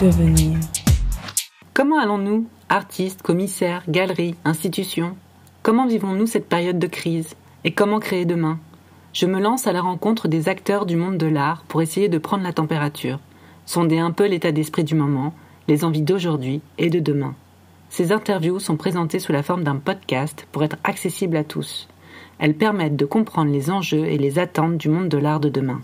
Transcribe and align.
Devenir. 0.00 0.58
Comment 1.72 1.98
allons-nous, 1.98 2.46
artistes, 2.68 3.22
commissaires, 3.22 3.82
galeries, 3.88 4.34
institutions? 4.44 5.16
Comment 5.62 5.86
vivons-nous 5.86 6.26
cette 6.26 6.50
période 6.50 6.78
de 6.78 6.86
crise? 6.86 7.34
Et 7.64 7.70
comment 7.70 7.98
créer 7.98 8.26
demain? 8.26 8.58
Je 9.14 9.24
me 9.24 9.40
lance 9.40 9.66
à 9.66 9.72
la 9.72 9.80
rencontre 9.80 10.28
des 10.28 10.50
acteurs 10.50 10.84
du 10.84 10.96
monde 10.96 11.16
de 11.16 11.26
l'art 11.26 11.64
pour 11.66 11.80
essayer 11.80 12.10
de 12.10 12.18
prendre 12.18 12.44
la 12.44 12.52
température, 12.52 13.20
sonder 13.64 13.98
un 13.98 14.10
peu 14.10 14.26
l'état 14.26 14.52
d'esprit 14.52 14.84
du 14.84 14.94
moment, 14.94 15.32
les 15.66 15.82
envies 15.82 16.02
d'aujourd'hui 16.02 16.60
et 16.76 16.90
de 16.90 17.00
demain. 17.00 17.34
Ces 17.88 18.12
interviews 18.12 18.58
sont 18.58 18.76
présentées 18.76 19.18
sous 19.18 19.32
la 19.32 19.42
forme 19.42 19.64
d'un 19.64 19.76
podcast 19.76 20.46
pour 20.52 20.62
être 20.62 20.76
accessibles 20.84 21.38
à 21.38 21.44
tous. 21.44 21.88
Elles 22.38 22.54
permettent 22.54 22.96
de 22.96 23.06
comprendre 23.06 23.50
les 23.50 23.70
enjeux 23.70 24.04
et 24.04 24.18
les 24.18 24.38
attentes 24.38 24.76
du 24.76 24.90
monde 24.90 25.08
de 25.08 25.16
l'art 25.16 25.40
de 25.40 25.48
demain. 25.48 25.80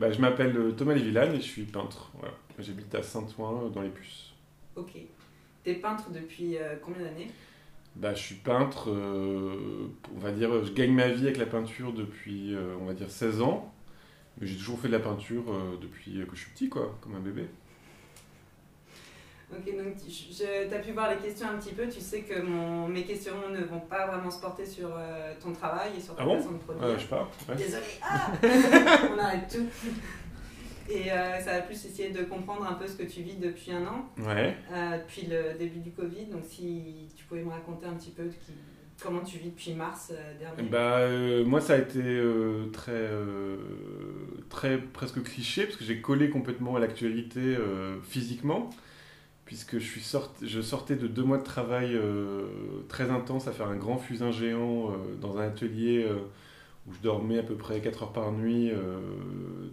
Bah, 0.00 0.10
je 0.10 0.20
m'appelle 0.20 0.56
euh, 0.56 0.72
Thomas 0.72 0.94
Lévillane 0.94 1.34
et 1.34 1.40
je 1.40 1.46
suis 1.46 1.64
peintre. 1.64 2.10
Voilà. 2.18 2.32
J'habite 2.58 2.94
à 2.94 3.02
Saint-Ouen 3.02 3.70
dans 3.70 3.82
les 3.82 3.88
Puces. 3.88 4.32
Ok. 4.76 4.92
T'es 5.62 5.74
peintre 5.74 6.10
depuis 6.10 6.56
euh, 6.58 6.76
combien 6.82 7.02
d'années? 7.02 7.30
Bah, 7.96 8.14
Je 8.14 8.22
suis 8.22 8.34
peintre, 8.36 8.90
euh, 8.90 9.88
on 10.14 10.18
va 10.18 10.32
dire, 10.32 10.64
je 10.64 10.72
gagne 10.72 10.92
ma 10.92 11.08
vie 11.08 11.24
avec 11.24 11.36
la 11.36 11.46
peinture 11.46 11.92
depuis, 11.92 12.54
on 12.80 12.84
va 12.84 12.94
dire, 12.94 13.10
16 13.10 13.40
ans. 13.40 13.72
Mais 14.40 14.46
j'ai 14.46 14.56
toujours 14.56 14.80
fait 14.80 14.88
de 14.88 14.92
la 14.92 15.00
peinture 15.00 15.44
depuis 15.80 16.12
que 16.28 16.34
je 16.34 16.40
suis 16.40 16.50
petit, 16.50 16.68
quoi, 16.68 16.98
comme 17.00 17.14
un 17.14 17.20
bébé. 17.20 17.46
Ok, 19.52 19.76
donc 19.76 19.94
tu 19.96 20.74
as 20.74 20.78
pu 20.78 20.92
voir 20.92 21.10
les 21.10 21.16
questions 21.16 21.48
un 21.48 21.58
petit 21.58 21.74
peu. 21.74 21.86
Tu 21.86 22.00
sais 22.00 22.22
que 22.22 22.40
mon, 22.40 22.88
mes 22.88 23.04
questions 23.04 23.48
ne 23.50 23.62
vont 23.64 23.80
pas 23.80 24.06
vraiment 24.06 24.30
se 24.30 24.40
porter 24.40 24.64
sur 24.66 24.88
euh, 24.96 25.32
ton 25.42 25.52
travail 25.52 25.92
et 25.96 26.00
sur 26.00 26.16
ta 26.16 26.22
ah 26.22 26.36
façon 26.36 26.52
de 26.52 26.58
produire. 26.58 26.88
Ah, 26.88 26.96
je 26.96 27.02
sais 27.02 27.08
pas. 27.08 27.28
Désolée. 27.54 27.84
Ah 28.02 28.32
On 29.14 29.18
arrête 29.18 29.48
tout. 29.52 29.66
Et 30.88 31.10
euh, 31.10 31.40
ça 31.40 31.52
va 31.52 31.60
plus 31.60 31.84
essayer 31.84 32.10
de 32.10 32.22
comprendre 32.24 32.66
un 32.66 32.74
peu 32.74 32.86
ce 32.86 32.96
que 32.96 33.04
tu 33.04 33.22
vis 33.22 33.36
depuis 33.36 33.72
un 33.72 33.86
an, 33.86 34.10
ouais. 34.18 34.56
euh, 34.72 34.98
depuis 34.98 35.26
le 35.26 35.58
début 35.58 35.80
du 35.80 35.90
Covid. 35.92 36.26
Donc 36.26 36.42
si 36.46 37.08
tu 37.16 37.24
pouvais 37.24 37.42
me 37.42 37.50
raconter 37.50 37.86
un 37.86 37.94
petit 37.94 38.10
peu 38.10 38.24
qui, 38.24 38.52
comment 39.02 39.20
tu 39.20 39.38
vis 39.38 39.50
depuis 39.50 39.72
mars 39.72 40.12
euh, 40.12 40.38
dernier. 40.38 40.68
Bah, 40.68 41.48
moi, 41.48 41.60
ça 41.60 41.74
a 41.74 41.78
été 41.78 42.22
très, 42.72 43.08
très 44.50 44.78
presque 44.78 45.22
cliché 45.22 45.64
parce 45.64 45.76
que 45.76 45.84
j'ai 45.84 46.00
collé 46.00 46.28
complètement 46.28 46.76
à 46.76 46.80
l'actualité 46.80 47.56
physiquement 48.02 48.70
puisque 49.46 49.78
je, 49.78 49.84
suis 49.84 50.00
sorti, 50.00 50.48
je 50.48 50.62
sortais 50.62 50.96
de 50.96 51.06
deux 51.06 51.22
mois 51.22 51.36
de 51.38 51.44
travail 51.44 51.98
très 52.88 53.10
intense 53.10 53.48
à 53.48 53.52
faire 53.52 53.68
un 53.68 53.76
grand 53.76 53.98
fusain 53.98 54.32
géant 54.32 54.92
dans 55.20 55.38
un 55.38 55.46
atelier 55.46 56.06
où 56.86 56.92
je 56.92 57.00
dormais 57.00 57.38
à 57.38 57.42
peu 57.42 57.54
près 57.54 57.80
4 57.80 58.02
heures 58.02 58.12
par 58.12 58.32
nuit 58.32 58.70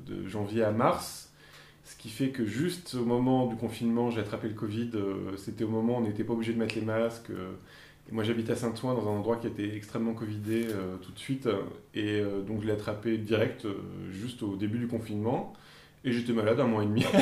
de 0.07 0.27
janvier 0.27 0.63
à 0.63 0.71
mars. 0.71 1.31
Ce 1.83 1.95
qui 1.97 2.09
fait 2.09 2.29
que 2.29 2.45
juste 2.45 2.95
au 2.95 3.03
moment 3.03 3.47
du 3.47 3.55
confinement, 3.55 4.09
j'ai 4.11 4.21
attrapé 4.21 4.47
le 4.47 4.53
Covid. 4.53 4.91
C'était 5.37 5.65
au 5.65 5.69
moment 5.69 5.95
où 5.95 5.97
on 5.97 6.01
n'était 6.01 6.23
pas 6.23 6.33
obligé 6.33 6.53
de 6.53 6.57
mettre 6.57 6.75
les 6.75 6.85
masques. 6.85 7.31
moi, 8.11 8.23
j'habite 8.23 8.49
à 8.49 8.55
Saint-Ouen, 8.55 8.93
dans 8.93 9.07
un 9.09 9.17
endroit 9.17 9.37
qui 9.37 9.47
était 9.47 9.75
extrêmement 9.75 10.13
Covidé 10.13 10.67
tout 11.01 11.11
de 11.11 11.19
suite. 11.19 11.49
Et 11.95 12.21
donc, 12.47 12.61
je 12.61 12.67
l'ai 12.67 12.73
attrapé 12.73 13.17
direct, 13.17 13.67
juste 14.09 14.41
au 14.41 14.55
début 14.55 14.79
du 14.79 14.87
confinement. 14.87 15.53
Et 16.05 16.11
j'étais 16.13 16.33
malade 16.33 16.59
un 16.59 16.67
mois 16.67 16.83
et 16.83 16.87
demi. 16.87 17.05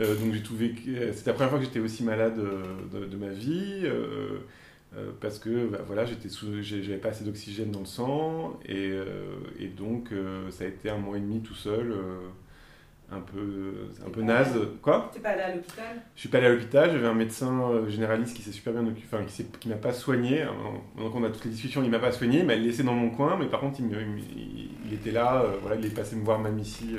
Euh, 0.00 0.14
donc 0.14 0.32
j'ai 0.32 0.42
que 0.42 0.90
euh, 0.90 1.12
c'était 1.12 1.30
la 1.30 1.34
première 1.34 1.50
fois 1.50 1.58
que 1.58 1.64
j'étais 1.64 1.80
aussi 1.80 2.04
malade 2.04 2.38
euh, 2.38 3.06
de, 3.06 3.16
ma 3.16 3.30
vie. 3.30 3.84
Parce 5.20 5.38
que 5.38 5.66
bah, 5.66 5.78
voilà, 5.86 6.04
j'étais 6.04 6.28
j'avais 6.60 6.98
pas 6.98 7.10
assez 7.10 7.24
d'oxygène 7.24 7.70
dans 7.70 7.80
le 7.80 7.86
sang 7.86 8.58
et, 8.66 8.92
et 9.58 9.68
donc 9.68 10.10
ça 10.50 10.64
a 10.64 10.66
été 10.66 10.90
un 10.90 10.98
mois 10.98 11.16
et 11.16 11.20
demi 11.20 11.40
tout 11.40 11.54
seul 11.54 11.94
un 13.10 13.20
peu, 13.20 13.88
un 14.06 14.10
peu 14.10 14.22
naze. 14.22 14.58
Quoi? 14.82 15.10
T'es 15.12 15.20
pas 15.20 15.30
allé 15.30 15.42
à 15.42 15.54
l'hôpital? 15.54 15.96
Je 16.14 16.20
suis 16.20 16.28
pas 16.28 16.38
allé 16.38 16.46
à 16.46 16.50
l'hôpital, 16.50 16.90
j'avais 16.90 17.06
un 17.06 17.14
médecin 17.14 17.86
généraliste 17.88 18.36
qui 18.36 18.42
s'est 18.42 18.52
super 18.52 18.72
bien 18.72 18.86
occupé, 18.86 19.06
enfin 19.10 19.24
qui, 19.24 19.44
qui 19.44 19.68
m'a 19.68 19.76
pas 19.76 19.92
soigné. 19.92 20.46
Donc 20.96 21.14
on 21.14 21.24
a 21.24 21.30
toutes 21.30 21.44
les 21.44 21.50
discussions, 21.50 21.82
il 21.82 21.90
m'a 21.90 21.98
pas 21.98 22.12
soigné, 22.12 22.40
il 22.40 22.46
m'a 22.46 22.54
laissé 22.56 22.82
dans 22.82 22.94
mon 22.94 23.10
coin, 23.10 23.36
mais 23.38 23.46
par 23.46 23.60
contre 23.60 23.80
il, 23.80 24.70
il, 24.86 24.92
était 24.94 25.12
là, 25.12 25.44
voilà, 25.62 25.76
il 25.76 25.86
est 25.86 25.94
passé 25.94 26.16
me 26.16 26.24
voir 26.24 26.38
même 26.38 26.58
ici 26.58 26.96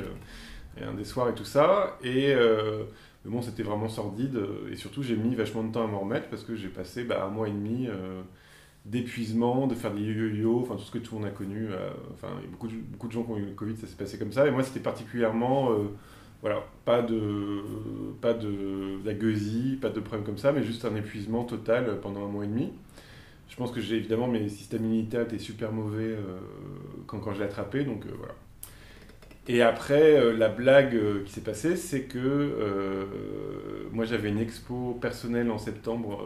un 0.82 0.94
des 0.94 1.06
soirs 1.06 1.30
et 1.30 1.36
tout 1.36 1.46
ça. 1.46 1.98
Et 2.04 2.34
euh, 2.34 2.84
mais 3.26 3.32
bon, 3.32 3.42
c'était 3.42 3.64
vraiment 3.64 3.90
sordide. 3.90 4.40
Et 4.72 4.76
surtout, 4.76 5.04
j'ai 5.04 5.16
mis 5.16 5.36
vachement 5.36 5.64
de 5.64 5.72
temps 5.72 5.84
à 5.84 5.88
m'en 5.88 6.00
remettre 6.00 6.30
parce 6.30 6.44
que 6.44 6.56
j'ai 6.56 6.70
passé 6.70 7.04
bah, 7.04 7.26
un 7.26 7.30
mois 7.30 7.48
et 7.48 7.52
demi 7.52 7.88
euh, 7.88 8.22
d'épuisement, 8.86 9.68
de 9.68 9.76
faire 9.76 9.94
des 9.94 10.02
yo-yo, 10.02 10.60
enfin 10.62 10.76
tout 10.76 10.84
ce 10.84 10.92
que 10.92 11.00
tout 11.00 11.16
le 11.16 11.22
monde 11.22 11.30
a 11.30 11.32
connu. 11.32 11.68
Euh, 11.70 11.90
enfin, 12.14 12.30
beaucoup 12.50 12.68
de, 12.68 12.76
beaucoup 12.76 13.08
de 13.08 13.12
gens 13.12 13.24
qui 13.24 13.32
ont 13.32 13.38
eu 13.38 13.46
le 13.46 13.54
Covid, 13.54 13.78
ça 13.78 13.88
s'est 13.88 13.98
passé 13.98 14.18
comme 14.18 14.32
ça. 14.32 14.48
Et 14.48 14.52
moi, 14.52 14.64
c'était 14.64 14.80
particulièrement. 14.80 15.72
voilà, 16.42 16.64
pas 16.86 17.02
de, 17.02 17.62
pas 18.22 18.34
de, 18.34 19.04
la 19.06 19.14
gueusie, 19.14 19.78
pas 19.82 19.90
de 19.90 20.00
problème 20.00 20.26
comme 20.26 20.38
ça, 20.38 20.52
mais 20.54 20.64
juste 20.64 20.86
un 20.86 20.96
épuisement 20.96 21.44
total 21.44 22.00
pendant 22.02 22.26
un 22.26 22.30
mois 22.30 22.46
et 22.46 22.48
demi. 22.48 22.72
Je 23.50 23.56
pense 23.56 23.72
que 23.72 23.82
j'ai 23.82 23.96
évidemment 23.98 24.28
mes 24.28 24.48
systèmes 24.48 24.86
immunitaires 24.86 25.22
étaient 25.24 25.40
super 25.40 25.72
mauvais 25.74 26.16
quand, 27.08 27.20
quand 27.20 27.34
je 27.34 27.40
l'ai 27.40 27.46
attrapé, 27.46 27.84
donc 27.84 28.06
voilà. 28.18 28.36
Et 29.50 29.64
après, 29.64 30.14
euh, 30.14 30.38
la 30.38 30.48
blague 30.48 30.96
euh, 30.96 31.24
qui 31.26 31.34
s'est 31.34 31.42
passée, 31.42 31.76
c'est 31.76 32.04
que 32.04 32.20
euh, 32.20 33.06
moi 33.92 34.06
j'avais 34.06 34.30
une 34.30 34.38
expo 34.38 34.96
personnelle 35.02 35.50
en 35.50 35.58
septembre. 35.58 36.24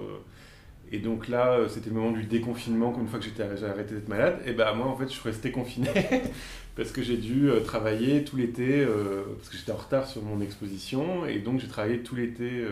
et 0.92 1.00
donc 1.00 1.30
là, 1.30 1.60
c'était 1.70 1.90
le 1.90 1.96
moment 1.96 2.12
du 2.12 2.26
déconfinement, 2.26 2.94
une 3.00 3.08
fois 3.08 3.20
que 3.20 3.26
j'étais 3.26 3.44
arrêté 3.44 3.96
d'être 3.96 4.10
malade. 4.10 4.42
Et 4.46 4.52
ben 4.52 4.74
moi, 4.74 4.88
en 4.88 4.98
fait, 4.98 5.06
je 5.06 5.14
suis 5.14 5.30
resté 5.30 5.52
confiné 5.52 5.88
parce 6.76 6.92
que 6.92 7.02
j'ai 7.02 7.16
dû 7.16 7.50
travailler 7.64 8.26
tout 8.26 8.36
l'été, 8.36 8.86
parce 9.38 9.50
que 9.50 9.58
j'étais 9.58 9.72
en 9.72 9.78
retard 9.78 10.06
sur 10.06 10.22
mon 10.22 10.42
exposition. 10.42 11.26
Et 11.26 11.40
donc 11.40 11.62
j'ai 11.62 11.70
travaillé 11.70 12.00
tout 12.04 12.16
l'été 12.16 12.66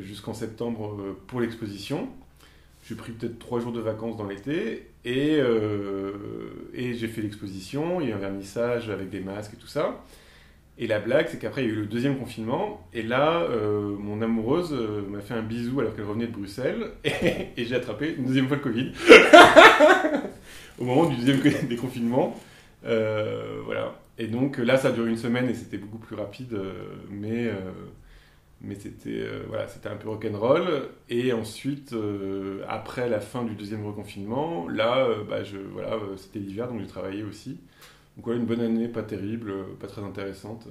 jusqu'en 0.00 0.32
septembre 0.32 1.16
pour 1.26 1.40
l'exposition. 1.42 2.08
J'ai 2.88 2.94
pris 2.94 3.10
peut-être 3.10 3.40
trois 3.40 3.58
jours 3.58 3.72
de 3.72 3.80
vacances 3.80 4.16
dans 4.16 4.26
l'été 4.28 4.90
et, 5.04 5.38
euh, 5.40 6.12
et 6.72 6.94
j'ai 6.94 7.08
fait 7.08 7.20
l'exposition. 7.20 8.00
Il 8.00 8.08
y 8.08 8.12
a 8.12 8.14
eu 8.14 8.16
un 8.16 8.20
vernissage 8.20 8.90
avec 8.90 9.10
des 9.10 9.18
masques 9.18 9.54
et 9.54 9.56
tout 9.56 9.66
ça. 9.66 10.04
Et 10.78 10.86
la 10.86 11.00
blague, 11.00 11.26
c'est 11.28 11.38
qu'après, 11.38 11.64
il 11.64 11.68
y 11.68 11.70
a 11.70 11.72
eu 11.72 11.80
le 11.80 11.86
deuxième 11.86 12.16
confinement. 12.16 12.86
Et 12.92 13.02
là, 13.02 13.40
euh, 13.40 13.96
mon 13.98 14.22
amoureuse 14.22 14.72
euh, 14.72 15.02
m'a 15.08 15.20
fait 15.20 15.34
un 15.34 15.42
bisou 15.42 15.80
alors 15.80 15.96
qu'elle 15.96 16.04
revenait 16.04 16.28
de 16.28 16.32
Bruxelles. 16.32 16.92
Et, 17.04 17.64
j'ai 17.64 17.74
attrapé 17.74 18.14
une 18.16 18.26
deuxième 18.26 18.46
fois 18.46 18.58
le 18.58 18.62
Covid. 18.62 18.92
Au 20.78 20.84
moment 20.84 21.06
du 21.06 21.16
deuxième 21.16 21.40
déconfinement. 21.68 22.38
voilà. 22.84 23.98
Et 24.18 24.28
donc 24.28 24.58
là, 24.58 24.76
ça 24.76 24.88
a 24.88 24.92
duré 24.92 25.10
une 25.10 25.16
semaine 25.16 25.48
et 25.48 25.54
c'était 25.54 25.78
beaucoup 25.78 25.98
plus 25.98 26.14
rapide. 26.14 26.56
mais 27.10 27.50
mais 28.60 28.74
c'était 28.74 29.20
euh, 29.20 29.44
voilà, 29.48 29.68
c'était 29.68 29.88
un 29.88 29.96
peu 29.96 30.08
rock'n'roll. 30.08 30.88
Et 31.08 31.32
ensuite, 31.32 31.92
euh, 31.92 32.64
après 32.68 33.08
la 33.08 33.20
fin 33.20 33.44
du 33.44 33.54
deuxième 33.54 33.84
reconfinement, 33.86 34.68
là, 34.68 35.06
euh, 35.06 35.24
bah, 35.24 35.44
je, 35.44 35.58
voilà, 35.58 35.98
c'était 36.16 36.38
l'hiver, 36.38 36.68
donc 36.68 36.80
j'ai 36.80 36.86
travaillé 36.86 37.22
aussi. 37.22 37.60
Donc 38.16 38.26
voilà, 38.26 38.40
une 38.40 38.46
bonne 38.46 38.60
année, 38.60 38.88
pas 38.88 39.02
terrible, 39.02 39.52
pas 39.80 39.86
très 39.88 40.02
intéressante. 40.02 40.66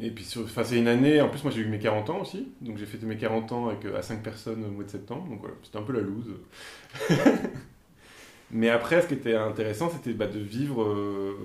et 0.00 0.10
puis, 0.10 0.24
c'est 0.24 0.78
une 0.78 0.88
année, 0.88 1.20
en 1.20 1.28
plus, 1.28 1.42
moi 1.42 1.52
j'ai 1.52 1.60
eu 1.62 1.66
mes 1.66 1.78
40 1.78 2.10
ans 2.10 2.20
aussi, 2.20 2.48
donc 2.60 2.78
j'ai 2.78 2.86
fêté 2.86 3.06
mes 3.06 3.16
40 3.16 3.52
ans 3.52 3.68
avec, 3.68 3.84
à 3.86 4.02
5 4.02 4.22
personnes 4.22 4.64
au 4.64 4.68
mois 4.68 4.84
de 4.84 4.90
septembre, 4.90 5.28
donc 5.28 5.40
voilà, 5.40 5.54
c'était 5.62 5.78
un 5.78 5.82
peu 5.82 5.92
la 5.92 6.00
loose. 6.00 6.34
Mais 8.50 8.68
après, 8.68 9.02
ce 9.02 9.08
qui 9.08 9.14
était 9.14 9.34
intéressant, 9.34 9.90
c'était 9.90 10.12
bah, 10.12 10.26
de 10.26 10.38
vivre 10.38 10.82
euh, 10.82 11.36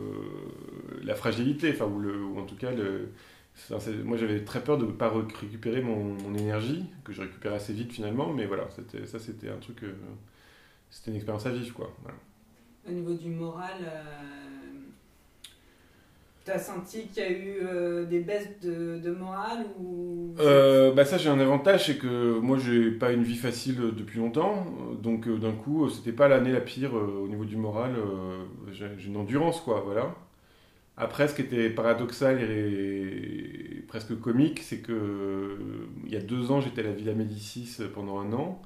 la 1.03 1.15
fragilité, 1.15 1.71
enfin, 1.71 1.85
ou, 1.85 1.99
le, 1.99 2.23
ou 2.23 2.39
en 2.39 2.45
tout 2.45 2.55
cas, 2.55 2.71
moi 4.03 4.17
j'avais 4.17 4.43
très 4.43 4.63
peur 4.63 4.77
de 4.77 4.85
ne 4.85 4.91
pas 4.91 5.09
récupérer 5.09 5.81
mon, 5.81 6.33
énergie, 6.35 6.85
que 7.03 7.13
je 7.13 7.21
récupérais 7.21 7.55
assez 7.55 7.73
vite 7.73 7.91
finalement, 7.91 8.31
mais 8.31 8.45
voilà, 8.45 8.67
ça 9.05 9.19
c'était 9.19 9.49
un 9.49 9.57
truc, 9.57 9.83
euh, 9.83 9.93
c'était 10.89 11.11
une 11.11 11.17
expérience 11.17 11.45
à 11.45 11.51
vivre. 11.51 11.73
Quoi. 11.73 11.91
Au 12.87 12.91
niveau 12.91 13.13
du 13.13 13.29
moral, 13.29 13.77
euh, 13.81 14.58
tu 16.49 16.55
as 16.55 16.59
senti 16.59 17.07
qu'il 17.07 17.23
y 17.23 17.25
a 17.25 17.31
eu 17.31 17.59
euh, 17.63 18.05
des 18.05 18.19
baisses 18.19 18.59
de, 18.61 18.97
de 18.97 19.11
morale 19.11 19.65
ou... 19.79 20.33
Euh, 20.39 20.91
bah 20.93 21.05
ça 21.05 21.17
j'ai 21.17 21.29
un 21.29 21.39
avantage, 21.39 21.85
c'est 21.85 21.97
que 21.97 22.39
moi 22.39 22.57
j'ai 22.57 22.91
pas 22.91 23.11
une 23.11 23.23
vie 23.23 23.35
facile 23.35 23.77
depuis 23.95 24.19
longtemps, 24.19 24.65
donc 25.01 25.27
euh, 25.27 25.37
d'un 25.37 25.51
coup 25.51 25.89
c'était 25.89 26.11
pas 26.11 26.27
l'année 26.27 26.51
la 26.51 26.61
pire 26.61 26.93
au 26.93 27.27
niveau 27.27 27.45
du 27.45 27.57
moral, 27.57 27.91
j'ai 28.71 28.87
une 29.05 29.17
endurance 29.17 29.61
quoi, 29.61 29.83
voilà. 29.85 30.15
Après 30.97 31.27
ce 31.27 31.35
qui 31.35 31.41
était 31.41 31.69
paradoxal 31.69 32.41
et, 32.41 33.83
presque 33.87 34.19
comique, 34.19 34.59
c'est 34.59 34.79
que 34.79 35.57
il 36.05 36.11
y 36.11 36.17
a 36.17 36.21
deux 36.21 36.51
ans 36.51 36.61
j'étais 36.61 36.81
à 36.81 36.85
la 36.85 36.91
Villa 36.91 37.13
Médicis 37.13 37.77
pendant 37.93 38.19
un 38.19 38.33
an, 38.33 38.61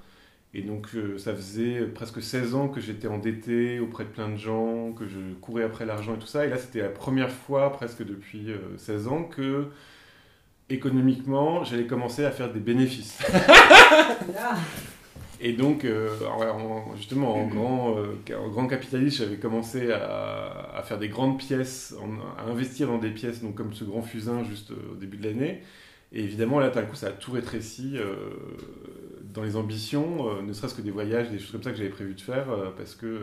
et 0.55 0.61
donc 0.61 0.89
euh, 0.93 1.17
ça 1.17 1.33
faisait 1.33 1.81
presque 1.81 2.21
16 2.21 2.53
ans 2.53 2.67
que 2.67 2.79
j'étais 2.79 3.07
endetté 3.07 3.79
auprès 3.79 4.03
de 4.03 4.09
plein 4.09 4.29
de 4.29 4.37
gens, 4.37 4.91
que 4.91 5.07
je 5.07 5.33
courais 5.41 5.63
après 5.63 5.85
l'argent 5.85 6.13
et 6.13 6.19
tout 6.19 6.27
ça. 6.27 6.45
Et 6.45 6.49
là, 6.49 6.57
c'était 6.57 6.81
la 6.81 6.89
première 6.89 7.31
fois, 7.31 7.71
presque 7.71 8.05
depuis 8.05 8.49
16 8.77 9.07
euh, 9.07 9.09
ans, 9.09 9.23
que 9.23 9.69
économiquement, 10.69 11.63
j'allais 11.63 11.87
commencer 11.87 12.23
à 12.23 12.31
faire 12.31 12.51
des 12.51 12.59
bénéfices. 12.59 13.19
Et 15.45 15.51
donc, 15.51 15.85
justement, 16.95 17.35
en 17.35 17.47
grand, 17.47 17.97
en 17.97 18.47
grand 18.47 18.67
capitaliste, 18.67 19.17
j'avais 19.17 19.35
commencé 19.35 19.91
à, 19.91 20.81
faire 20.85 20.97
des 20.97 21.09
grandes 21.09 21.37
pièces, 21.37 21.93
à 22.37 22.49
investir 22.49 22.87
dans 22.87 22.97
des 22.97 23.09
pièces, 23.09 23.41
donc 23.41 23.55
comme 23.55 23.73
ce 23.73 23.83
grand 23.83 24.01
fusain 24.01 24.45
juste 24.45 24.71
au 24.71 24.95
début 24.95 25.17
de 25.17 25.27
l'année. 25.27 25.61
Et 26.13 26.23
évidemment, 26.23 26.59
là, 26.59 26.69
d'un 26.69 26.83
coup, 26.83 26.95
ça 26.95 27.07
a 27.07 27.11
tout 27.11 27.31
rétréci 27.31 27.97
dans 29.33 29.41
les 29.41 29.55
ambitions, 29.55 30.41
ne 30.43 30.53
serait-ce 30.53 30.75
que 30.75 30.81
des 30.81 30.91
voyages, 30.91 31.31
des 31.31 31.39
choses 31.39 31.51
comme 31.51 31.63
ça 31.63 31.71
que 31.71 31.77
j'avais 31.77 31.89
prévu 31.89 32.13
de 32.13 32.21
faire, 32.21 32.45
parce 32.77 32.93
que 32.95 33.19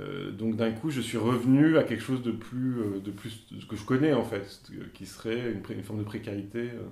euh, 0.00 0.30
donc 0.30 0.56
d'un 0.56 0.72
coup, 0.72 0.90
je 0.90 1.00
suis 1.00 1.18
revenu 1.18 1.76
à 1.76 1.82
quelque 1.82 2.02
chose 2.02 2.22
de 2.22 2.32
plus, 2.32 2.80
euh, 2.80 3.00
de 3.00 3.10
plus 3.10 3.46
que 3.68 3.76
je 3.76 3.84
connais 3.84 4.14
en 4.14 4.24
fait, 4.24 4.62
qui 4.94 5.06
serait 5.06 5.52
une, 5.52 5.82
forme 5.82 5.98
de 5.98 6.04
précarité. 6.04 6.70
Euh. 6.70 6.88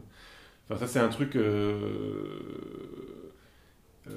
Enfin, 0.68 0.80
ça, 0.80 0.86
c'est 0.86 0.98
un 0.98 1.08
truc. 1.08 1.36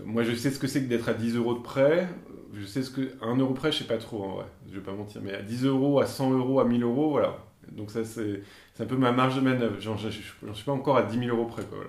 moi, 0.06 0.24
je 0.24 0.36
sais 0.36 0.52
ce 0.52 0.60
que 0.60 0.68
c'est 0.68 0.84
que 0.84 0.90
d'être 0.90 1.10
à 1.10 1.14
10 1.14 1.36
euros 1.38 1.56
de 1.56 1.62
prêt. 1.62 2.08
Je 2.54 2.66
sais 2.66 2.84
ce 2.84 2.92
que. 2.92 3.14
1 3.22 3.38
euro 3.38 3.54
prêt, 3.54 3.72
je 3.72 3.80
sais 3.80 3.84
pas 3.86 3.98
trop 3.98 4.24
en 4.24 4.36
vrai, 4.36 4.46
je 4.70 4.76
vais 4.76 4.84
pas 4.84 4.94
mentir. 4.94 5.22
Mais 5.24 5.34
à 5.34 5.42
10 5.42 5.66
euros, 5.66 6.00
à 6.00 6.06
100 6.06 6.34
euros, 6.34 6.60
à 6.60 6.66
1000 6.66 6.84
euros, 6.84 7.12
voilà. 7.12 7.38
Donc, 7.72 7.92
ça, 7.92 8.04
c'est 8.04 8.42
un 8.80 8.86
peu 8.86 8.98
ma 8.98 9.12
marge 9.12 9.36
de 9.36 9.42
manœuvre. 9.42 9.76
J'en 9.80 9.98
suis 9.98 10.64
pas 10.66 10.72
encore 10.72 10.98
à 10.98 11.04
10 11.04 11.20
000 11.20 11.36
euros 11.36 11.46
prêt, 11.46 11.64
quoi. 11.64 11.80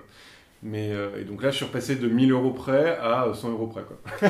Mais, 0.63 0.91
et 1.19 1.25
donc 1.25 1.43
là, 1.43 1.51
je 1.51 1.57
suis 1.57 1.65
repassé 1.65 1.95
de 1.95 2.07
1000 2.07 2.31
euros 2.31 2.51
prêt 2.51 2.97
à 2.97 3.31
100 3.33 3.51
euros 3.51 3.67
prêt, 3.67 3.83
quoi. 3.83 4.29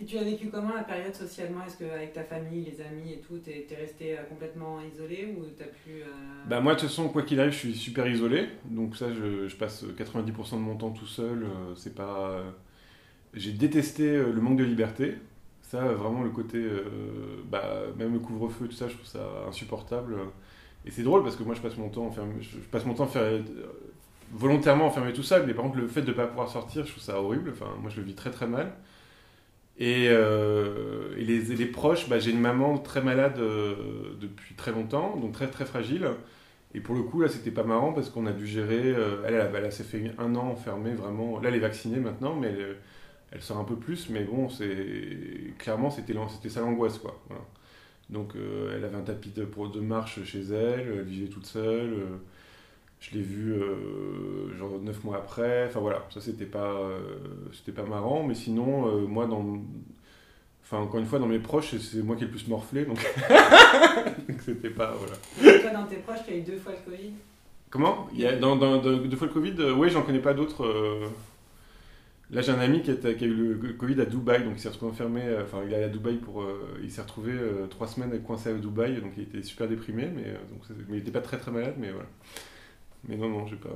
Et 0.00 0.06
tu 0.06 0.16
as 0.16 0.24
vécu 0.24 0.48
comment 0.48 0.74
la 0.74 0.84
période 0.84 1.14
socialement? 1.14 1.62
Est-ce 1.66 1.76
qu'avec 1.76 2.14
ta 2.14 2.22
famille, 2.24 2.64
les 2.64 2.80
amis 2.80 3.12
et 3.12 3.18
tout, 3.18 3.36
t'es 3.36 3.66
es 3.70 3.74
resté 3.74 4.16
euh, 4.16 4.22
complètement 4.22 4.78
isolé 4.80 5.34
ou 5.36 5.44
t'as 5.58 5.66
pu... 5.66 6.00
Euh, 6.00 6.06
bah 6.46 6.60
moi 6.60 6.74
de 6.74 6.80
toute 6.80 6.88
façon, 6.88 7.08
quoi 7.10 7.22
qu'il 7.22 7.38
arrive, 7.38 7.52
je 7.52 7.58
suis 7.58 7.74
super 7.74 8.06
isolé. 8.06 8.48
Donc 8.64 8.96
ça, 8.96 9.12
je, 9.12 9.46
je 9.46 9.56
passe 9.56 9.84
90% 9.84 10.52
de 10.52 10.56
mon 10.56 10.76
temps 10.76 10.90
tout 10.90 11.06
seul. 11.06 11.42
Euh, 11.42 11.74
c'est 11.76 11.94
pas... 11.94 12.42
J'ai 13.34 13.52
détesté 13.52 14.16
le 14.16 14.40
manque 14.40 14.56
de 14.56 14.64
liberté. 14.64 15.16
Ça, 15.70 15.78
vraiment, 15.84 16.22
le 16.22 16.30
côté... 16.30 16.64
bah, 17.48 17.62
même 17.96 18.12
le 18.12 18.18
couvre-feu, 18.18 18.66
tout 18.66 18.74
ça, 18.74 18.88
je 18.88 18.94
trouve 18.94 19.06
ça 19.06 19.20
insupportable. 19.48 20.16
Et 20.84 20.90
c'est 20.90 21.02
drôle 21.02 21.22
parce 21.22 21.36
que 21.36 21.42
moi, 21.42 21.54
je 21.54 21.60
passe 21.60 21.76
mon 21.76 21.88
temps 21.88 22.06
enfermé, 22.06 22.34
je 22.40 22.58
passe 22.70 22.86
mon 22.86 22.94
temps 22.94 23.06
faire, 23.06 23.40
volontairement 24.32 24.86
enfermé 24.86 25.12
tout 25.12 25.22
seul. 25.22 25.46
Mais 25.46 25.54
par 25.54 25.64
contre, 25.64 25.78
le 25.78 25.88
fait 25.88 26.02
de 26.02 26.08
ne 26.08 26.12
pas 26.12 26.26
pouvoir 26.26 26.48
sortir, 26.48 26.84
je 26.86 26.92
trouve 26.92 27.02
ça 27.02 27.20
horrible. 27.20 27.50
Enfin, 27.52 27.70
moi, 27.80 27.90
je 27.90 28.00
le 28.00 28.06
vis 28.06 28.14
très 28.14 28.30
très 28.30 28.46
mal. 28.46 28.72
Et, 29.78 30.08
euh, 30.10 31.14
et 31.16 31.24
les, 31.24 31.40
les, 31.40 31.66
proches, 31.66 32.08
bah, 32.08 32.18
j'ai 32.18 32.30
une 32.32 32.40
maman 32.40 32.78
très 32.78 33.00
malade 33.00 33.38
euh, 33.38 33.74
depuis 34.20 34.54
très 34.54 34.72
longtemps, 34.72 35.16
donc 35.16 35.32
très 35.32 35.48
très 35.48 35.64
fragile. 35.64 36.06
Et 36.74 36.80
pour 36.80 36.94
le 36.94 37.02
coup, 37.02 37.20
là, 37.20 37.28
c'était 37.28 37.50
pas 37.50 37.64
marrant 37.64 37.92
parce 37.92 38.10
qu'on 38.10 38.26
a 38.26 38.32
dû 38.32 38.46
gérer. 38.46 38.82
Euh, 38.82 39.24
elle, 39.26 39.34
elle, 39.34 39.64
elle, 39.64 39.72
s'est 39.72 39.84
fait 39.84 40.12
un 40.18 40.34
an 40.36 40.48
enfermée, 40.48 40.92
vraiment. 40.92 41.40
Là, 41.40 41.48
elle 41.48 41.56
est 41.56 41.60
vaccinée 41.60 41.98
maintenant, 41.98 42.34
mais 42.34 42.48
elle, 42.48 42.76
elle 43.32 43.42
sort 43.42 43.58
un 43.58 43.64
peu 43.64 43.76
plus. 43.76 44.08
Mais 44.10 44.24
bon, 44.24 44.48
c'est 44.48 45.54
clairement, 45.58 45.90
c'était 45.90 46.14
ça 46.48 46.60
l'angoisse, 46.60 46.98
quoi. 46.98 47.20
Voilà. 47.28 47.42
Donc, 48.10 48.34
elle 48.36 48.84
avait 48.84 48.96
un 48.96 49.02
tapis 49.02 49.30
de, 49.30 49.44
de 49.44 49.80
marche 49.80 50.24
chez 50.24 50.40
elle, 50.40 50.98
elle 50.98 51.02
vivait 51.02 51.28
toute 51.28 51.46
seule. 51.46 52.04
Je 53.00 53.14
l'ai 53.14 53.22
vu 53.22 53.54
euh, 53.54 54.54
genre 54.58 54.78
neuf 54.78 55.02
mois 55.04 55.16
après. 55.16 55.66
Enfin 55.66 55.80
voilà, 55.80 56.04
ça 56.10 56.20
c'était 56.20 56.44
pas, 56.44 56.74
euh, 56.74 57.00
c'était 57.52 57.72
pas 57.72 57.88
marrant. 57.88 58.22
Mais 58.22 58.34
sinon, 58.34 58.88
euh, 58.88 59.06
moi, 59.06 59.26
dans. 59.26 59.58
Enfin, 60.62 60.82
encore 60.82 61.00
une 61.00 61.06
fois, 61.06 61.18
dans 61.18 61.26
mes 61.26 61.38
proches, 61.38 61.74
c'est 61.78 62.02
moi 62.02 62.14
qui 62.14 62.24
ai 62.24 62.26
le 62.26 62.30
plus 62.30 62.46
morflé. 62.46 62.84
Donc, 62.84 62.98
donc 64.28 64.40
c'était 64.42 64.68
pas. 64.68 64.94
Voilà. 64.98 65.60
Toi, 65.60 65.70
dans 65.70 65.86
tes 65.86 65.96
proches, 65.96 66.20
tu 66.26 66.34
as 66.34 66.36
eu 66.36 66.42
deux 66.42 66.58
fois 66.58 66.72
le 66.72 66.90
Covid? 66.90 67.12
Comment? 67.70 68.08
Il 68.12 68.20
y 68.20 68.26
a, 68.26 68.36
dans, 68.36 68.56
dans, 68.56 68.78
Deux 68.78 69.16
fois 69.16 69.28
le 69.28 69.32
Covid? 69.32 69.54
Oui, 69.76 69.88
j'en 69.88 70.02
connais 70.02 70.20
pas 70.20 70.34
d'autres. 70.34 71.10
Là, 72.32 72.42
j'ai 72.42 72.52
un 72.52 72.60
ami 72.60 72.82
qui 72.82 72.90
a, 72.92 72.94
qui 72.94 73.24
a, 73.24 73.26
eu 73.26 73.54
le 73.54 73.72
Covid 73.72 74.00
à 74.00 74.04
Dubaï, 74.04 74.44
donc 74.44 74.54
il 74.56 74.60
s'est 74.60 74.68
retrouvé 74.68 74.92
enfermé. 74.92 75.22
Enfin, 75.42 75.62
il 75.66 75.72
est 75.72 75.76
allé 75.76 75.84
à 75.86 75.88
Dubaï 75.88 76.16
pour. 76.16 76.44
il 76.82 76.90
s'est 76.90 77.02
retrouvé 77.02 77.32
trois 77.70 77.88
semaines 77.88 78.22
coincé 78.22 78.50
à 78.50 78.54
Dubaï, 78.54 79.00
donc 79.00 79.12
il 79.16 79.24
était 79.24 79.42
super 79.42 79.66
déprimé, 79.66 80.06
mais, 80.14 80.24
donc, 80.50 80.62
mais 80.88 80.96
il 80.96 80.98
n'était 80.98 81.10
pas 81.10 81.22
très 81.22 81.38
très 81.38 81.50
malade, 81.50 81.74
mais 81.78 81.90
voilà. 81.90 82.08
Mais 83.08 83.16
non, 83.16 83.28
non, 83.28 83.46
j'ai 83.46 83.56
pas. 83.56 83.70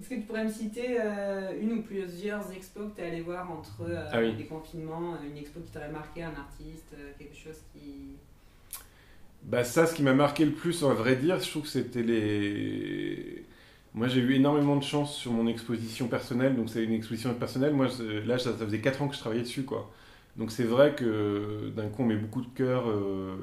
Est-ce 0.00 0.08
que 0.08 0.14
tu 0.14 0.20
pourrais 0.22 0.44
me 0.44 0.50
citer 0.50 0.96
euh, 0.98 1.52
une 1.60 1.72
ou 1.74 1.82
plusieurs 1.82 2.50
expos 2.52 2.90
que 2.90 2.96
tu 2.96 3.02
es 3.02 3.08
allé 3.08 3.20
voir 3.20 3.50
entre 3.50 3.82
euh, 3.82 4.08
ah 4.10 4.20
les 4.22 4.46
confinements 4.46 5.18
Une 5.22 5.36
expo 5.36 5.60
qui 5.60 5.70
t'aurait 5.70 5.90
marqué, 5.90 6.22
un 6.22 6.34
artiste, 6.34 6.94
euh, 6.94 7.10
quelque 7.18 7.36
chose 7.36 7.58
qui. 7.72 8.16
Bah, 9.42 9.62
ça, 9.62 9.86
ce 9.86 9.94
qui 9.94 10.02
m'a 10.02 10.14
marqué 10.14 10.46
le 10.46 10.52
plus, 10.52 10.82
en 10.84 10.94
vrai 10.94 11.16
dire, 11.16 11.38
je 11.40 11.50
trouve 11.50 11.62
que 11.64 11.68
c'était 11.68 12.02
les. 12.02 13.44
Moi, 13.94 14.08
j'ai 14.08 14.20
eu 14.20 14.34
énormément 14.34 14.76
de 14.76 14.84
chance 14.84 15.16
sur 15.16 15.32
mon 15.32 15.46
exposition 15.46 16.08
personnelle. 16.08 16.56
Donc, 16.56 16.70
c'est 16.70 16.84
une 16.84 16.92
exposition 16.92 17.34
personnelle. 17.34 17.74
Moi, 17.74 17.88
là, 18.24 18.38
ça, 18.38 18.52
faisait 18.52 18.80
4 18.80 19.02
ans 19.02 19.08
que 19.08 19.14
je 19.14 19.20
travaillais 19.20 19.42
dessus, 19.42 19.64
quoi. 19.64 19.90
Donc, 20.36 20.52
c'est 20.52 20.64
vrai 20.64 20.94
que 20.94 21.72
d'un 21.76 21.88
coup, 21.88 22.02
on 22.02 22.06
met 22.06 22.16
beaucoup 22.16 22.40
de 22.40 22.48
cœur, 22.54 22.84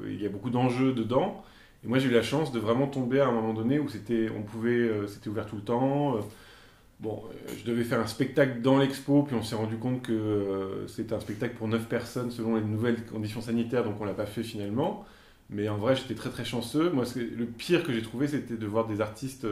il 0.06 0.20
y 0.20 0.26
a 0.26 0.30
beaucoup 0.30 0.50
d'enjeux 0.50 0.92
dedans. 0.92 1.44
Et 1.84 1.88
moi, 1.88 1.98
j'ai 1.98 2.08
eu 2.08 2.12
la 2.12 2.22
chance 2.22 2.52
de 2.52 2.58
vraiment 2.58 2.86
tomber 2.86 3.20
à 3.20 3.28
un 3.28 3.32
moment 3.32 3.54
donné 3.54 3.78
où 3.78 3.88
c'était, 3.88 4.28
on 4.36 4.42
pouvait, 4.42 4.70
euh, 4.70 5.06
c'était 5.06 5.28
ouvert 5.28 5.46
tout 5.46 5.56
le 5.56 5.62
temps. 5.62 6.16
Euh, 6.16 6.20
bon, 7.00 7.22
euh, 7.30 7.52
je 7.58 7.64
devais 7.64 7.84
faire 7.84 8.00
un 8.00 8.06
spectacle 8.06 8.60
dans 8.62 8.78
l'expo, 8.78 9.22
puis 9.22 9.36
on 9.36 9.42
s'est 9.42 9.54
rendu 9.54 9.76
compte 9.76 10.02
que 10.02 10.84
c'était 10.88 11.14
un 11.14 11.20
spectacle 11.20 11.54
pour 11.54 11.68
9 11.68 11.88
personnes 11.88 12.30
selon 12.30 12.56
les 12.56 12.62
nouvelles 12.62 13.04
conditions 13.06 13.40
sanitaires, 13.40 13.84
donc 13.84 14.00
on 14.00 14.04
l'a 14.04 14.14
pas 14.14 14.26
fait 14.26 14.42
finalement. 14.42 15.04
Mais 15.50 15.68
en 15.68 15.78
vrai, 15.78 15.96
j'étais 15.96 16.14
très 16.14 16.30
très 16.30 16.44
chanceux. 16.44 16.90
Moi, 16.90 17.04
le 17.16 17.46
pire 17.46 17.84
que 17.84 17.92
j'ai 17.92 18.02
trouvé, 18.02 18.28
c'était 18.28 18.56
de 18.56 18.66
voir 18.66 18.86
des 18.86 19.00
artistes 19.00 19.46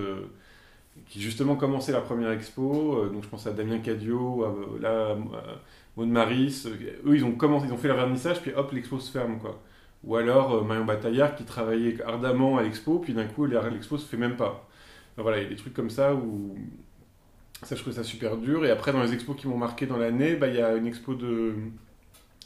qui 1.08 1.20
justement 1.20 1.56
commençaient 1.56 1.93
la 1.93 2.00
première 2.00 2.31
expo. 2.31 3.06
donc 3.12 3.22
je 3.22 3.28
pense 3.28 3.46
à 3.46 3.52
Damien 3.52 3.78
Cadio, 3.78 4.44
à, 4.44 4.81
là, 4.81 5.16
Maud 5.96 6.08
Maris. 6.08 6.66
eux, 7.06 7.16
ils 7.16 7.25
ont 7.25 7.32
commencé, 7.32 7.66
ils 7.66 7.72
ont 7.72 7.76
fait 7.76 7.88
leur 7.88 7.96
vernissage, 7.96 8.40
puis 8.43 8.52
hop, 8.54 8.72
l'expo 8.72 8.98
se 8.98 9.10
ferme, 9.10 9.38
quoi. 9.38 9.60
Ou 10.04 10.16
alors 10.16 10.54
euh, 10.54 10.62
Marion 10.62 10.84
Bataillard 10.84 11.34
qui 11.34 11.44
travaillait 11.44 12.00
ardemment 12.02 12.58
à 12.58 12.62
l'expo, 12.62 12.98
puis 12.98 13.12
d'un 13.12 13.26
coup 13.26 13.46
l'expo 13.46 13.98
se 13.98 14.06
fait 14.06 14.16
même 14.16 14.37
pas. 14.37 14.69
voilà, 15.16 15.38
il 15.38 15.44
y 15.44 15.46
a 15.46 15.48
des 15.50 15.56
trucs 15.56 15.75
comme 15.75 15.90
ça 15.90 16.14
où 16.14 16.56
ça 17.62 17.75
je 17.75 17.82
trouve 17.82 17.94
ça 17.94 18.04
super 18.04 18.37
dur. 18.37 18.64
Et 18.64 18.70
après 18.70 18.93
dans 18.93 19.02
les 19.02 19.12
expos 19.12 19.37
qui 19.37 19.48
m'ont 19.48 19.58
marqué 19.58 19.87
dans 19.87 19.96
l'année, 19.96 20.37
bah, 20.37 20.48
il 20.48 20.56
y 20.56 20.62
a 20.62 20.75
une 20.76 20.87
expo 20.87 21.14
de 21.14 21.54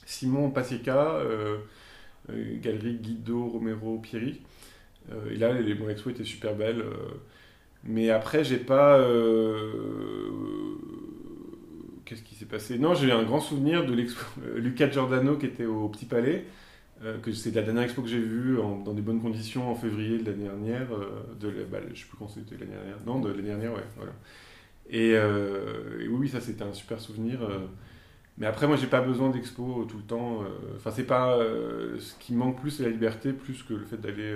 Simon 0.06 0.50
Passeca, 0.50 1.14
euh, 1.16 1.58
euh, 2.30 2.58
galerie 2.60 2.94
Guido 2.96 3.46
Romero 3.46 3.98
Pieri. 3.98 4.40
et 5.30 5.36
là, 5.36 5.52
les, 5.52 5.74
mon 5.74 5.88
expo 5.88 6.10
était 6.10 6.24
super 6.24 6.54
belle. 6.54 6.84
Mais 7.84 8.10
après, 8.10 8.44
j'ai 8.44 8.58
pas. 8.58 8.98
Qu'est-ce 12.04 12.22
qui 12.22 12.34
s'est 12.34 12.46
passé? 12.46 12.78
Non, 12.78 12.94
j'ai 12.94 13.12
un 13.12 13.22
grand 13.22 13.40
souvenir 13.40 13.86
de 13.86 13.94
l'expo 13.94 14.24
Lucas 14.56 14.90
Giordano 14.90 15.36
qui 15.36 15.46
était 15.46 15.66
au 15.66 15.88
Petit 15.88 16.06
Palais. 16.06 16.44
Euh, 17.02 17.16
c'est 17.32 17.54
la 17.54 17.62
dernière 17.62 17.84
expo 17.84 18.02
que 18.02 18.08
j'ai 18.08 18.18
vue 18.18 18.56
dans 18.56 18.92
des 18.92 19.00
bonnes 19.00 19.22
conditions 19.22 19.70
en 19.70 19.74
février 19.74 20.18
de 20.18 20.30
l'année 20.30 20.44
dernière, 20.44 20.92
euh, 20.92 21.22
de, 21.40 21.64
bah, 21.64 21.78
je 21.94 22.00
sais 22.00 22.06
plus 22.06 22.18
quand 22.18 22.28
c'était 22.28 22.56
l'année 22.58 22.72
dernière, 22.72 22.98
non, 23.06 23.20
de 23.20 23.30
l'année 23.30 23.48
dernière, 23.48 23.72
ouais, 23.72 23.84
voilà. 23.96 24.12
Et, 24.90 25.12
euh, 25.14 26.06
oui, 26.10 26.28
ça 26.28 26.40
c'était 26.40 26.64
un 26.64 26.72
super 26.74 27.00
souvenir. 27.00 27.40
mais 28.38 28.46
après, 28.46 28.66
moi, 28.66 28.76
j'ai 28.76 28.86
pas 28.86 29.00
besoin 29.00 29.30
d'expo 29.30 29.86
tout 29.88 29.96
le 29.98 30.02
temps. 30.02 30.44
Enfin, 30.76 30.90
c'est 30.90 31.04
pas 31.04 31.38
ce 31.98 32.14
qui 32.18 32.34
manque 32.34 32.60
plus, 32.60 32.70
c'est 32.70 32.82
la 32.84 32.90
liberté, 32.90 33.32
plus 33.32 33.62
que 33.62 33.74
le 33.74 33.84
fait 33.84 33.98
d'aller 33.98 34.34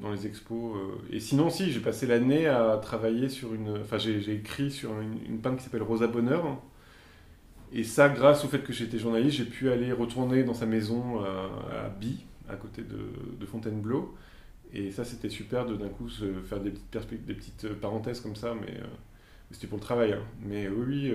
dans 0.00 0.12
les 0.12 0.26
expos. 0.26 0.76
Et 1.10 1.20
sinon, 1.20 1.50
si, 1.50 1.70
j'ai 1.70 1.80
passé 1.80 2.06
l'année 2.06 2.46
à 2.46 2.78
travailler 2.80 3.28
sur 3.28 3.54
une. 3.54 3.78
Enfin, 3.80 3.98
j'ai 3.98 4.32
écrit 4.32 4.70
sur 4.70 5.00
une, 5.00 5.18
une 5.26 5.40
peintre 5.40 5.58
qui 5.58 5.64
s'appelle 5.64 5.82
Rosa 5.82 6.06
Bonheur 6.06 6.58
et 7.72 7.84
ça, 7.84 8.08
grâce 8.08 8.44
au 8.44 8.48
fait 8.48 8.60
que 8.60 8.72
j'étais 8.72 8.98
journaliste, 8.98 9.38
j'ai 9.38 9.44
pu 9.44 9.70
aller 9.70 9.92
retourner 9.92 10.44
dans 10.44 10.54
sa 10.54 10.66
maison 10.66 11.22
euh, 11.24 11.86
à 11.86 11.88
Bi, 11.88 12.24
à 12.48 12.56
côté 12.56 12.82
de, 12.82 13.46
Fontainebleau. 13.46 14.14
Et 14.72 14.90
ça, 14.90 15.04
c'était 15.04 15.28
super 15.28 15.66
de 15.66 15.76
d'un 15.76 15.88
coup 15.88 16.08
se 16.08 16.24
faire 16.42 16.60
des 16.60 16.70
petites, 16.70 17.26
des 17.26 17.34
petites 17.34 17.64
euh, 17.64 17.74
parenthèses 17.74 18.20
comme 18.20 18.36
ça, 18.36 18.54
mais, 18.54 18.80
euh, 18.80 18.86
c'était 19.50 19.66
pour 19.66 19.78
le 19.78 19.82
travail. 19.82 20.12
Hein. 20.12 20.22
Mais 20.42 20.68
oui, 20.68 21.12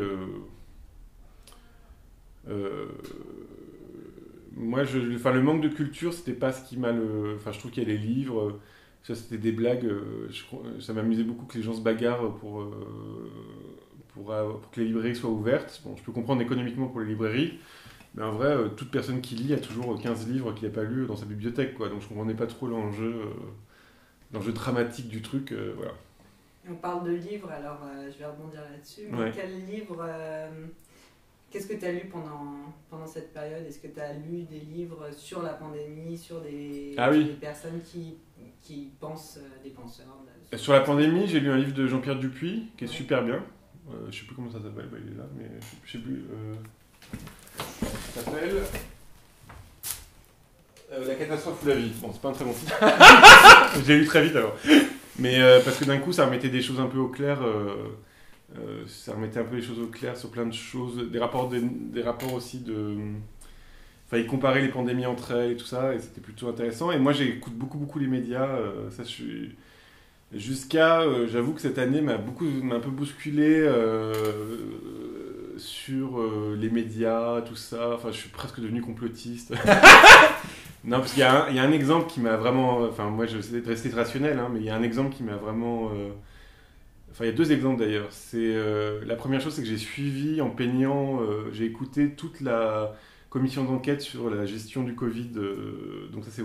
moi, 4.56 4.84
je, 4.84 5.16
enfin, 5.16 5.32
le 5.32 5.42
manque 5.42 5.62
de 5.62 5.70
culture, 5.70 6.14
c'était 6.14 6.34
pas 6.34 6.52
ce 6.52 6.68
qui 6.68 6.78
m'a 6.78 6.92
le. 6.92 7.36
Enfin, 7.36 7.52
je 7.52 7.60
trouve 7.60 7.72
qu'il 7.72 7.84
y 7.84 7.86
a 7.86 7.90
les 7.90 7.98
livres, 7.98 8.60
ça 9.04 9.16
c'était 9.16 9.38
des 9.38 9.52
blagues. 9.52 9.88
ça 10.80 10.94
m'amusait 10.94 11.24
beaucoup 11.24 11.46
que 11.46 11.58
les 11.58 11.64
gens 11.64 11.74
se 11.74 11.82
bagarrent 11.82 12.36
pour 12.36 12.66
pour, 14.14 14.34
que 14.72 14.80
les 14.80 14.88
librairies 14.88 15.16
soient 15.16 15.30
ouvertes. 15.30 15.82
Bon, 15.84 15.96
je 15.96 16.04
peux 16.04 16.12
comprendre 16.12 16.42
économiquement 16.42 16.88
pour 16.88 17.00
les 17.00 17.08
librairies, 17.08 17.60
mais 18.16 18.24
en 18.24 18.34
vrai, 18.34 18.48
euh, 18.48 18.68
toute 18.70 18.92
personne 18.92 19.22
qui 19.22 19.36
lit 19.36 19.54
a 19.54 19.60
toujours 19.60 20.00
15 20.00 20.28
livres 20.28 20.54
qu'il 20.54 20.68
n'a 20.68 20.74
pas 20.74 20.84
lus 20.84 21.06
dans 21.06 21.16
sa 21.16 21.26
bibliothèque, 21.26 21.76
quoi. 21.76 21.90
Donc 21.90 22.02
je 22.02 22.06
ne 22.06 22.10
comprenais 22.10 22.34
pas 22.34 22.48
trop 22.48 22.68
l'enjeu, 22.68 23.14
euh, 23.26 23.34
l'enjeu 24.34 24.52
dramatique 24.52 25.08
du 25.08 25.22
truc, 25.22 25.52
euh, 25.52 25.74
voilà. 25.76 25.94
On 26.70 26.76
parle 26.76 27.06
de 27.06 27.14
livres, 27.14 27.50
alors 27.50 27.80
je 28.06 28.20
vais 28.20 28.26
rebondir 28.26 28.62
là-dessus. 28.62 29.08
Quel 29.34 29.66
livre 29.66 30.06
Qu'est-ce 31.52 31.68
que 31.68 31.74
tu 31.74 31.86
as 31.86 31.92
lu 31.92 32.08
pendant, 32.10 32.74
pendant 32.90 33.06
cette 33.06 33.34
période? 33.34 33.66
Est-ce 33.68 33.80
que 33.80 33.88
tu 33.88 34.00
as 34.00 34.14
lu 34.14 34.44
des 34.44 34.60
livres 34.60 35.10
sur 35.12 35.42
la 35.42 35.50
pandémie, 35.54 36.18
sur 36.18 36.40
des, 36.40 36.96
ah 36.98 37.12
des 37.12 37.26
personnes 37.26 37.82
qui, 37.84 38.16
qui 38.62 38.90
pense 39.02 39.38
des 39.62 39.72
penseurs. 39.72 40.06
Sur 40.56 40.72
la 40.72 40.80
pandémie, 40.80 41.28
j'ai 41.28 41.42
lu 41.42 41.52
un 41.52 41.58
livre 41.58 41.74
de 41.74 41.88
Jean-Pierre 41.88 42.18
Dupuis 42.18 42.70
qui 42.78 42.86
est 42.86 42.88
super 42.88 43.24
bien. 43.24 43.44
je 44.10 44.18
sais 44.18 44.26
plus 44.26 44.34
comment 44.34 44.50
ça 44.50 44.60
s'appelle, 44.62 44.88
bah, 44.90 44.98
il 45.06 45.14
est 45.14 45.18
là, 45.18 45.26
mais 45.38 45.50
je 45.84 45.92
sais 45.92 45.98
plus. 45.98 46.24
ça 48.14 48.22
s'appelle. 48.22 48.56
la 51.06 51.16
catastrophe 51.16 51.64
ou 51.64 51.68
la 51.68 51.76
vie. 51.76 51.92
Bon, 52.02 52.12
c'est 52.14 52.22
pas 52.22 52.30
un 52.30 52.34
très 52.34 52.46
bon 52.46 52.54
titre. 52.54 52.76
j'ai 53.86 53.98
lu 53.98 54.06
très 54.06 54.24
vite 54.24 54.38
alors. 54.38 54.56
Mais 55.20 55.40
parce 55.66 55.78
que 55.78 55.84
d'un 55.84 55.98
coup, 55.98 56.14
ça 56.14 56.26
remettait 56.26 56.50
des 56.50 56.62
choses 56.62 56.80
un 56.80 56.88
peu 56.88 57.00
au 57.00 57.10
clair. 57.10 57.40
Euh, 58.60 58.84
ça 58.86 59.14
remettait 59.14 59.40
un 59.40 59.44
peu 59.44 59.56
les 59.56 59.62
choses 59.62 59.80
au 59.80 59.88
clair 59.88 60.18
sur 60.18 60.30
plein 60.30 60.46
de 60.46 60.54
choses, 60.54 61.10
des 61.10 61.20
rapports, 61.20 61.50
des, 61.50 62.02
rapports 62.02 62.34
aussi 62.34 62.60
de. 62.60 62.98
Enfin, 64.08 64.18
il 64.18 64.28
comparait 64.28 64.62
les 64.62 64.68
pandémies 64.68 65.06
entre 65.06 65.32
elles 65.32 65.52
et 65.52 65.56
tout 65.56 65.66
ça, 65.66 65.94
et 65.94 66.00
c'était 66.00 66.20
plutôt 66.20 66.50
intéressant. 66.50 66.92
Et 66.92 67.00
moi, 67.00 67.14
j'écoute 67.14 67.54
beaucoup, 67.54 67.78
beaucoup 67.78 68.00
les 68.00 68.08
médias. 68.08 68.48
Euh, 68.48 68.90
ça, 68.92 69.04
je 69.04 69.10
suis. 69.10 69.56
Jusqu'à, 70.34 71.02
euh, 71.02 71.28
j'avoue 71.28 71.54
que 71.54 71.60
cette 71.62 71.78
année 71.78 72.02
m'a 72.02 72.18
beaucoup, 72.18 72.46
m'a 72.46 72.76
un 72.76 72.80
peu 72.80 72.90
bousculé 72.90 73.70
sur 75.58 76.20
les 76.58 76.70
médias, 76.70 77.42
tout 77.42 77.56
ça. 77.56 77.96
Enfin, 77.96 78.12
je 78.12 78.18
suis 78.18 78.30
presque 78.30 78.60
devenu 78.60 78.82
complotiste. 78.82 79.54
non, 80.84 81.00
parce 81.00 81.14
qu'il 81.14 81.22
y, 81.22 81.56
y, 81.56 81.60
a 81.60 81.64
un 81.64 81.72
exemple 81.72 82.10
qui 82.10 82.20
m'a 82.20 82.36
vraiment. 82.38 82.80
Enfin, 82.84 83.10
moi, 83.10 83.26
je 83.28 83.40
sais 83.40 83.62
de 83.62 83.68
rester 83.68 83.90
rationnel, 83.90 84.40
hein, 84.40 84.50
mais 84.52 84.60
il 84.60 84.66
y 84.66 84.70
a 84.70 84.76
un 84.76 84.84
exemple 84.84 85.14
qui 85.16 85.24
m'a 85.24 85.36
vraiment 85.36 85.92
Enfin, 87.12 87.26
il 87.26 87.28
y 87.28 87.32
a 87.32 87.36
deux 87.36 87.52
exemples 87.52 87.80
d'ailleurs. 87.80 88.08
C'est 88.12 88.38
euh, 88.38 89.04
la 89.06 89.16
première 89.16 89.42
chose, 89.42 89.54
c'est 89.54 89.62
que 89.62 89.68
j'ai 89.68 89.78
suivi 89.78 90.40
en 90.42 90.50
peignant, 90.50 91.22
euh, 91.22 91.50
j'ai 91.52 91.66
écouté 91.66 92.12
toute 92.12 92.40
la 92.42 92.96
commission 93.30 93.66
d'enquête 93.66 94.02
sur 94.02 94.30
la 94.30 94.46
gestion 94.46 94.84
du 94.84 94.96
Covid. 94.96 95.32
Euh, 95.36 96.08
donc 96.12 96.24
ça, 96.24 96.32
c'est 96.32 96.44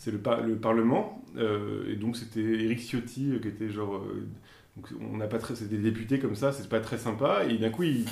c'est 0.00 0.12
le, 0.12 0.18
le, 0.46 0.56
Parlement. 0.56 1.24
et 1.36 1.96
donc 1.96 2.16
c'était 2.16 2.40
Eric 2.40 2.78
Ciotti 2.78 3.32
qui 3.42 3.48
était 3.48 3.68
genre, 3.68 4.00
on 5.00 5.16
n'a 5.16 5.26
pas 5.26 5.38
très, 5.38 5.56
c'était 5.56 5.74
des 5.74 5.90
députés 5.90 6.20
comme 6.20 6.36
ça, 6.36 6.52
c'est 6.52 6.68
pas 6.68 6.78
très 6.78 6.98
sympa. 6.98 7.44
Et 7.48 7.58
d'un 7.58 7.70
coup, 7.70 7.82
il, 7.82 8.04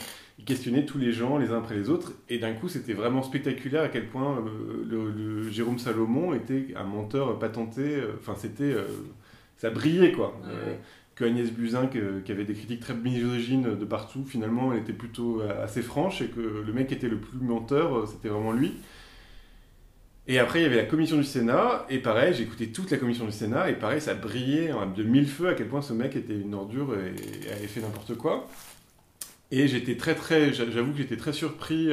questionnait 0.45 0.85
tous 0.85 0.99
les 0.99 1.13
gens 1.13 1.39
les 1.39 1.51
uns 1.51 1.59
après 1.59 1.77
les 1.77 1.89
autres. 1.89 2.13
Et 2.29 2.39
d'un 2.39 2.53
coup, 2.55 2.69
c'était 2.69 2.93
vraiment 2.93 3.23
spectaculaire 3.23 3.85
à 3.85 3.89
quel 3.89 4.09
point 4.09 4.45
Jérôme 5.51 5.79
Salomon 5.79 6.35
était 6.35 6.75
un 6.77 6.85
menteur 6.85 7.39
patenté. 7.39 8.01
Enfin, 8.19 8.35
c'était 8.37 8.75
ça 9.57 9.71
brillait 9.71 10.13
quoi. 10.13 10.39
Euh, 10.47 10.77
que 11.15 11.25
Agnès 11.25 11.51
Buzyn, 11.51 11.87
qui 11.87 12.31
avait 12.31 12.45
des 12.45 12.53
critiques 12.53 12.81
très 12.81 12.95
misogynes 12.95 13.79
de 13.79 13.85
partout, 13.87 14.25
finalement, 14.27 14.75
elle 14.75 14.81
était 14.81 14.93
plutôt 14.93 15.41
euh, 15.41 15.65
assez 15.65 15.81
franche 15.81 16.21
et 16.21 16.27
que 16.27 16.41
le 16.41 16.73
mec 16.75 16.89
qui 16.89 16.95
était 16.95 17.09
le 17.09 17.19
plus 17.19 17.39
menteur, 17.39 17.97
euh, 17.97 18.07
c'était 18.07 18.29
vraiment 18.29 18.53
lui. 18.53 18.75
Et 20.27 20.39
après, 20.39 20.61
il 20.61 20.63
y 20.65 20.67
avait 20.67 20.77
la 20.77 20.85
commission 20.85 21.17
du 21.17 21.25
Sénat, 21.25 21.87
et 21.89 22.01
pareil, 22.01 22.35
j'ai 22.35 22.43
écouté 22.43 22.71
toute 22.71 22.91
la 22.91 22.99
commission 22.99 23.25
du 23.25 23.33
Sénat, 23.33 23.71
et 23.71 23.75
pareil, 23.75 24.01
ça 24.01 24.13
brillait 24.13 24.73
de 24.95 25.03
mille 25.05 25.27
feux 25.27 25.49
à 25.49 25.55
quel 25.55 25.69
point 25.69 25.81
ce 25.81 25.95
mec 25.95 26.17
était 26.17 26.35
une 26.35 26.53
ordure 26.53 26.95
et, 26.95 27.51
avait 27.51 27.67
fait 27.67 27.81
n'importe 27.81 28.17
quoi. 28.17 28.47
Et 29.53 29.69
j'étais 29.69 29.97
très, 29.97 30.17
très, 30.17 30.53
j'avoue 30.53 30.91
que 30.93 30.99
j'étais 30.99 31.17
très 31.17 31.33
surpris 31.33 31.93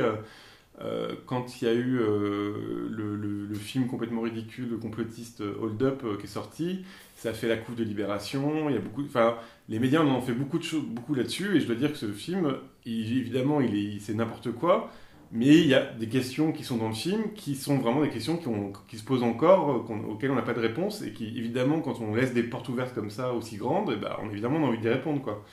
euh, 0.82 1.16
quand 1.28 1.62
il 1.62 1.66
y 1.66 1.68
a 1.70 1.74
eu 1.74 2.00
euh, 2.00 2.88
le, 2.90 3.54
film 3.56 3.88
complètement 3.88 4.22
ridicule, 4.22 4.70
le 4.72 4.78
complotiste 4.78 5.42
Hold 5.42 5.82
Up 5.84 6.04
qui 6.20 6.26
est 6.26 6.30
sorti, 6.30 6.84
ça 7.24 7.32
fait 7.34 7.48
la 7.48 7.56
coupe 7.56 7.76
de 7.76 7.86
Libération. 7.86 8.70
Il 8.70 8.76
y 8.76 8.78
a 8.78 8.82
beaucoup, 8.82 9.04
enfin, 9.06 9.38
les 9.70 9.80
médias 9.80 10.02
en 10.02 10.08
ont 10.08 10.22
fait 10.22 10.34
beaucoup 10.34 10.60
de 10.60 10.64
choses, 10.64 10.84
beaucoup 10.84 11.16
là-dessus, 11.16 11.56
et 11.56 11.62
je 11.62 11.68
dois 11.68 11.76
dire 11.76 11.94
que 11.94 11.98
ce 11.98 12.12
film, 12.12 12.54
évidemment, 12.86 13.62
il 13.62 13.76
est, 13.76 14.00
c'est 14.00 14.14
n'importe 14.14 14.52
quoi, 14.52 14.92
mais 15.32 15.58
il 15.58 15.68
y 15.68 15.74
a 15.74 15.86
des 15.86 16.08
questions 16.08 16.52
qui 16.52 16.66
sont 16.66 16.76
dans 16.76 16.90
le 16.90 16.94
film 16.94 17.32
qui 17.34 17.56
sont 17.56 17.78
vraiment 17.78 18.02
des 18.02 18.10
questions 18.10 18.36
qui, 18.36 18.50
ont, 18.50 18.74
qui 18.90 18.98
se 18.98 19.06
posent 19.06 19.24
encore, 19.24 19.90
auxquelles 20.10 20.32
on 20.32 20.36
n'a 20.36 20.42
pas 20.42 20.54
de 20.54 20.60
réponse, 20.60 21.02
et 21.02 21.14
qui, 21.14 21.28
évidemment, 21.38 21.80
quand 21.80 22.02
on 22.02 22.14
laisse 22.14 22.34
des 22.34 22.44
portes 22.44 22.68
ouvertes 22.68 22.94
comme 22.94 23.10
ça 23.10 23.32
aussi 23.32 23.56
grandes, 23.56 23.92
et 23.92 23.96
eh 23.96 24.02
ben, 24.02 24.18
on 24.22 24.30
évidemment 24.30 24.58
a 24.58 24.68
envie 24.68 24.80
d'y 24.80 24.90
répondre, 24.90 25.22
quoi. 25.22 25.46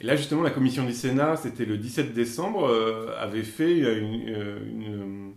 Et 0.00 0.04
là, 0.04 0.14
justement, 0.14 0.42
la 0.42 0.50
commission 0.50 0.84
du 0.84 0.92
Sénat, 0.92 1.36
c'était 1.36 1.64
le 1.64 1.78
17 1.78 2.14
décembre, 2.14 2.64
euh, 2.68 3.08
avait 3.18 3.42
fait 3.42 3.78
une, 3.78 4.24
euh, 4.28 5.30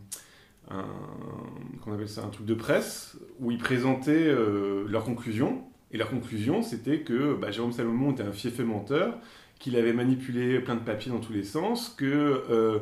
un, 0.69 1.93
appelle 1.93 2.09
ça, 2.09 2.23
un 2.23 2.29
truc 2.29 2.45
de 2.45 2.53
presse 2.53 3.17
où 3.39 3.51
ils 3.51 3.57
présentaient 3.57 4.27
euh, 4.27 4.85
leurs 4.87 5.03
conclusions. 5.03 5.63
Et 5.91 5.97
leur 5.97 6.09
conclusion, 6.09 6.61
c'était 6.61 6.99
que 6.99 7.35
bah, 7.35 7.51
Jérôme 7.51 7.71
Salomon 7.71 8.11
était 8.11 8.23
un 8.23 8.31
fief 8.31 8.59
menteur, 8.59 9.17
qu'il 9.59 9.77
avait 9.77 9.93
manipulé 9.93 10.59
plein 10.59 10.75
de 10.75 10.81
papiers 10.81 11.11
dans 11.11 11.19
tous 11.19 11.31
les 11.31 11.43
sens, 11.43 11.89
que... 11.89 12.81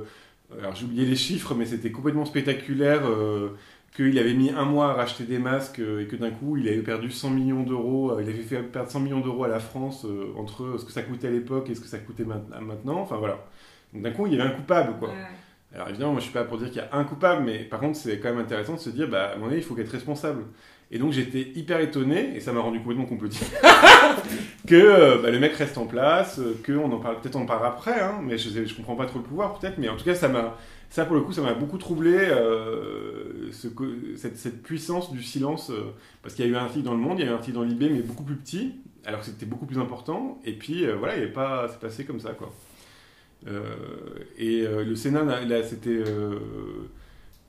alors 0.58 0.74
j'ai 0.74 0.86
oublié 0.86 1.06
les 1.06 1.16
chiffres, 1.16 1.54
mais 1.54 1.66
c'était 1.68 1.92
complètement 1.92 2.25
spectaculaire 2.25 3.04
qu'il 3.96 4.18
avait 4.18 4.34
mis 4.34 4.50
un 4.50 4.66
mois 4.66 4.92
à 4.92 4.94
racheter 4.94 5.24
des 5.24 5.38
masques 5.38 5.80
euh, 5.80 6.02
et 6.02 6.08
que 6.08 6.16
d'un 6.16 6.32
coup 6.32 6.58
il 6.58 6.68
avait 6.68 6.82
perdu 6.82 7.12
100 7.12 7.30
millions 7.30 7.63
d'euros, 7.63 8.12
euh, 8.12 8.24
il 8.24 8.30
avait 8.30 8.42
fait 8.42 8.62
perdre 8.63 8.90
100 8.90 9.00
millions 9.02 9.20
d'euros 9.20 9.44
à 9.44 9.48
la 9.48 9.60
France 9.60 10.06
euh, 10.06 10.34
entre 10.38 10.78
ce 10.80 10.86
que 10.86 10.92
ça 10.92 11.04
coûtait 11.04 11.28
à 11.28 11.32
l'époque 11.32 11.70
et 11.70 11.75
ce 11.75 11.82
que 11.82 11.88
ça 11.88 12.00
coûtait 12.00 12.25
maintenant, 12.25 13.00
enfin 13.00 13.18
voilà. 13.18 13.46
d'un 13.94 14.12
coup 14.12 14.25
il 14.25 14.34
y 14.34 14.42
avait 14.42 14.50
un 14.50 14.56
coupable 14.56 14.98
quoi. 14.98 15.10
Alors 15.74 15.89
évidemment 15.89 16.12
moi 16.12 16.20
je 16.20 16.25
suis 16.25 16.34
pas 16.34 16.44
pour 16.44 16.58
dire 16.58 16.68
qu'il 16.68 16.77
y 16.77 16.82
a 16.82 16.89
un 16.92 17.03
coupable, 17.03 17.44
mais 17.44 17.60
par 17.60 17.80
contre 17.80 17.98
c'est 17.98 18.20
quand 18.20 18.30
même 18.30 18.39
intéressant 18.39 18.74
de 18.74 18.80
se 18.80 18.89
dire 18.89 19.08
bah 19.08 19.30
à 19.30 19.32
un 19.32 19.36
moment 19.36 19.48
donné 19.48 19.58
il 19.58 19.63
faut 19.63 19.77
être 19.77 19.89
responsable. 19.89 20.44
Et 20.92 21.00
donc 21.00 21.12
j'étais 21.12 21.51
hyper 21.56 21.80
étonné, 21.80 22.36
et 22.36 22.39
ça 22.39 22.51
m'a 22.51 22.60
rendu 22.60 22.77
complètement 22.77 23.06
complotiste, 23.06 23.51
que 24.68 25.24
bah, 25.24 25.32
le 25.32 25.39
mec 25.39 25.56
reste 25.56 25.80
en 25.80 25.88
place, 25.88 26.39
qu'on 26.63 26.92
en 26.92 27.00
parle, 27.00 27.20
peut-être 27.20 27.36
on 27.36 27.42
en 27.42 27.46
parle 27.48 27.65
après, 27.65 28.00
hein, 28.00 28.20
mais 28.22 28.38
je, 28.38 28.65
je 28.65 28.75
comprends 28.75 28.96
pas 28.96 29.08
trop 29.08 29.18
le 29.18 29.25
pouvoir 29.25 29.58
peut-être, 29.58 29.80
mais 29.80 29.89
en 29.89 29.96
tout 29.96 30.06
cas 30.06 30.13
ça 30.13 30.30
m'a 30.30 30.56
ça, 30.94 31.06
pour 31.06 31.15
le 31.15 31.24
coup, 31.24 31.34
ça 31.34 31.42
m'a 31.42 31.56
beaucoup 31.56 31.80
troublé, 31.80 32.15
euh, 32.15 33.51
ce, 33.51 33.68
cette, 34.15 34.62
puissance 34.62 35.12
du 35.12 35.24
silence, 35.24 35.72
euh, 35.72 35.92
parce 36.22 36.36
qu'il 36.36 36.46
y 36.46 36.48
a 36.48 36.51
eu 36.51 36.56
un 36.56 36.65
article 36.65 36.86
dans 36.86 36.92
Le 36.92 37.00
Monde, 37.00 37.18
il 37.18 37.25
y 37.25 37.27
a 37.27 37.32
eu 37.32 37.34
un 37.34 37.38
article 37.38 37.56
dans 37.56 37.63
l'IB, 37.63 37.82
mais 37.92 38.03
beaucoup 38.03 38.22
plus 38.22 38.36
petit, 38.36 38.75
alors 39.03 39.22
que 39.22 39.25
c'était 39.25 39.48
beaucoup 39.48 39.65
plus 39.65 39.80
important, 39.80 40.39
et 40.46 40.53
puis 40.53 40.86
euh, 40.86 40.96
voilà, 40.96 41.18
il 41.18 41.24
n'est 41.24 41.32
pas, 41.32 41.68
c'est 41.68 41.80
passé 41.80 42.06
comme 42.06 42.20
ça, 42.20 42.34
quoi. 42.34 42.53
Et 44.38 44.66
le 44.66 44.96
Sénat, 44.96 45.24
là, 45.24 45.64
c'était 45.64 46.02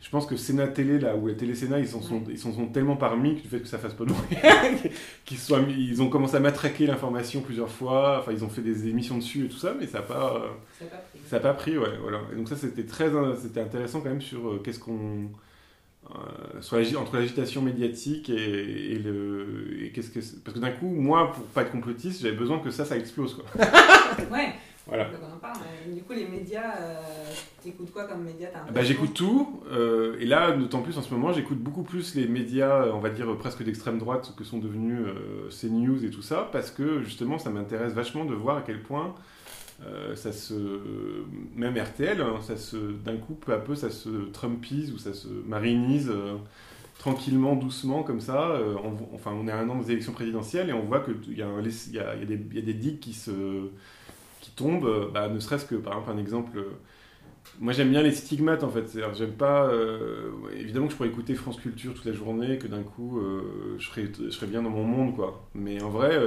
je 0.05 0.11
pense 0.11 0.27
que 0.27 0.37
Sénat 0.37 0.69
Télé, 0.69 0.99
là, 0.99 1.17
ou 1.17 1.29
la 1.29 1.35
Télé 1.35 1.55
Sénat, 1.55 1.79
ils 1.79 1.89
s'en 1.89 2.03
sont, 2.03 2.23
ils 2.29 2.39
sont, 2.39 2.53
tellement 2.67 2.95
parmi 2.95 3.37
que 3.37 3.41
du 3.41 3.49
fait 3.49 3.61
que 3.61 3.67
ça 3.67 3.79
fasse 3.79 3.95
pas 3.95 4.05
de 4.05 4.13
qu'ils 5.25 5.39
soient, 5.39 5.61
ils 5.67 6.03
ont 6.03 6.11
commencé 6.11 6.37
à 6.37 6.41
matraquer 6.41 6.87
l'information 6.87 7.41
plusieurs 7.41 7.71
fois. 7.71 8.19
Enfin, 8.21 8.33
ils 8.33 8.45
ont 8.45 8.51
fait 8.51 8.61
des 8.61 8.87
émissions 8.87 9.17
dessus 9.17 9.47
et 9.47 9.49
tout 9.49 9.57
ça, 9.57 9.75
mais 9.81 9.87
ça 9.87 10.01
n'a 10.01 10.05
pas, 10.05 10.59
ça 11.31 11.41
pas 11.41 11.55
pris. 11.55 11.79
ouais, 11.79 11.97
voilà. 12.03 12.21
Et 12.31 12.37
donc 12.37 12.51
ça, 12.51 12.57
c'était 12.57 12.85
très, 12.85 13.11
c'était 13.41 13.61
intéressant 13.61 14.03
quand 14.03 14.11
même 14.11 14.21
sur 14.21 14.47
euh, 14.47 14.61
qu'est-ce 14.63 14.79
qu'on, 14.79 15.31
euh, 16.11 16.61
sur 16.61 17.01
entre 17.01 17.17
l'agitation 17.17 17.63
médiatique 17.63 18.29
et, 18.29 19.01
le, 19.03 19.85
et 19.85 19.91
qu'est-ce 19.91 20.11
que, 20.11 20.21
parce 20.45 20.55
que 20.55 20.61
d'un 20.61 20.73
coup, 20.73 20.89
moi, 20.89 21.33
pour 21.33 21.45
pas 21.45 21.63
être 21.63 21.73
complotiste, 21.73 22.21
j'avais 22.21 22.37
besoin 22.37 22.59
que 22.59 22.71
ça, 22.71 22.85
ça 22.85 22.99
explose, 22.99 23.37
quoi. 23.37 23.47
ouais. 24.31 24.53
Voilà. 24.87 25.09
du 25.87 26.03
coup, 26.03 26.13
les 26.13 26.27
médias, 26.27 26.77
euh, 26.79 26.95
t'écoutes 27.63 27.91
quoi 27.91 28.05
comme 28.05 28.23
médias 28.23 28.49
bah, 28.71 28.83
J'écoute 28.83 29.15
tout. 29.15 29.63
Euh, 29.71 30.17
et 30.21 30.27
là, 30.27 30.53
d'autant 30.53 30.83
plus 30.83 30.99
en 30.99 31.03
ce 31.03 31.13
moment, 31.13 31.33
j'écoute 31.33 31.59
beaucoup 31.59 31.83
plus 31.83 32.15
les 32.15 32.29
médias, 32.29 32.89
on 32.93 33.01
va 33.01 33.09
dire 33.09 33.35
presque 33.39 33.65
d'extrême 33.65 33.99
droite, 33.99 34.35
que 34.37 34.45
sont 34.45 34.59
devenus 34.59 35.01
euh, 35.07 35.49
CNews 35.49 36.05
et 36.05 36.11
tout 36.11 36.21
ça, 36.21 36.49
parce 36.53 36.71
que 36.71 37.03
justement, 37.03 37.39
ça 37.39 37.49
m'intéresse 37.49 37.95
vachement 37.95 38.27
de 38.27 38.35
voir 38.35 38.59
à 38.59 38.63
quel 38.63 38.83
point 38.83 39.15
euh, 39.87 40.15
ça 40.17 40.33
se. 40.33 40.55
Même 41.57 41.79
RTL, 41.79 42.21
hein, 42.21 42.41
ça 42.43 42.59
se, 42.59 42.77
d'un 42.77 43.17
coup, 43.17 43.35
peu 43.35 43.55
à 43.55 43.59
peu, 43.59 43.75
ça 43.75 43.91
se 43.91 44.11
trumpise 44.33 44.93
ou 44.93 44.99
ça 44.99 45.15
se 45.15 45.29
marinise 45.29 46.13
tranquillement, 46.99 47.57
doucement, 47.57 48.03
comme 48.03 48.21
ça. 48.21 48.53
enfin, 49.15 49.33
on 49.33 49.49
est 49.49 49.51
à 49.51 49.59
un 49.59 49.69
an 49.71 49.77
des 49.77 49.93
élections 49.93 50.13
présidentielles 50.13 50.69
et 50.69 50.75
on 50.75 50.85
voit 50.85 51.01
qu'il 51.01 51.39
y, 51.39 51.43
a 51.43 51.47
y, 51.47 51.91
y, 51.91 51.95
y 51.95 52.59
a 52.59 52.63
des 52.63 52.75
digues 52.75 53.01
qui 53.01 53.15
se 53.15 53.71
tombent, 54.57 54.87
euh, 54.87 55.09
bah, 55.13 55.29
ne 55.29 55.39
serait-ce 55.39 55.65
que 55.65 55.75
par 55.75 55.95
exemple 55.95 56.11
un 56.13 56.19
exemple. 56.19 56.59
Euh, 56.59 56.73
moi 57.61 57.73
j'aime 57.73 57.91
bien 57.91 58.03
les 58.03 58.13
stigmates 58.13 58.65
en 58.65 58.71
fait. 58.71 58.99
J'aime 59.15 59.33
pas. 59.33 59.67
Euh, 59.67 60.31
évidemment 60.57 60.87
que 60.87 60.93
je 60.93 60.97
pourrais 60.97 61.11
écouter 61.11 61.35
France 61.35 61.61
Culture 61.61 61.95
toute 61.95 62.05
la 62.05 62.13
journée, 62.13 62.59
que 62.59 62.67
d'un 62.67 62.83
coup 62.83 63.21
je, 63.79 63.85
serais, 63.85 64.47
bien 64.47 64.63
dans 64.63 64.71
mon 64.71 64.85
monde 64.85 65.15
quoi. 65.15 65.47
Mais 65.55 65.81
en 65.83 65.91
vrai, 65.91 66.19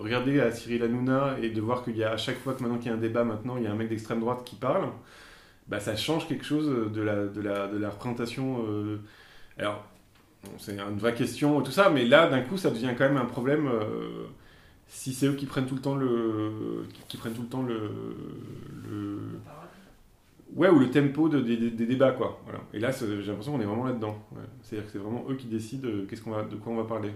regarder 0.00 0.40
à 0.40 0.50
Cyril 0.50 0.82
Hanouna 0.82 1.36
et 1.42 1.50
de 1.50 1.60
voir 1.60 1.84
qu'il 1.84 1.96
y 1.96 2.04
a 2.04 2.12
à 2.12 2.16
chaque 2.16 2.38
fois 2.38 2.54
que 2.54 2.62
maintenant 2.62 2.78
qu'il 2.78 2.88
y 2.88 2.90
a 2.90 2.94
un 2.94 3.00
débat 3.00 3.24
maintenant, 3.24 3.56
il 3.58 3.64
y 3.64 3.66
a 3.66 3.72
un 3.72 3.76
mec 3.76 3.88
d'extrême 3.88 4.20
droite 4.20 4.42
qui 4.44 4.56
parle, 4.56 4.88
bah 5.68 5.80
ça 5.80 5.96
change 5.96 6.26
quelque 6.26 6.44
chose 6.44 6.92
de 6.92 7.02
la, 7.02 7.90
représentation. 7.90 8.64
alors, 9.58 9.84
c'est 10.58 10.78
une 10.78 10.98
vraie 10.98 11.14
question, 11.14 11.60
tout 11.60 11.72
ça, 11.72 11.90
mais 11.90 12.04
là 12.04 12.28
d'un 12.28 12.40
coup 12.40 12.56
ça 12.56 12.70
devient 12.70 12.94
quand 12.96 13.04
même 13.04 13.18
un 13.18 13.26
problème 13.26 13.70
si 14.88 15.12
c'est 15.12 15.26
eux 15.26 15.34
qui 15.34 15.46
prennent 15.46 15.66
tout 15.66 15.74
le 15.74 15.80
temps 15.80 15.96
le 15.96 16.86
qui, 17.08 17.16
prennent 17.16 17.34
tout 17.34 17.42
le 17.42 17.48
temps 17.48 17.62
le, 17.62 17.90
le 18.90 19.18
ouais 20.54 20.68
ou 20.68 20.78
le 20.78 20.90
tempo 20.90 21.28
de, 21.28 21.40
des, 21.40 21.70
débats 21.70 22.12
quoi. 22.12 22.40
Voilà. 22.44 22.60
Et 22.72 22.78
là 22.78 22.90
j'ai 22.90 23.06
l'impression 23.06 23.52
qu'on 23.52 23.60
est 23.60 23.66
vraiment 23.66 23.84
là 23.84 23.92
dedans 23.92 24.18
c'est 24.62 24.76
à 24.76 24.80
dire 24.80 24.86
que 24.86 24.92
c'est 24.92 24.98
vraiment 24.98 25.24
eux 25.28 25.36
qui 25.36 25.46
décident 25.46 25.88
qu'est-ce 26.08 26.22
qu'on 26.22 26.30
va 26.30 26.42
de 26.44 26.56
quoi 26.56 26.72
on 26.72 26.76
va 26.76 26.84
parler. 26.84 27.10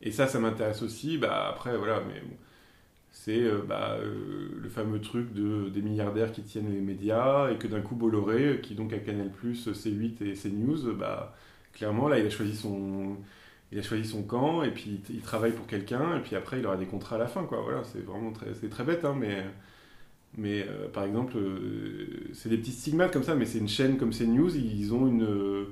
Et 0.00 0.10
ça 0.10 0.26
ça 0.26 0.40
m'intéresse 0.40 0.82
aussi. 0.82 1.18
Bah 1.18 1.48
après 1.50 1.76
voilà 1.76 2.02
mais 2.06 2.22
c'est 3.14 3.42
euh, 3.42 3.62
bah, 3.68 3.98
euh, 4.00 4.48
le 4.58 4.68
fameux 4.70 5.00
truc 5.00 5.32
de, 5.34 5.68
des 5.68 5.82
milliardaires 5.82 6.32
qui 6.32 6.42
tiennent 6.42 6.72
les 6.72 6.80
médias 6.80 7.50
et 7.50 7.58
que 7.58 7.68
d'un 7.68 7.82
coup 7.82 7.94
Bolloré 7.94 8.60
qui 8.62 8.74
donc 8.74 8.92
a 8.94 8.98
Canal+, 8.98 9.30
C8 9.44 10.24
et 10.24 10.32
CNews 10.32 10.94
bah 10.94 11.34
clairement, 11.72 12.08
là, 12.08 12.18
il 12.18 12.26
a 12.26 12.30
choisi 12.30 12.56
son, 12.56 13.16
il 13.72 13.78
a 13.78 13.82
choisi 13.82 14.04
son 14.04 14.22
camp 14.22 14.62
et 14.62 14.70
puis 14.70 15.00
il, 15.10 15.20
travaille 15.20 15.52
pour 15.52 15.66
quelqu'un 15.66 16.18
et 16.18 16.20
puis 16.20 16.36
après 16.36 16.60
il 16.60 16.66
aura 16.66 16.76
des 16.76 16.86
contrats 16.86 17.16
à 17.16 17.18
la 17.18 17.26
fin, 17.26 17.44
quoi. 17.44 17.62
Voilà, 17.62 17.82
c'est 17.84 18.04
vraiment 18.04 18.30
très, 18.32 18.54
c'est 18.54 18.68
très 18.68 18.84
bête, 18.84 19.04
hein, 19.04 19.16
mais, 19.18 19.44
mais 20.36 20.66
euh, 20.68 20.88
par 20.88 21.04
exemple, 21.04 21.36
euh, 21.36 22.30
c'est 22.34 22.50
des 22.50 22.58
petits 22.58 22.72
stigmates 22.72 23.12
comme 23.12 23.22
ça, 23.22 23.34
mais 23.34 23.46
c'est 23.46 23.58
une 23.58 23.68
chaîne 23.68 23.96
comme 23.96 24.10
CNews, 24.10 24.54
ils 24.56 24.92
ont 24.92 25.06
une, 25.06 25.66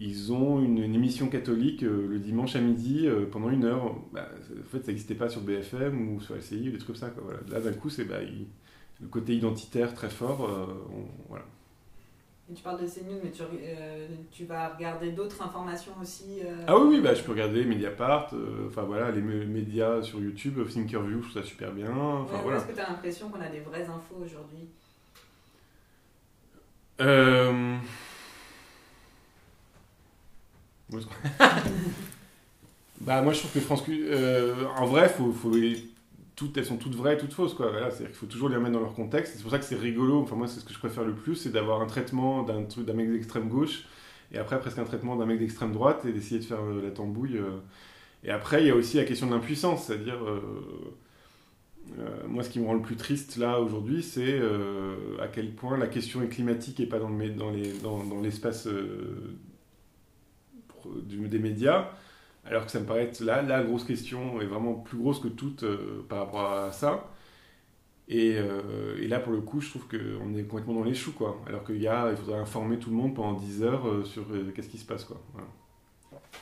ils 0.00 0.32
ont 0.32 0.62
une, 0.62 0.78
émission 0.78 1.28
catholique 1.28 1.82
le 1.82 2.18
dimanche 2.18 2.56
à 2.56 2.60
midi 2.60 3.06
pendant 3.30 3.50
une 3.50 3.64
heure. 3.64 3.96
Bah, 4.12 4.28
en 4.58 4.70
fait, 4.70 4.80
ça 4.80 4.88
n'existait 4.88 5.14
pas 5.14 5.28
sur 5.28 5.42
BFM 5.42 6.14
ou 6.14 6.20
sur 6.20 6.34
LCI 6.34 6.68
ou 6.68 6.72
des 6.72 6.78
trucs 6.78 6.86
comme 6.86 6.96
ça. 6.96 7.12
Voilà. 7.22 7.40
Là, 7.50 7.60
d'un 7.60 7.72
coup, 7.72 7.90
c'est 7.90 8.04
bah, 8.04 8.20
le 9.00 9.08
côté 9.08 9.34
identitaire 9.36 9.94
très 9.94 10.10
fort. 10.10 10.48
voilà 11.28 11.44
tu 12.54 12.62
parles 12.62 12.80
de 12.80 12.86
CNews, 12.86 13.20
mais 13.22 13.30
tu, 13.30 13.42
euh, 13.42 14.06
tu 14.30 14.44
vas 14.46 14.68
regarder 14.68 15.12
d'autres 15.12 15.42
informations 15.42 15.92
aussi 16.00 16.40
euh, 16.42 16.64
Ah 16.66 16.78
oui, 16.78 16.96
oui 16.96 17.00
bah, 17.00 17.14
je 17.14 17.22
peux 17.22 17.32
regarder 17.32 17.64
Mediapart, 17.64 18.30
euh, 18.32 18.68
enfin 18.68 18.82
voilà, 18.82 19.10
les 19.10 19.20
médias 19.20 20.02
sur 20.02 20.20
YouTube, 20.20 20.58
Thinkerview, 20.66 21.22
je 21.22 21.28
trouve 21.28 21.42
ça 21.42 21.48
super 21.48 21.72
bien. 21.72 21.90
Voilà. 21.90 22.58
Est-ce 22.58 22.66
que 22.66 22.72
tu 22.72 22.80
as 22.80 22.88
l'impression 22.88 23.28
qu'on 23.28 23.40
a 23.40 23.48
des 23.48 23.60
vraies 23.60 23.86
infos 23.86 24.24
aujourd'hui? 24.24 24.68
Bah 33.00 33.22
moi 33.22 33.32
je 33.32 33.38
trouve 33.38 33.52
que 33.52 33.60
France 33.60 33.84
en 34.76 34.86
vrai 34.86 35.08
faut, 35.08 35.32
faut 35.32 35.52
elles 36.56 36.64
sont 36.64 36.76
toutes 36.76 36.94
vraies 36.94 37.14
et 37.14 37.18
toutes 37.18 37.32
fausses. 37.32 37.54
Quoi. 37.54 37.70
Voilà, 37.70 37.90
C'est-à-dire 37.90 38.08
qu'il 38.08 38.16
faut 38.16 38.26
toujours 38.26 38.48
les 38.48 38.56
remettre 38.56 38.74
dans 38.74 38.80
leur 38.80 38.94
contexte. 38.94 39.34
C'est 39.36 39.42
pour 39.42 39.50
ça 39.50 39.58
que 39.58 39.64
c'est 39.64 39.76
rigolo. 39.76 40.20
Enfin, 40.20 40.36
moi, 40.36 40.46
c'est 40.46 40.60
ce 40.60 40.64
que 40.64 40.72
je 40.72 40.78
préfère 40.78 41.04
le 41.04 41.14
plus, 41.14 41.36
c'est 41.36 41.50
d'avoir 41.50 41.80
un 41.80 41.86
traitement 41.86 42.42
d'un, 42.42 42.64
truc, 42.64 42.84
d'un 42.86 42.94
mec 42.94 43.10
d'extrême 43.10 43.48
gauche, 43.48 43.84
et 44.32 44.38
après 44.38 44.60
presque 44.60 44.78
un 44.78 44.84
traitement 44.84 45.16
d'un 45.16 45.26
mec 45.26 45.38
d'extrême 45.38 45.72
droite, 45.72 46.04
et 46.04 46.12
d'essayer 46.12 46.40
de 46.40 46.44
faire 46.44 46.62
euh, 46.62 46.82
la 46.82 46.90
tambouille. 46.90 47.38
Euh. 47.38 47.58
Et 48.24 48.30
après, 48.30 48.62
il 48.62 48.66
y 48.66 48.70
a 48.70 48.74
aussi 48.74 48.96
la 48.96 49.04
question 49.04 49.26
de 49.26 49.32
l'impuissance, 49.32 49.86
c'est-à-dire... 49.86 50.18
Euh, 50.24 50.40
moi, 52.28 52.42
ce 52.42 52.50
qui 52.50 52.60
me 52.60 52.66
rend 52.66 52.74
le 52.74 52.82
plus 52.82 52.96
triste 52.96 53.38
là 53.38 53.60
aujourd'hui, 53.60 54.02
c'est 54.02 54.38
à 55.22 55.26
quel 55.26 55.54
point 55.54 55.78
la 55.78 55.86
question 55.86 56.20
climatique 56.26 56.80
n'est 56.80 56.86
pas 56.86 56.98
dans, 56.98 57.08
le, 57.08 57.30
dans, 57.30 57.50
les, 57.50 57.72
dans 57.78 58.20
l'espace 58.22 58.68
des 61.02 61.38
médias 61.38 61.90
alors 62.48 62.64
que 62.66 62.70
ça 62.70 62.80
me 62.80 62.86
paraît 62.86 63.04
être 63.04 63.20
là, 63.20 63.42
la 63.42 63.62
grosse 63.62 63.84
question 63.84 64.40
est 64.40 64.46
vraiment 64.46 64.74
plus 64.74 64.98
grosse 64.98 65.20
que 65.20 65.28
toute 65.28 65.62
euh, 65.62 66.04
par 66.08 66.18
rapport 66.18 66.52
à 66.52 66.72
ça. 66.72 67.10
Euh, 68.10 68.96
et, 69.00 69.06
là, 69.06 69.20
pour 69.20 69.32
le 69.32 69.40
coup, 69.40 69.60
je 69.60 69.68
trouve 69.68 69.86
qu'on 69.86 70.34
est 70.34 70.44
complètement 70.44 70.74
dans 70.74 70.84
les 70.84 70.94
choux, 70.94 71.12
quoi. 71.12 71.42
Alors 71.46 71.64
qu'il 71.64 71.80
y 71.80 71.88
a, 71.88 72.10
il 72.10 72.16
faudrait 72.16 72.38
informer 72.38 72.78
tout 72.78 72.90
le 72.90 72.96
monde 72.96 73.14
pendant 73.14 73.34
10 73.34 73.62
heures 73.62 73.86
euh, 73.86 74.04
sur 74.04 74.24
qu'est-ce 74.54 74.68
qui 74.68 74.78
se 74.78 74.86
passe, 74.86 75.04
quoi. 75.04 75.20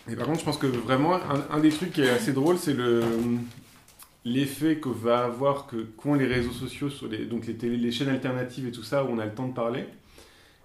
Et 0.08 0.14
par 0.14 0.26
contre, 0.26 0.40
je 0.40 0.44
pense 0.44 0.58
que 0.58 0.66
vraiment, 0.66 1.18
un, 1.50 1.58
des 1.60 1.70
trucs 1.70 1.92
qui 1.92 2.02
est 2.02 2.10
assez 2.10 2.32
drôle, 2.32 2.58
c'est 2.58 2.74
le 2.74 3.02
l'effet 4.24 4.78
que 4.78 4.88
va 4.88 5.24
avoir 5.24 5.68
que 5.68 5.76
qu'ont 5.76 6.14
les 6.14 6.26
réseaux 6.26 6.50
sociaux 6.50 6.88
les 7.08 7.26
donc 7.26 7.46
les, 7.46 7.92
chaînes 7.92 8.08
alternatives 8.08 8.66
et 8.66 8.72
tout 8.72 8.82
ça 8.82 9.04
où 9.04 9.08
on 9.08 9.18
a 9.18 9.24
le 9.24 9.32
temps 9.32 9.46
de 9.46 9.54
parler. 9.54 9.84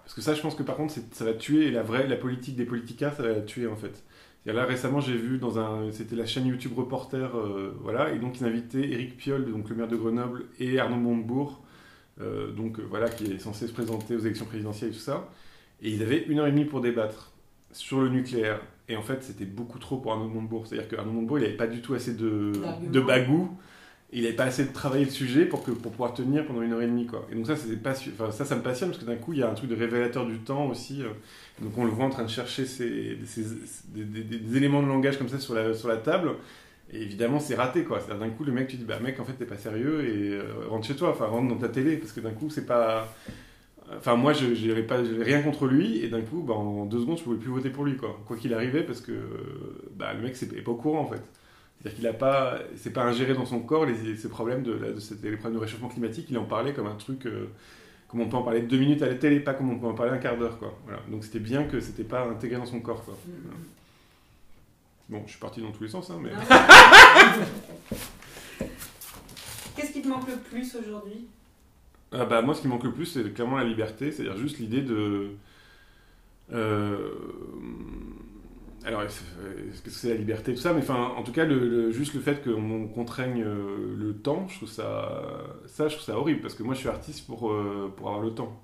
Parce 0.04 0.14
que 0.14 0.20
ça, 0.20 0.34
je 0.34 0.42
pense 0.42 0.54
que 0.54 0.62
par 0.62 0.76
contre, 0.76 0.94
ça 1.12 1.24
va 1.24 1.32
tuer 1.32 1.70
la 1.70 1.82
vraie 1.82 2.06
la 2.06 2.16
politique 2.16 2.56
des 2.56 2.64
politiciens, 2.64 3.10
ça 3.10 3.22
va 3.22 3.30
la 3.30 3.40
tuer 3.40 3.66
en 3.66 3.76
fait. 3.76 4.02
Là 4.44 4.64
récemment, 4.64 5.00
j'ai 5.00 5.16
vu 5.16 5.38
dans 5.38 5.58
un, 5.58 5.92
c'était 5.92 6.16
la 6.16 6.26
chaîne 6.26 6.46
YouTube 6.46 6.72
Reporter, 6.76 7.36
euh, 7.36 7.76
voilà, 7.80 8.12
et 8.12 8.18
donc 8.18 8.40
ils 8.40 8.44
invitaient 8.44 8.90
Éric 8.90 9.16
Piolle, 9.16 9.50
donc 9.50 9.68
le 9.68 9.76
maire 9.76 9.86
de 9.86 9.96
Grenoble, 9.96 10.46
et 10.58 10.80
Arnaud 10.80 10.96
Montebourg, 10.96 11.62
euh, 12.20 12.50
donc 12.50 12.80
euh, 12.80 12.82
voilà, 12.88 13.08
qui 13.08 13.26
est 13.26 13.38
censé 13.38 13.68
se 13.68 13.72
présenter 13.72 14.16
aux 14.16 14.20
élections 14.20 14.44
présidentielles 14.44 14.90
et 14.90 14.94
tout 14.94 14.98
ça. 14.98 15.28
Et 15.80 15.90
ils 15.90 16.02
avaient 16.02 16.24
une 16.24 16.40
heure 16.40 16.48
et 16.48 16.50
demie 16.50 16.64
pour 16.64 16.80
débattre 16.80 17.32
sur 17.70 18.00
le 18.00 18.08
nucléaire. 18.08 18.60
Et 18.88 18.96
en 18.96 19.02
fait, 19.02 19.22
c'était 19.22 19.44
beaucoup 19.44 19.78
trop 19.78 19.98
pour 19.98 20.12
Arnaud 20.12 20.28
Montebourg. 20.28 20.66
C'est-à-dire 20.66 20.88
qu'Arnaud 20.88 21.12
Montebourg, 21.12 21.38
il 21.38 21.42
n'avait 21.42 21.56
pas 21.56 21.68
du 21.68 21.80
tout 21.80 21.94
assez 21.94 22.14
de, 22.14 22.52
de 22.86 23.00
bagou 23.00 23.56
il 24.12 24.22
n'avait 24.22 24.34
pas 24.34 24.44
assez 24.44 24.64
de 24.64 24.72
travailler 24.72 25.06
le 25.06 25.10
sujet 25.10 25.46
pour, 25.46 25.64
que, 25.64 25.70
pour 25.70 25.90
pouvoir 25.90 26.12
tenir 26.12 26.44
pendant 26.46 26.60
une 26.60 26.72
heure 26.72 26.82
et 26.82 26.86
demie. 26.86 27.06
Quoi. 27.06 27.26
Et 27.32 27.34
donc 27.34 27.46
ça, 27.46 27.54
enfin, 27.54 28.30
ça, 28.30 28.44
ça 28.44 28.56
me 28.56 28.62
passionne 28.62 28.90
parce 28.90 29.02
que 29.02 29.06
d'un 29.06 29.16
coup, 29.16 29.32
il 29.32 29.38
y 29.38 29.42
a 29.42 29.50
un 29.50 29.54
truc 29.54 29.70
de 29.70 29.74
révélateur 29.74 30.26
du 30.26 30.38
temps 30.38 30.66
aussi. 30.66 31.02
Euh. 31.02 31.08
donc 31.62 31.76
on 31.78 31.84
le 31.84 31.90
voit 31.90 32.04
en 32.04 32.10
train 32.10 32.24
de 32.24 32.30
chercher 32.30 32.64
des, 32.64 34.56
éléments 34.56 34.82
de 34.82 34.88
langage 34.88 35.16
comme 35.16 35.28
ça 35.28 35.38
sur 35.38 35.54
la, 35.54 35.72
sur 35.72 35.88
la 35.88 35.96
table. 35.96 36.32
Et 36.92 37.00
évidemment, 37.00 37.40
c'est 37.40 37.54
raté. 37.54 37.84
quoi. 37.84 38.00
D'un 38.00 38.28
coup, 38.28 38.44
le 38.44 38.52
mec, 38.52 38.68
tu 38.68 38.76
dis, 38.76 38.84
bah 38.84 38.98
mec, 39.00 39.18
en 39.18 39.24
fait, 39.24 39.32
t'es 39.32 39.46
pas 39.46 39.56
sérieux 39.56 40.04
et 40.04 40.34
euh, 40.34 40.68
rentre 40.68 40.86
chez 40.86 40.94
toi, 40.94 41.10
enfin, 41.10 41.24
rentre 41.26 41.48
dans 41.48 41.60
ta 41.60 41.68
télé. 41.68 41.96
Parce 41.96 42.12
que 42.12 42.20
d'un 42.20 42.32
coup, 42.32 42.50
c'est 42.50 42.66
pas... 42.66 43.08
Enfin, 43.96 44.16
moi, 44.16 44.34
je 44.34 44.46
n'avais 44.46 44.86
rien 45.22 45.42
contre 45.42 45.66
lui, 45.66 45.98
et 46.04 46.08
d'un 46.08 46.20
coup, 46.20 46.42
bah, 46.42 46.54
en 46.54 46.84
deux 46.84 47.00
secondes, 47.00 47.18
je 47.18 47.24
pouvais 47.24 47.38
plus 47.38 47.50
voter 47.50 47.70
pour 47.70 47.84
lui, 47.84 47.96
quoi. 47.96 48.20
Quoi 48.26 48.36
qu'il 48.36 48.52
arrivait, 48.52 48.82
parce 48.82 49.00
que 49.00 49.12
bah, 49.96 50.12
le 50.12 50.20
mec 50.20 50.40
n'est 50.52 50.60
pas 50.60 50.70
au 50.70 50.76
courant, 50.76 51.00
en 51.00 51.06
fait. 51.06 51.22
C'est-à-dire 51.82 51.96
qu'il 51.96 52.04
n'a 52.04 52.12
pas, 52.12 52.60
c'est 52.76 52.92
pas 52.92 53.02
ingéré 53.02 53.34
dans 53.34 53.44
son 53.44 53.58
corps 53.58 53.86
les, 53.86 54.16
ces 54.16 54.28
problèmes 54.28 54.62
de, 54.62 54.74
de, 54.74 55.28
les 55.28 55.36
problèmes 55.36 55.58
de 55.58 55.64
réchauffement 55.64 55.88
climatique. 55.88 56.26
Il 56.30 56.38
en 56.38 56.44
parlait 56.44 56.72
comme 56.72 56.86
un 56.86 56.94
truc, 56.94 57.26
euh, 57.26 57.48
comme 58.06 58.20
on 58.20 58.28
peut 58.28 58.36
en 58.36 58.44
parler 58.44 58.62
deux 58.62 58.78
minutes 58.78 59.02
à 59.02 59.08
la 59.08 59.16
télé, 59.16 59.40
pas 59.40 59.54
comme 59.54 59.70
on 59.70 59.80
peut 59.80 59.88
en 59.88 59.94
parler 59.94 60.12
un 60.12 60.18
quart 60.18 60.36
d'heure, 60.36 60.58
quoi. 60.58 60.78
Voilà. 60.84 61.00
Donc 61.10 61.24
c'était 61.24 61.40
bien 61.40 61.64
que 61.64 61.80
c'était 61.80 62.04
pas 62.04 62.24
intégré 62.24 62.56
dans 62.56 62.66
son 62.66 62.78
corps, 62.78 63.04
quoi. 63.04 63.18
Bon, 65.08 65.24
je 65.26 65.32
suis 65.32 65.40
parti 65.40 65.60
dans 65.60 65.72
tous 65.72 65.82
les 65.82 65.88
sens, 65.88 66.08
hein, 66.10 66.20
mais. 66.22 66.30
Qu'est-ce 69.76 69.92
qui 69.92 70.02
te 70.02 70.08
manque 70.08 70.28
le 70.28 70.36
plus 70.36 70.76
aujourd'hui? 70.76 71.26
Ah 72.12 72.26
bah, 72.26 72.42
Moi, 72.42 72.54
ce 72.54 72.60
qui 72.60 72.68
manque 72.68 72.84
le 72.84 72.92
plus, 72.92 73.06
c'est 73.06 73.34
clairement 73.34 73.56
la 73.56 73.64
liberté, 73.64 74.12
c'est-à-dire 74.12 74.36
juste 74.36 74.60
l'idée 74.60 74.82
de. 74.82 75.30
Euh, 76.52 77.10
alors, 78.84 79.02
est-ce 79.02 79.82
que 79.82 79.90
c'est 79.90 80.08
la 80.08 80.14
liberté, 80.16 80.54
tout 80.54 80.60
ça, 80.60 80.72
mais 80.72 80.80
enfin, 80.80 81.12
en 81.16 81.22
tout 81.22 81.32
cas, 81.32 81.46
juste 81.90 82.14
le 82.14 82.20
fait 82.20 82.42
qu'on 82.42 82.88
contraigne 82.88 83.42
euh, 83.44 83.94
le 83.96 84.14
temps, 84.14 84.48
je 84.48 84.56
trouve 84.56 84.68
ça, 84.68 85.22
ça, 85.66 85.88
je 85.88 85.94
trouve 85.94 86.04
ça 86.04 86.18
horrible, 86.18 86.40
parce 86.40 86.54
que 86.54 86.64
moi, 86.64 86.74
je 86.74 86.80
suis 86.80 86.88
artiste 86.88 87.26
pour, 87.26 87.52
euh, 87.52 87.92
pour 87.96 88.08
avoir 88.08 88.22
le 88.22 88.32
temps. 88.32 88.60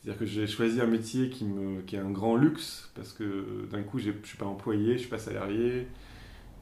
C'est-à-dire 0.00 0.20
que 0.20 0.26
j'ai 0.26 0.46
choisi 0.46 0.80
un 0.80 0.86
métier 0.86 1.28
qui, 1.28 1.44
me, 1.44 1.82
qui 1.82 1.96
est 1.96 1.98
un 1.98 2.10
grand 2.10 2.36
luxe, 2.36 2.90
parce 2.94 3.12
que 3.12 3.66
d'un 3.70 3.82
coup, 3.82 3.98
je 3.98 4.10
ne 4.10 4.24
suis 4.24 4.38
pas 4.38 4.46
employé, 4.46 4.92
je 4.92 4.98
suis 4.98 5.08
pas 5.08 5.18
salarié, 5.18 5.88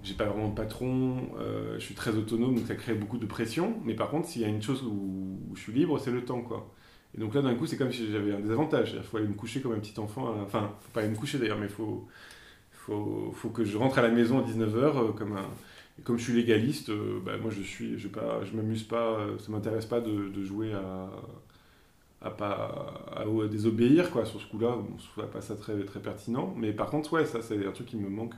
j'ai 0.03 0.15
pas 0.15 0.25
vraiment 0.25 0.49
de 0.49 0.55
patron, 0.55 1.29
euh, 1.39 1.75
je 1.79 1.85
suis 1.85 1.95
très 1.95 2.13
autonome, 2.17 2.55
donc 2.55 2.67
ça 2.67 2.77
crée 2.77 2.95
beaucoup 2.95 3.19
de 3.19 3.27
pression. 3.27 3.77
Mais 3.85 3.95
par 3.95 4.09
contre, 4.09 4.29
s'il 4.29 4.41
y 4.41 4.47
a 4.47 4.49
une 4.49 4.63
chose 4.63 4.83
où, 4.85 5.39
je 5.55 5.61
suis 5.61 5.73
libre, 5.73 5.99
c'est 5.99 6.11
le 6.11 6.25
temps, 6.25 6.41
quoi. 6.41 6.73
Et 7.15 7.21
donc 7.21 7.35
là, 7.35 7.43
d'un 7.43 7.55
coup, 7.55 7.67
c'est 7.67 7.77
comme 7.77 7.93
si 7.93 8.11
j'avais 8.11 8.33
un 8.33 8.41
désavantage. 8.41 8.95
Il 8.97 9.03
faut 9.03 9.19
aller 9.19 9.29
me 9.29 9.35
coucher 9.35 9.61
comme 9.61 9.73
un 9.73 9.79
petit 9.79 9.99
enfant. 9.99 10.35
Enfin, 10.43 10.75
faut 10.81 10.91
pas 10.93 11.01
aller 11.01 11.09
me 11.09 11.17
coucher 11.17 11.39
d'ailleurs, 11.39 11.59
mais 11.59 11.69
faut 11.69 12.07
faut, 12.87 13.33
faut 13.35 13.49
que 13.49 13.65
je 13.65 13.77
rentre 13.77 13.99
à 13.99 14.03
la 14.03 14.09
maison 14.09 14.39
à 14.39 14.43
19h 14.43 14.77
euh, 14.77 15.13
comme 15.13 15.37
un, 15.37 15.49
comme 16.05 16.19
je 16.19 16.25
suis 16.25 16.35
légaliste, 16.35 16.91
euh, 16.91 17.21
bah, 17.25 17.37
moi 17.39 17.51
je 17.51 17.63
suis, 17.63 17.99
je 17.99 18.09
pas, 18.09 18.45
je 18.45 18.57
m'amuse 18.57 18.85
pas, 18.85 19.19
euh, 19.19 19.39
ça 19.39 19.51
m'intéresse 19.51 19.87
pas 19.87 20.01
de, 20.01 20.45
jouer 20.45 20.73
à, 20.73 22.31
pas 22.31 23.05
à, 23.17 23.25
désobéir 23.49 24.11
quoi. 24.11 24.25
Sur 24.25 24.41
ce 24.41 24.47
coup-là, 24.47 24.77
bon, 24.77 24.97
je 24.99 25.07
trouve 25.09 25.31
pas 25.31 25.41
ça 25.41 25.57
très 25.57 25.85
très 25.85 26.01
pertinent. 26.01 26.55
Mais 26.57 26.73
par 26.73 26.91
contre, 26.91 27.13
ouais, 27.15 27.25
ça 27.27 27.43
c'est 27.43 27.67
un 27.67 27.73
truc 27.73 27.89
qui 27.89 27.97
me 27.97 28.09
manque. 28.09 28.37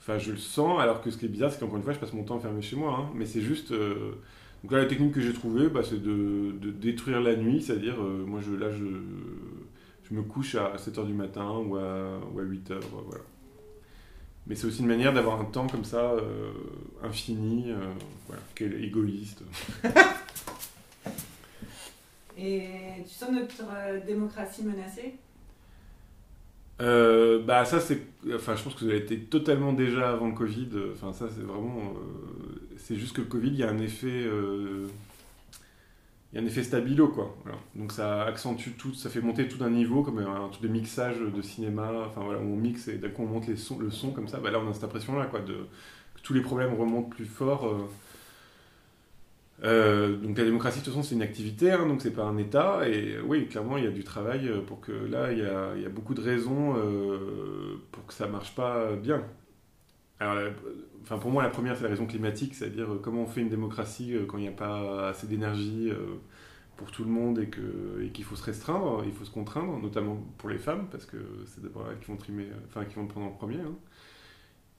Enfin, 0.00 0.18
je 0.18 0.32
le 0.32 0.38
sens. 0.38 0.80
Alors 0.80 1.00
que 1.02 1.10
ce 1.10 1.18
qui 1.18 1.26
est 1.26 1.28
bizarre, 1.28 1.50
c'est 1.50 1.60
qu'encore 1.60 1.76
une 1.76 1.82
fois, 1.82 1.92
je 1.92 1.98
passe 1.98 2.12
mon 2.12 2.24
temps 2.24 2.36
enfermé 2.36 2.62
chez 2.62 2.76
moi. 2.76 2.96
Hein. 2.98 3.10
mais 3.14 3.26
c'est 3.26 3.42
juste. 3.42 3.72
donc 3.72 4.72
là, 4.72 4.78
la 4.78 4.86
technique 4.86 5.12
que 5.12 5.20
j'ai 5.20 5.32
trouvée, 5.32 5.68
bah, 5.68 5.82
c'est 5.84 6.02
de, 6.02 6.52
de, 6.60 6.70
détruire 6.70 7.20
la 7.20 7.36
nuit, 7.36 7.62
c'est-à-dire, 7.62 7.98
moi 7.98 8.40
je 8.40 8.52
là 8.52 8.70
je 8.70 8.84
je 10.10 10.14
me 10.14 10.22
couche 10.22 10.54
à 10.54 10.76
7h 10.76 11.06
du 11.06 11.12
matin 11.12 11.50
ou 11.50 11.76
à, 11.76 12.18
ou 12.32 12.38
à 12.38 12.42
8h. 12.42 12.80
Voilà. 13.06 13.24
Mais 14.48 14.54
c'est 14.54 14.66
aussi 14.66 14.80
une 14.80 14.86
manière 14.86 15.12
d'avoir 15.12 15.38
un 15.40 15.44
temps 15.44 15.66
comme 15.66 15.84
ça, 15.84 16.12
euh, 16.12 16.50
infini, 17.04 17.70
euh, 17.70 17.76
voilà, 18.26 18.42
égoïste. 18.80 19.42
Et 22.38 22.62
tu 23.06 23.12
sens 23.12 23.30
notre 23.32 23.64
euh, 23.70 24.00
démocratie 24.06 24.62
menacée? 24.64 25.14
Bah 27.44 27.64
ça 27.64 27.80
c'est 27.80 28.00
enfin 28.32 28.54
je 28.54 28.62
pense 28.62 28.74
que 28.74 28.86
ça 28.86 28.92
a 28.92 28.96
été 28.96 29.18
totalement 29.18 29.72
déjà 29.72 30.10
avant 30.10 30.28
le 30.28 30.34
Covid 30.34 30.68
enfin 30.92 31.12
ça 31.12 31.26
c'est 31.34 31.42
vraiment 31.42 31.94
c'est 32.76 32.94
juste 32.94 33.16
que 33.16 33.22
le 33.22 33.26
Covid 33.26 33.48
il 33.48 33.56
y 33.56 33.64
a 33.64 33.70
un 33.70 33.78
effet 33.78 34.24
il 36.32 36.36
y 36.36 36.38
a 36.38 36.44
un 36.44 36.46
effet 36.46 36.62
stabilo 36.62 37.08
quoi. 37.08 37.34
Donc 37.74 37.92
ça 37.92 38.24
accentue 38.24 38.70
tout, 38.76 38.92
ça 38.94 39.08
fait 39.08 39.20
monter 39.20 39.48
tout 39.48 39.58
d'un 39.58 39.70
niveau 39.70 40.02
comme 40.02 40.18
un, 40.18 40.48
truc 40.48 40.62
de 40.62 40.68
mixage 40.68 41.18
de 41.20 41.42
cinéma, 41.42 41.90
enfin 42.06 42.20
voilà, 42.22 42.40
où 42.40 42.52
on 42.52 42.56
mixe 42.56 42.88
et 42.88 42.98
d'un 42.98 43.08
coup 43.08 43.22
on 43.22 43.26
monte 43.26 43.46
les 43.46 43.56
sons, 43.56 43.78
le 43.78 43.90
son 43.90 44.10
comme 44.10 44.28
ça. 44.28 44.38
Bah 44.38 44.50
là 44.50 44.58
on 44.60 44.68
a 44.68 44.74
cette 44.74 44.84
impression 44.84 45.16
là 45.18 45.26
quoi, 45.26 45.40
de, 45.40 45.54
que 45.54 46.20
tous 46.22 46.34
les 46.34 46.42
problèmes 46.42 46.74
remontent 46.74 47.08
plus 47.08 47.24
fort. 47.24 47.66
Euh. 47.66 47.88
Euh, 49.64 50.16
donc 50.18 50.38
la 50.38 50.44
démocratie 50.44 50.78
de 50.78 50.84
toute 50.84 50.94
façon 50.94 51.02
c'est 51.02 51.16
une 51.16 51.22
activité, 51.22 51.72
hein, 51.72 51.86
donc 51.86 52.02
c'est 52.02 52.12
pas 52.12 52.24
un 52.24 52.36
État. 52.36 52.86
Et 52.88 53.18
oui 53.20 53.48
clairement 53.48 53.78
il 53.78 53.84
y 53.84 53.86
a 53.88 53.90
du 53.90 54.04
travail 54.04 54.50
pour 54.66 54.80
que 54.80 54.92
là 54.92 55.32
il 55.32 55.38
y 55.38 55.42
a, 55.42 55.74
il 55.76 55.82
y 55.82 55.86
a 55.86 55.88
beaucoup 55.88 56.14
de 56.14 56.20
raisons 56.20 56.76
euh, 56.76 57.80
pour 57.90 58.06
que 58.06 58.12
ça 58.12 58.28
marche 58.28 58.54
pas 58.54 58.92
bien. 58.96 59.24
Enfin, 61.02 61.18
pour 61.18 61.30
moi, 61.30 61.42
la 61.42 61.50
première, 61.50 61.76
c'est 61.76 61.84
la 61.84 61.90
raison 61.90 62.06
climatique, 62.06 62.54
c'est-à-dire 62.54 62.92
euh, 62.92 63.00
comment 63.02 63.22
on 63.22 63.26
fait 63.26 63.40
une 63.40 63.48
démocratie 63.48 64.14
euh, 64.14 64.26
quand 64.26 64.38
il 64.38 64.42
n'y 64.42 64.48
a 64.48 64.52
pas 64.52 65.08
assez 65.08 65.26
d'énergie 65.26 65.90
euh, 65.90 66.16
pour 66.76 66.90
tout 66.90 67.04
le 67.04 67.10
monde 67.10 67.38
et 67.38 67.48
qu'il 68.10 68.24
faut 68.24 68.36
se 68.36 68.44
restreindre, 68.44 69.02
il 69.06 69.12
faut 69.12 69.24
se 69.24 69.30
contraindre, 69.30 69.80
notamment 69.80 70.16
pour 70.38 70.48
les 70.48 70.58
femmes 70.58 70.86
parce 70.90 71.06
que 71.06 71.16
c'est 71.46 71.62
d'abord 71.62 71.86
elles 71.90 71.98
qui 71.98 72.06
vont 72.06 72.16
trimer, 72.16 72.46
enfin 72.68 72.84
qui 72.84 72.94
vont 72.94 73.06
prendre 73.06 73.26
en 73.26 73.30
premier. 73.30 73.56
Hein. 73.56 73.74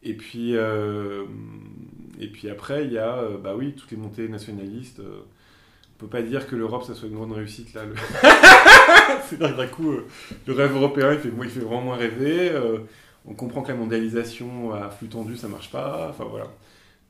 Et 0.02 0.16
puis 0.16 0.54
et 0.54 2.28
puis 2.32 2.50
après 2.50 2.86
il 2.86 2.94
y 2.94 2.98
a 2.98 3.28
bah 3.44 3.54
oui 3.58 3.76
toutes 3.76 3.92
les 3.92 3.98
montées 3.98 4.30
nationalistes. 4.30 5.02
on 5.02 5.98
peut 5.98 6.08
pas 6.08 6.22
dire 6.22 6.48
que 6.48 6.56
l'Europe 6.56 6.84
ça 6.86 6.96
soit 6.96 7.10
une 7.10 7.16
grande 7.16 7.34
réussite 7.34 7.74
là. 7.74 7.84
Le... 7.84 7.96
c'est 9.28 9.38
d'un 9.38 9.68
coup 9.68 9.92
le 10.48 10.54
rêve 10.54 10.74
européen 10.74 11.12
il 11.12 11.20
fait, 11.20 11.34
il 11.38 11.50
fait 11.50 11.60
vraiment 11.60 11.82
moins 11.82 11.98
rêver. 11.98 12.58
On 13.26 13.34
comprend 13.34 13.62
que 13.62 13.70
la 13.70 13.76
mondialisation 13.76 14.74
à 14.74 14.90
flux 14.90 15.08
tendu 15.08 15.36
ça 15.38 15.48
marche 15.48 15.72
pas. 15.72 16.08
Enfin 16.10 16.26
voilà. 16.26 16.48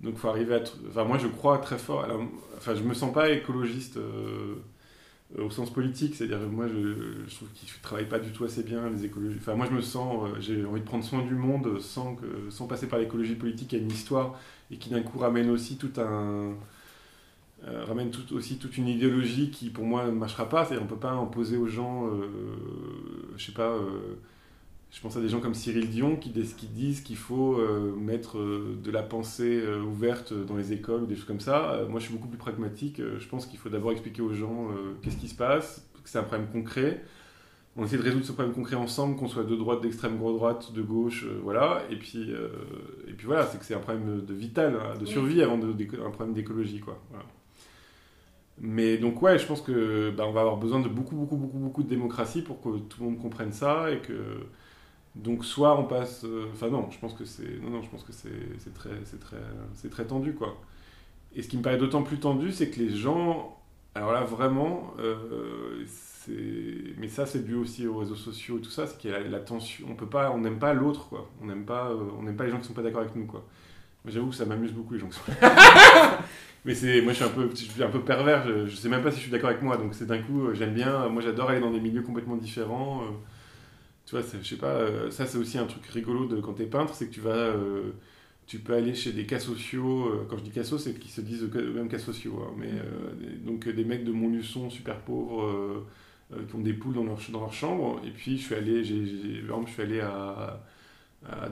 Donc 0.01 0.17
faut 0.17 0.29
arriver 0.29 0.55
à. 0.55 0.61
Enfin 0.89 1.03
moi 1.03 1.17
je 1.17 1.27
crois 1.27 1.57
très 1.59 1.77
fort. 1.77 2.03
Alors, 2.03 2.21
enfin 2.57 2.75
je 2.75 2.83
me 2.83 2.93
sens 2.93 3.13
pas 3.13 3.29
écologiste. 3.29 3.97
Euh, 5.37 5.43
au 5.43 5.51
sens 5.51 5.71
politique, 5.71 6.15
c'est-à-dire 6.15 6.39
moi 6.49 6.67
je, 6.67 7.35
trouve 7.35 7.49
qu'ils 7.53 7.69
travaillent 7.83 8.09
pas 8.09 8.17
du 8.17 8.31
tout 8.31 8.45
assez 8.45 8.63
bien 8.63 8.89
les 8.89 9.05
écologistes. 9.05 9.41
Enfin 9.41 9.55
moi 9.55 9.67
je 9.69 9.75
me 9.75 9.81
sens, 9.81 10.27
euh, 10.27 10.39
j'ai 10.39 10.65
envie 10.65 10.81
de 10.81 10.85
prendre 10.85 11.03
soin 11.03 11.21
du 11.21 11.35
monde 11.35 11.79
sans, 11.79 12.15
que, 12.15 12.49
sans 12.49 12.65
passer 12.65 12.87
par 12.87 12.97
l'écologie 12.97 13.35
politique, 13.35 13.73
y 13.73 13.75
a 13.75 13.79
une 13.79 13.91
histoire 13.91 14.39
et 14.71 14.77
qui 14.77 14.89
d'un 14.89 15.03
coup 15.03 15.19
ramène 15.19 15.49
aussi 15.49 15.77
tout 15.77 15.91
un... 15.97 16.55
Euh, 17.67 17.83
ramène 17.85 18.09
aussi 18.31 18.57
toute 18.57 18.77
une 18.77 18.87
idéologie 18.87 19.51
qui 19.51 19.69
pour 19.69 19.83
moi 19.83 20.05
ne 20.05 20.11
marchera 20.11 20.47
pas, 20.47 20.65
c'est-à-dire 20.65 20.83
on 20.83 20.87
peut 20.87 20.95
pas 20.95 21.11
imposer 21.11 21.57
aux 21.57 21.67
gens, 21.67 22.09
je 23.35 23.45
sais 23.45 23.51
pas 23.51 23.75
je 24.91 25.01
pense 25.01 25.15
à 25.15 25.21
des 25.21 25.29
gens 25.29 25.39
comme 25.39 25.53
Cyril 25.53 25.89
Dion 25.89 26.15
qui, 26.15 26.31
qui 26.31 26.67
disent 26.67 27.01
qu'il 27.01 27.17
faut 27.17 27.53
euh, 27.53 27.95
mettre 27.95 28.39
euh, 28.39 28.77
de 28.83 28.89
la 28.89 29.03
pensée 29.03 29.61
euh, 29.61 29.81
ouverte 29.83 30.33
dans 30.33 30.55
les 30.55 30.73
écoles 30.73 31.03
ou 31.03 31.05
des 31.05 31.15
choses 31.15 31.25
comme 31.25 31.39
ça. 31.39 31.85
moi, 31.89 31.99
je 31.99 32.05
suis 32.05 32.13
beaucoup 32.13 32.27
plus 32.27 32.39
pragmatique. 32.39 32.97
je 32.97 33.27
pense 33.27 33.45
qu'il 33.45 33.59
faut 33.59 33.69
d'abord 33.69 33.91
expliquer 33.91 34.21
aux 34.21 34.33
gens 34.33 34.69
qu'est-ce 35.01 35.17
qui 35.17 35.27
se 35.27 35.35
passe, 35.35 35.87
que 36.03 36.09
c'est 36.09 36.17
un 36.17 36.23
problème 36.23 36.47
concret. 36.47 37.03
On 37.77 37.85
essaie 37.85 37.97
de 37.97 38.01
résoudre 38.01 38.25
ce 38.25 38.31
problème 38.31 38.53
concret 38.53 38.75
ensemble, 38.75 39.15
qu'on 39.15 39.27
soit 39.27 39.43
de 39.43 39.55
droite, 39.55 39.81
d'extrême 39.81 40.17
droite, 40.17 40.73
de 40.73 40.81
gauche, 40.81 41.25
voilà. 41.43 41.83
Et 41.91 41.95
puis, 41.95 42.31
et 43.07 43.13
puis 43.13 43.27
voilà, 43.27 43.45
c'est 43.45 43.59
que 43.59 43.65
c'est 43.65 43.75
un 43.75 43.79
problème 43.79 44.25
de 44.25 44.33
vital, 44.33 44.75
hein, 44.75 44.97
de 44.97 45.05
survie 45.05 45.41
avant 45.41 45.57
de, 45.57 45.67
un 45.67 46.09
problème 46.09 46.33
d'écologie, 46.33 46.79
quoi. 46.79 46.99
Mais 48.61 48.97
donc 48.97 49.21
ouais, 49.21 49.39
je 49.39 49.45
pense 49.45 49.61
que 49.61 50.09
bah, 50.09 50.25
on 50.27 50.31
va 50.31 50.41
avoir 50.41 50.57
besoin 50.57 50.81
de 50.81 50.89
beaucoup, 50.89 51.15
beaucoup, 51.15 51.37
beaucoup, 51.37 51.59
beaucoup 51.59 51.83
de 51.83 51.87
démocratie 51.87 52.41
pour 52.41 52.59
que 52.59 52.79
tout 52.79 53.01
le 53.01 53.05
monde 53.05 53.19
comprenne 53.19 53.53
ça 53.53 53.89
et 53.91 53.99
que 53.99 54.13
donc 55.23 55.43
soit 55.45 55.77
on 55.77 55.83
passe, 55.83 56.23
euh, 56.23 56.45
enfin 56.53 56.69
non, 56.69 56.89
je 56.91 56.97
pense 56.99 57.13
que 57.13 57.25
c'est, 57.25 57.61
non 57.61 57.69
non, 57.69 57.81
je 57.81 57.89
pense 57.89 58.03
que 58.03 58.13
c'est 58.13 58.73
très, 58.73 58.89
c'est 59.03 59.19
très, 59.19 59.37
c'est 59.73 59.89
très 59.89 60.05
tendu 60.05 60.33
quoi. 60.33 60.57
Et 61.35 61.43
ce 61.43 61.47
qui 61.47 61.57
me 61.57 61.61
paraît 61.61 61.77
d'autant 61.77 62.03
plus 62.03 62.19
tendu, 62.19 62.51
c'est 62.51 62.69
que 62.69 62.79
les 62.79 62.89
gens, 62.89 63.57
alors 63.95 64.11
là 64.13 64.23
vraiment, 64.23 64.93
euh, 64.99 65.83
c'est, 65.85 66.95
mais 66.97 67.09
ça 67.09 67.25
c'est 67.25 67.45
dû 67.45 67.55
aussi 67.55 67.85
aux 67.85 67.97
réseaux 67.97 68.15
sociaux 68.15 68.59
et 68.59 68.61
tout 68.61 68.69
ça, 68.69 68.87
c'est 68.87 68.97
qu'il 68.97 69.11
y 69.11 69.13
a 69.13 69.19
la, 69.19 69.39
tension, 69.39 69.87
on 69.89 69.95
peut 69.95 70.07
pas, 70.07 70.31
on 70.31 70.39
n'aime 70.39 70.57
pas 70.59 70.73
l'autre 70.73 71.09
quoi, 71.09 71.29
on 71.41 71.47
n'aime 71.47 71.65
pas, 71.65 71.89
euh, 71.89 71.97
on 72.17 72.23
n'aime 72.23 72.37
pas 72.37 72.45
les 72.45 72.51
gens 72.51 72.59
qui 72.59 72.67
sont 72.67 72.73
pas 72.73 72.81
d'accord 72.81 73.01
avec 73.01 73.15
nous 73.15 73.25
quoi. 73.25 73.45
J'avoue 74.05 74.29
que 74.29 74.35
ça 74.35 74.45
m'amuse 74.45 74.71
beaucoup 74.71 74.93
les 74.93 74.99
gens 74.99 75.09
qui 75.09 75.17
sont. 75.17 75.31
mais 76.65 76.73
c'est, 76.73 77.01
moi 77.01 77.11
je 77.11 77.17
suis 77.17 77.25
un 77.25 77.29
peu, 77.29 77.49
je 77.49 77.55
suis 77.55 77.83
un 77.83 77.89
peu 77.89 78.01
pervers, 78.01 78.47
je, 78.47 78.67
je 78.67 78.75
sais 78.75 78.87
même 78.87 79.03
pas 79.03 79.11
si 79.11 79.17
je 79.17 79.23
suis 79.23 79.31
d'accord 79.31 79.49
avec 79.49 79.61
moi, 79.61 79.75
donc 79.75 79.93
c'est 79.93 80.05
d'un 80.05 80.21
coup, 80.21 80.53
j'aime 80.53 80.73
bien, 80.73 81.09
moi 81.09 81.21
j'adore 81.21 81.49
aller 81.49 81.59
dans 81.59 81.71
des 81.71 81.81
milieux 81.81 82.03
complètement 82.03 82.37
différents. 82.37 83.03
Tu 84.09 84.15
vois, 84.15 84.25
je 84.41 84.47
sais 84.47 84.55
pas, 84.55 84.73
euh, 84.73 85.11
ça 85.11 85.27
c'est 85.27 85.37
aussi 85.37 85.59
un 85.59 85.67
truc 85.67 85.85
rigolo 85.85 86.25
de 86.25 86.41
quand 86.41 86.53
tu 86.55 86.63
es 86.63 86.65
peintre, 86.65 86.95
c'est 86.95 87.09
que 87.09 87.13
tu 87.13 87.19
vas, 87.19 87.29
euh, 87.29 87.91
tu 88.47 88.57
peux 88.57 88.73
aller 88.73 88.95
chez 88.95 89.11
des 89.11 89.27
cas 89.27 89.37
sociaux, 89.39 90.07
euh, 90.07 90.25
quand 90.27 90.35
je 90.39 90.43
dis 90.43 90.49
cas 90.49 90.63
sociaux, 90.63 90.79
c'est 90.79 90.99
qu'ils 90.99 91.11
se 91.11 91.21
disent 91.21 91.43
eux-mêmes 91.43 91.89
cas 91.89 91.99
sociaux, 91.99 92.41
hein, 92.43 92.51
mais 92.57 92.71
donc 93.45 93.69
des 93.69 93.85
mecs 93.85 94.03
de 94.03 94.11
Montluçon 94.11 94.71
super 94.71 94.99
pauvres 95.01 95.85
qui 96.47 96.55
ont 96.55 96.61
des 96.61 96.73
poules 96.73 96.95
dans 96.95 97.03
leur, 97.03 97.19
dans 97.31 97.41
leur 97.41 97.53
chambre, 97.53 98.01
et 98.03 98.09
puis 98.09 98.39
je 98.39 98.45
suis 98.45 98.55
allé, 98.55 98.83
j'ai, 98.83 99.05
je 99.05 99.71
suis 99.71 99.81
allé 99.83 99.99
à, 99.99 100.59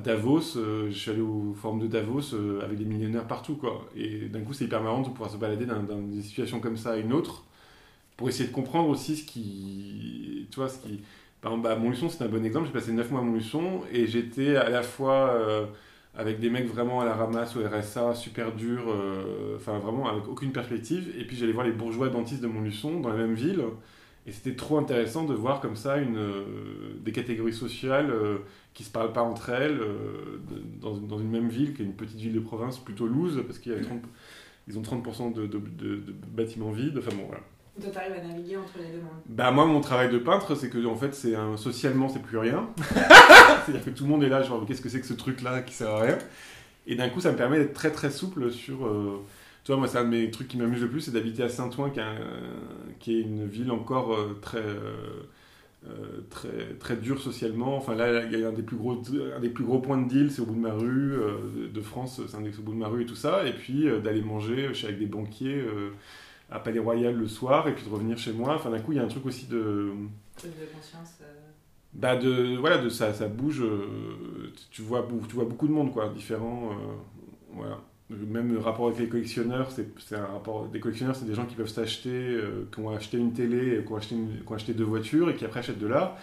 Davos, 0.04 0.56
je 0.56 0.90
suis 0.90 1.12
allé 1.12 1.22
au 1.22 1.54
forum 1.54 1.80
de 1.80 1.88
Davos 1.88 2.34
avec 2.64 2.80
des 2.80 2.86
millionnaires 2.86 3.28
partout, 3.28 3.56
quoi, 3.56 3.88
et 3.96 4.30
d'un 4.30 4.42
coup 4.42 4.54
c'est 4.54 4.66
hyper 4.66 4.82
marrant 4.82 5.04
de 5.04 5.10
pouvoir 5.10 5.30
se 5.30 5.38
balader 5.38 5.68
des 5.68 6.22
situations 6.24 6.60
comme 6.60 6.78
ça 6.78 6.94
à 6.94 6.98
une 6.98 7.14
autre, 7.14 7.46
pour 8.16 8.30
essayer 8.30 8.50
de 8.50 8.54
comprendre 8.54 8.90
aussi 8.90 9.16
ce 9.16 9.26
qui, 9.26 10.48
tu 10.50 10.56
vois, 10.56 10.70
ce 10.70 10.80
qui 10.80 11.02
par 11.42 11.52
exemple, 11.52 11.70
bah, 11.70 11.76
Montluçon, 11.76 12.10
c'est 12.10 12.24
un 12.24 12.28
bon 12.28 12.44
exemple. 12.46 12.68
J'ai 12.68 12.74
passé 12.74 12.92
9 12.92 13.12
mois 13.12 13.22
à 13.22 13.24
Montluçon 13.24 13.82
et 13.92 14.08
j'étais 14.08 14.56
à 14.56 14.70
la 14.70 14.82
fois 14.82 15.30
euh, 15.30 15.66
avec 16.16 16.40
des 16.40 16.50
mecs 16.50 16.68
vraiment 16.68 17.02
à 17.02 17.06
la 17.06 17.14
ramasse 17.14 17.56
au 17.56 17.60
RSA, 17.60 18.16
super 18.16 18.54
durs, 18.56 18.90
euh, 18.90 19.56
enfin 19.56 19.78
vraiment 19.78 20.10
avec 20.10 20.28
aucune 20.28 20.52
perspective. 20.52 21.14
Et 21.18 21.26
puis 21.26 21.38
j'allais 21.38 21.52
voir 21.52 21.66
les 21.66 21.72
bourgeois 21.72 22.10
dentistes 22.10 22.42
de 22.42 22.48
Montluçon 22.48 23.00
dans 23.02 23.10
la 23.10 23.18
même 23.18 23.36
ville. 23.36 23.62
Et 24.26 24.32
c'était 24.32 24.56
trop 24.56 24.78
intéressant 24.78 25.24
de 25.26 25.34
voir 25.34 25.62
comme 25.62 25.76
ça 25.76 25.96
euh, 25.98 26.44
des 27.02 27.12
catégories 27.12 27.54
sociales 27.54 28.12
qui 28.74 28.84
ne 28.84 28.88
se 28.88 28.92
parlent 28.92 29.14
pas 29.14 29.22
entre 29.22 29.52
elles 29.52 29.80
dans, 30.82 31.20
une 31.20 31.30
même 31.30 31.50
ville, 31.50 31.74
qui 31.74 31.82
est 31.84 31.86
une 31.86 31.94
petite 31.94 32.18
ville 32.18 32.34
de 32.34 32.40
province 32.40 32.78
plutôt 32.80 33.08
loose, 33.08 33.42
parce 33.46 33.60
qu'ils 33.60 34.78
ont 34.78 34.82
30% 34.82 35.34
de, 35.34 35.48
de, 35.48 35.60
de, 35.60 36.14
bâtiments 36.28 36.72
vides. 36.72 36.98
Enfin 36.98 37.16
bon, 37.16 37.24
voilà. 37.28 37.44
Toi, 37.80 37.92
tu 37.92 37.98
arrives 37.98 38.14
à 38.14 38.28
naviguer 38.28 38.58
entre 38.58 38.78
les 38.80 38.92
deux 38.92 38.98
mondes? 38.98 39.22
Bah, 39.28 39.52
moi, 39.52 39.66
mon 39.66 39.82
travail 39.82 40.10
de 40.10 40.18
peintre, 40.18 40.56
c'est 40.56 40.70
que, 40.70 40.84
en 40.86 40.96
fait, 40.96 41.14
c'est 41.14 41.36
un... 41.36 41.58
socialement, 41.58 42.10
c'est 42.10 42.22
plus 42.22 42.38
rien. 42.38 42.70
C'est-à-dire 43.66 43.86
que 43.86 43.90
tout 43.92 44.04
le 44.04 44.10
monde 44.10 44.24
est 44.24 44.30
là, 44.30 44.42
genre, 44.42 44.66
qu'est-ce 44.66 44.82
que 44.82 44.90
c'est 44.90 45.00
que 45.00 45.06
ce 45.06 45.14
truc-là 45.14 45.62
qui 45.62 45.74
sert 45.74 45.90
à 45.90 46.02
rien? 46.02 46.18
Et 46.88 46.96
d'un 46.96 47.10
coup, 47.10 47.20
ça 47.20 47.32
me 47.32 47.38
permet 47.38 47.60
d'être 47.60 47.74
très, 47.74 47.92
très 47.92 48.10
souple 48.10 48.52
sur. 48.52 48.88
Euh, 48.88 49.24
tu 49.64 49.72
vois, 49.72 49.78
moi, 49.78 49.88
c'est 49.88 49.98
un 49.98 50.06
de 50.06 50.10
mes 50.10 50.32
trucs 50.32 50.48
qui 50.48 50.58
m'amuse 50.58 50.82
le 50.82 50.90
plus, 50.90 51.02
c'est 51.02 51.12
d'habiter 51.12 51.44
à 51.44 51.50
Saint-Ouen, 51.50 51.92
qui, 51.92 52.00
qui, 53.00 53.20
est 53.20 53.22
une 53.22 53.46
ville 53.46 53.72
encore 53.72 54.14
euh, 54.14 54.40
très. 54.42 54.60
Euh, 54.60 56.26
très, 56.30 56.74
très 56.80 56.98
dure 56.98 57.22
socialement. 57.22 57.78
Enfin 57.78 57.96
là, 57.96 58.26
il 58.26 58.38
y 58.38 58.44
a 58.44 58.50
un 58.50 58.52
des 58.52 58.64
plus 58.64 58.76
gros, 58.76 59.02
un 59.34 59.40
des 59.40 59.50
plus 59.50 59.64
gros 59.64 59.80
points 59.80 59.98
de 59.98 60.10
deal, 60.10 60.32
c'est 60.32 60.42
au 60.42 60.46
bout 60.46 60.56
de 60.56 60.60
ma 60.60 60.74
rue, 60.74 61.16
de 61.74 61.82
France, 61.82 62.20
c'est 62.28 62.36
un 62.36 62.42
des 62.42 62.58
au 62.60 62.62
bout 62.62 62.74
de 62.74 62.78
ma 62.78 62.88
rue 62.88 63.04
et 63.04 63.06
tout 63.06 63.16
ça. 63.16 63.46
Et 63.48 63.54
puis 63.54 63.88
d'aller 64.04 64.22
manger 64.22 64.74
chez, 64.74 64.88
avec 64.88 65.00
des 65.00 65.06
banquiers 65.06 65.64
à 66.50 66.60
Palais 66.60 66.80
Royal 66.80 67.14
le 67.14 67.28
soir 67.28 67.68
et 67.68 67.74
puis 67.74 67.86
de 67.86 67.90
revenir 67.90 68.18
chez 68.18 68.34
moi. 68.34 68.56
Enfin, 68.56 68.70
d'un 68.70 68.80
coup, 68.80 68.94
il 68.94 68.98
y 68.98 69.00
a 69.00 69.04
un 69.04 69.08
truc 69.08 69.26
aussi 69.26 69.48
de. 69.48 69.92
De 70.44 70.66
conscience. 70.74 71.18
Euh. 71.22 71.26
Bah, 71.94 72.16
de. 72.16 72.58
Voilà, 72.58 72.78
de 72.78 72.90
ça, 72.90 73.14
ça 73.14 73.28
bouge. 73.28 73.62
Euh, 73.62 74.54
tu, 74.72 74.82
vois, 74.82 75.08
tu 75.28 75.36
vois 75.36 75.46
beaucoup 75.46 75.68
de 75.68 75.74
monde, 75.74 75.92
quoi, 75.92 76.10
différent. 76.10 76.72
Euh, 76.72 76.76
voilà. 77.54 77.82
Même 78.10 78.54
le 78.54 78.60
rapport 78.60 78.88
avec 78.88 79.00
les 79.00 79.10
collectionneurs, 79.10 79.70
c'est 79.72 80.16
un 80.16 80.26
rapport. 80.26 80.70
Des 80.70 80.80
collectionneurs, 80.80 81.16
c'est 81.16 81.26
des 81.26 81.36
gens 81.36 81.46
qui 81.46 81.56
peuvent 81.56 81.68
s'acheter, 81.68 82.40
qui 82.72 82.80
ont 82.80 82.90
acheté 82.90 83.18
une 83.18 83.34
télé, 83.34 83.84
qui 83.86 83.92
ont 83.92 83.98
acheté, 83.98 84.16
qui 84.16 84.50
ont 84.50 84.56
acheté 84.56 84.74
deux 84.74 84.86
voitures 84.86 85.30
et 85.30 85.36
qui 85.36 85.44
après 85.44 85.60
achètent 85.60 85.80
de 85.80 85.88
l'art. 85.88 86.18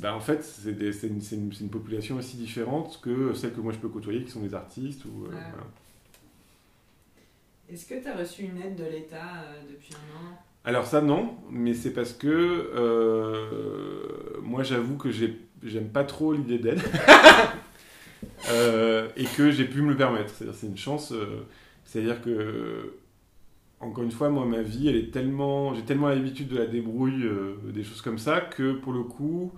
Ben, 0.00 0.12
en 0.12 0.20
fait, 0.20 0.44
c'est 0.44 1.06
une, 1.06 1.20
une, 1.32 1.52
une, 1.58 1.70
population 1.70 2.16
aussi 2.16 2.36
différente 2.36 3.00
que 3.02 3.32
celle 3.32 3.54
que 3.54 3.62
moi 3.62 3.72
je 3.72 3.78
peux 3.78 3.88
côtoyer, 3.88 4.24
qui 4.24 4.30
sont 4.30 4.40
des 4.40 4.52
artistes. 4.52 5.06
Ou, 5.06 5.24
voilà. 5.24 5.40
Est-ce 7.72 7.86
que 7.86 8.02
tu 8.02 8.06
as 8.06 8.14
reçu 8.14 8.42
une 8.42 8.60
aide 8.60 8.76
de 8.76 8.84
l'État 8.84 9.16
euh, 9.16 9.62
depuis 9.70 9.94
un 9.94 10.18
an? 10.18 10.38
Alors 10.64 10.84
ça 10.84 11.00
non, 11.00 11.36
mais 11.50 11.72
c'est 11.72 11.94
parce 11.94 12.12
que 12.12 12.28
euh, 12.28 14.40
moi 14.42 14.62
j'avoue 14.62 14.98
que 14.98 15.08
j'aime 15.10 15.88
pas 15.88 16.04
trop 16.04 16.34
l'idée 16.34 16.58
d'aide 16.58 16.82
euh, 18.50 19.08
et 19.16 19.24
que 19.24 19.50
j'ai 19.50 19.64
pu 19.64 19.80
me 19.80 19.88
le 19.88 19.96
permettre. 19.96 20.34
C'est 20.52 20.66
une 20.66 20.76
chance. 20.76 21.14
C'est-à-dire 21.84 22.20
que 22.20 22.92
encore 23.80 24.04
une 24.04 24.12
fois, 24.12 24.28
moi 24.28 24.44
ma 24.44 24.60
vie 24.60 24.88
elle 24.88 24.96
est 24.96 25.10
tellement, 25.10 25.74
j'ai 25.74 25.82
tellement 25.82 26.08
l'habitude 26.08 26.48
de 26.48 26.58
la 26.58 26.66
débrouille, 26.66 27.26
des 27.72 27.82
choses 27.82 28.02
comme 28.02 28.18
ça 28.18 28.42
que 28.42 28.72
pour 28.72 28.92
le 28.92 29.02
coup 29.02 29.50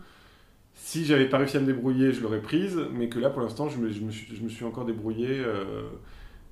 si 0.76 1.04
j'avais 1.04 1.28
pas 1.28 1.38
réussi 1.38 1.56
à 1.56 1.60
me 1.60 1.66
débrouiller, 1.66 2.12
je 2.12 2.20
l'aurais 2.20 2.42
prise, 2.42 2.80
mais 2.92 3.08
que 3.08 3.20
là, 3.20 3.30
pour 3.30 3.42
l'instant, 3.42 3.68
je 3.68 3.76
je 3.90 4.42
me, 4.42 4.48
suis, 4.48 4.64
encore 4.64 4.84
débrouillé. 4.84 5.40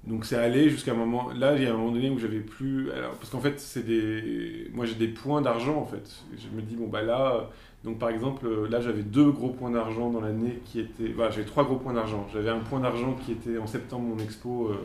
Donc 0.07 0.25
c'est 0.25 0.37
allé 0.37 0.69
jusqu'à 0.69 0.93
un 0.93 0.97
moment. 0.97 1.31
Là, 1.33 1.55
il 1.57 1.63
y 1.63 1.67
a 1.67 1.71
un 1.71 1.77
moment 1.77 1.93
donné 1.93 2.11
où 2.11 2.19
j'avais 2.19 2.41
plus. 2.41 2.91
Alors, 2.91 3.13
parce 3.13 3.31
qu'en 3.31 3.41
fait, 3.41 3.61
c'est 3.61 3.85
des. 3.87 4.69
Moi, 4.73 4.85
j'ai 4.85 4.97
des 4.97 5.09
points 5.09 5.41
d'argent 5.41 5.77
en 5.77 5.87
fait. 5.87 6.11
Je 6.37 6.49
me 6.55 6.63
dis 6.63 6.75
bon 6.77 6.89
bah 6.89 7.03
là. 7.03 7.49
Donc 7.85 7.99
par 7.99 8.11
exemple, 8.11 8.49
là, 8.69 8.81
j'avais 8.81 9.03
deux 9.03 9.31
gros 9.31 9.51
points 9.51 9.71
d'argent 9.71 10.11
dans 10.11 10.21
l'année 10.21 10.61
qui 10.65 10.81
étaient. 10.81 11.09
Voilà, 11.09 11.31
j'avais 11.31 11.47
trois 11.47 11.65
gros 11.65 11.77
points 11.77 11.93
d'argent. 11.93 12.27
J'avais 12.33 12.51
un 12.51 12.61
point 12.61 12.81
d'argent 12.81 13.17
qui 13.25 13.33
était 13.33 13.59
en 13.59 13.67
septembre 13.67 14.05
mon 14.05 14.19
expo, 14.19 14.69
euh, 14.69 14.77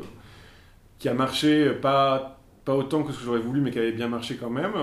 qui 1.00 1.10
a 1.10 1.14
marché 1.14 1.72
pas 1.74 2.40
pas 2.66 2.76
autant 2.76 3.04
que 3.04 3.12
ce 3.14 3.20
que 3.20 3.26
j'aurais 3.26 3.40
voulu, 3.40 3.62
mais 3.62 3.72
qui 3.72 3.80
avait 3.80 3.94
bien 3.94 4.10
marché 4.10 4.36
quand 4.36 4.50
même. 4.50 4.74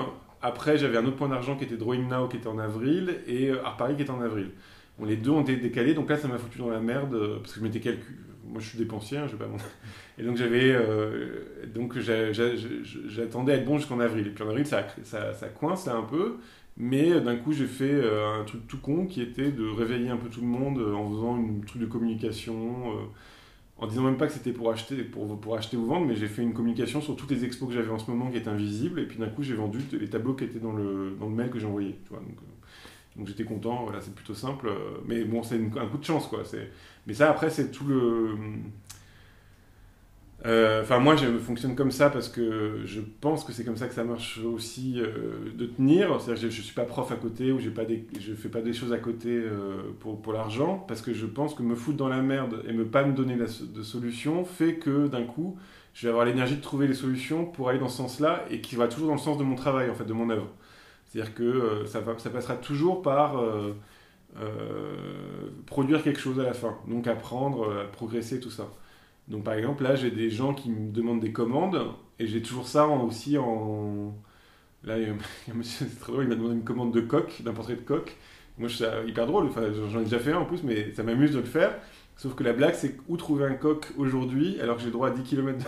Après, 0.42 0.78
j'avais 0.78 0.98
un 0.98 1.04
autre 1.06 1.16
point 1.16 1.28
d'argent 1.28 1.56
qui 1.56 1.64
était 1.64 1.76
Drawing 1.76 2.08
Now, 2.08 2.28
qui 2.28 2.38
était 2.38 2.48
en 2.48 2.58
avril, 2.58 3.20
et 3.26 3.50
Art 3.64 3.76
Paris 3.76 3.94
qui 3.96 4.02
était 4.02 4.10
en 4.10 4.20
avril. 4.22 4.50
Bon, 4.98 5.06
les 5.06 5.16
deux 5.16 5.30
ont 5.30 5.42
été 5.42 5.56
décalés, 5.56 5.94
donc 5.94 6.08
là, 6.08 6.16
ça 6.16 6.28
m'a 6.28 6.38
foutu 6.38 6.58
dans 6.58 6.70
la 6.70 6.80
merde, 6.80 7.38
parce 7.40 7.52
que 7.52 7.60
je 7.60 7.64
m'étais 7.64 7.80
calculé. 7.80 8.16
Moi, 8.46 8.60
je 8.60 8.68
suis 8.68 8.78
dépensier, 8.78 9.18
hein, 9.18 9.26
je 9.26 9.36
vais 9.36 9.44
pas 9.44 9.50
et 10.18 10.22
donc 10.22 10.36
j'avais, 10.36 10.72
euh, 10.72 11.44
donc 11.74 11.98
j'attendais 11.98 13.52
à 13.52 13.56
être 13.56 13.64
bon 13.64 13.78
jusqu'en 13.78 14.00
avril. 14.00 14.26
Et 14.26 14.30
puis 14.30 14.44
en 14.44 14.48
avril, 14.48 14.66
ça, 14.66 14.86
ça, 15.02 15.32
ça 15.34 15.48
coince 15.48 15.88
un 15.88 16.02
peu. 16.02 16.36
Mais 16.76 17.12
euh, 17.12 17.20
d'un 17.20 17.36
coup, 17.36 17.52
j'ai 17.52 17.66
fait 17.66 17.92
euh, 17.92 18.40
un 18.40 18.44
truc 18.44 18.66
tout 18.66 18.78
con 18.78 19.06
qui 19.06 19.22
était 19.22 19.50
de 19.50 19.66
réveiller 19.66 20.08
un 20.08 20.16
peu 20.16 20.28
tout 20.28 20.40
le 20.40 20.46
monde 20.46 20.78
en 20.78 21.08
faisant 21.10 21.36
un 21.36 21.66
truc 21.66 21.82
de 21.82 21.86
communication. 21.86 22.92
en 23.78 23.86
disant 23.86 24.02
même 24.02 24.16
pas 24.16 24.26
que 24.26 24.32
c'était 24.32 24.52
pour 24.52 24.70
acheter, 24.70 25.02
pour, 25.02 25.40
pour 25.40 25.56
acheter 25.56 25.76
ou 25.76 25.86
vendre, 25.86 26.06
mais 26.06 26.14
j'ai 26.14 26.28
fait 26.28 26.42
une 26.42 26.54
communication 26.54 27.00
sur 27.00 27.16
toutes 27.16 27.30
les 27.30 27.44
expos 27.44 27.68
que 27.68 27.74
j'avais 27.74 27.90
en 27.90 27.98
ce 27.98 28.10
moment 28.10 28.30
qui 28.30 28.36
étaient 28.36 28.48
invisibles, 28.48 29.00
et 29.00 29.06
puis 29.06 29.18
d'un 29.18 29.28
coup 29.28 29.42
j'ai 29.42 29.54
vendu 29.54 29.80
les 29.92 30.08
tableaux 30.08 30.34
qui 30.34 30.44
étaient 30.44 30.60
dans 30.60 30.72
le, 30.72 31.16
dans 31.18 31.28
le 31.28 31.34
mail 31.34 31.50
que 31.50 31.58
j'ai 31.58 31.66
envoyé. 31.66 31.96
Donc 33.16 33.28
j'étais 33.28 33.44
content, 33.44 33.84
voilà, 33.84 34.00
c'est 34.00 34.14
plutôt 34.14 34.34
simple. 34.34 34.68
euh, 34.68 34.98
Mais 35.06 35.24
bon, 35.24 35.42
c'est 35.42 35.56
un 35.56 35.86
coup 35.88 35.98
de 35.98 36.04
chance, 36.04 36.26
quoi. 36.26 36.42
Mais 37.06 37.14
ça, 37.14 37.30
après, 37.30 37.50
c'est 37.50 37.70
tout 37.70 37.84
le. 37.86 38.36
Euh, 40.46 40.82
Enfin, 40.82 40.98
moi, 40.98 41.16
je 41.16 41.26
fonctionne 41.38 41.74
comme 41.74 41.90
ça 41.90 42.10
parce 42.10 42.28
que 42.28 42.82
je 42.84 43.00
pense 43.20 43.44
que 43.44 43.52
c'est 43.52 43.64
comme 43.64 43.76
ça 43.78 43.86
que 43.88 43.94
ça 43.94 44.04
marche 44.04 44.38
aussi 44.40 44.96
euh, 45.00 45.50
de 45.56 45.64
tenir. 45.66 46.20
C'est-à-dire 46.20 46.42
que 46.44 46.50
je, 46.50 46.56
je 46.56 46.62
suis 46.62 46.74
pas 46.74 46.84
prof 46.84 47.10
à 47.12 47.16
côté 47.16 47.50
ou 47.52 47.58
pas 47.72 47.84
des, 47.86 48.04
je 48.20 48.34
fais 48.34 48.50
pas 48.50 48.60
des 48.60 48.72
choses 48.74 48.92
à 48.92 48.98
côté 48.98 49.42
pour, 50.00 50.20
pour 50.20 50.32
l'argent 50.32 50.84
parce 50.88 51.00
que 51.02 51.14
je 51.14 51.26
pense 51.26 51.54
que 51.54 51.62
me 51.62 51.74
foutre 51.74 51.96
dans 51.96 52.08
la 52.08 52.20
merde 52.22 52.62
et 52.68 52.72
me 52.72 52.84
pas 52.84 53.04
me 53.04 53.14
donner 53.14 53.36
de 53.36 53.82
solution 53.82 54.44
fait 54.44 54.74
que 54.76 55.06
d'un 55.06 55.24
coup, 55.24 55.56
je 55.94 56.06
vais 56.06 56.10
avoir 56.10 56.26
l'énergie 56.26 56.56
de 56.56 56.60
trouver 56.62 56.88
les 56.88 56.94
solutions 56.94 57.46
pour 57.46 57.68
aller 57.70 57.78
dans 57.78 57.88
ce 57.88 57.96
sens-là 57.98 58.44
et 58.50 58.60
qui 58.60 58.76
va 58.76 58.88
toujours 58.88 59.08
dans 59.08 59.14
le 59.14 59.20
sens 59.20 59.38
de 59.38 59.44
mon 59.44 59.54
travail, 59.54 59.88
en 59.90 59.94
fait, 59.94 60.04
de 60.04 60.12
mon 60.12 60.28
œuvre. 60.30 60.48
C'est-à-dire 61.14 61.34
que 61.34 61.44
euh, 61.44 61.86
ça, 61.86 62.00
va, 62.00 62.18
ça 62.18 62.30
passera 62.30 62.56
toujours 62.56 63.02
par 63.02 63.38
euh, 63.40 63.74
euh, 64.38 65.50
produire 65.66 66.02
quelque 66.02 66.20
chose 66.20 66.40
à 66.40 66.44
la 66.44 66.54
fin. 66.54 66.76
Donc 66.88 67.06
apprendre, 67.06 67.88
progresser, 67.92 68.40
tout 68.40 68.50
ça. 68.50 68.68
Donc 69.28 69.44
par 69.44 69.54
exemple, 69.54 69.84
là, 69.84 69.96
j'ai 69.96 70.10
des 70.10 70.30
gens 70.30 70.54
qui 70.54 70.70
me 70.70 70.92
demandent 70.92 71.20
des 71.20 71.32
commandes 71.32 71.80
et 72.18 72.26
j'ai 72.26 72.42
toujours 72.42 72.68
ça 72.68 72.88
en- 72.88 73.04
aussi 73.06 73.38
en... 73.38 74.14
Là, 74.84 74.98
il 74.98 75.04
y 75.04 75.10
a 75.10 75.12
un 75.52 75.54
monsieur, 75.54 75.86
c'est 75.90 76.00
très 76.00 76.12
drôle, 76.12 76.24
il 76.24 76.28
m'a 76.28 76.34
demandé 76.36 76.54
une 76.56 76.64
commande 76.64 76.92
de 76.92 77.00
coq, 77.00 77.42
d'un 77.42 77.52
portrait 77.52 77.76
de 77.76 77.80
coq. 77.82 78.16
Moi, 78.58 78.68
je 78.68 78.76
trouve 78.76 78.86
ça 78.88 79.04
hyper 79.04 79.26
drôle, 79.26 79.46
enfin, 79.46 79.62
j'en 79.90 80.00
ai 80.00 80.04
déjà 80.04 80.18
fait 80.18 80.32
un 80.32 80.38
en 80.38 80.44
plus, 80.46 80.62
mais 80.62 80.92
ça 80.92 81.02
m'amuse 81.02 81.32
de 81.32 81.38
le 81.38 81.44
faire. 81.44 81.74
Sauf 82.16 82.34
que 82.36 82.44
la 82.44 82.52
blague, 82.52 82.74
c'est 82.74 82.94
où 83.08 83.16
trouver 83.16 83.44
un 83.44 83.54
coq 83.54 83.86
aujourd'hui 83.98 84.56
alors 84.62 84.76
que 84.76 84.80
j'ai 84.82 84.86
le 84.86 84.92
droit 84.92 85.08
à 85.08 85.10
10 85.10 85.22
km 85.24 85.58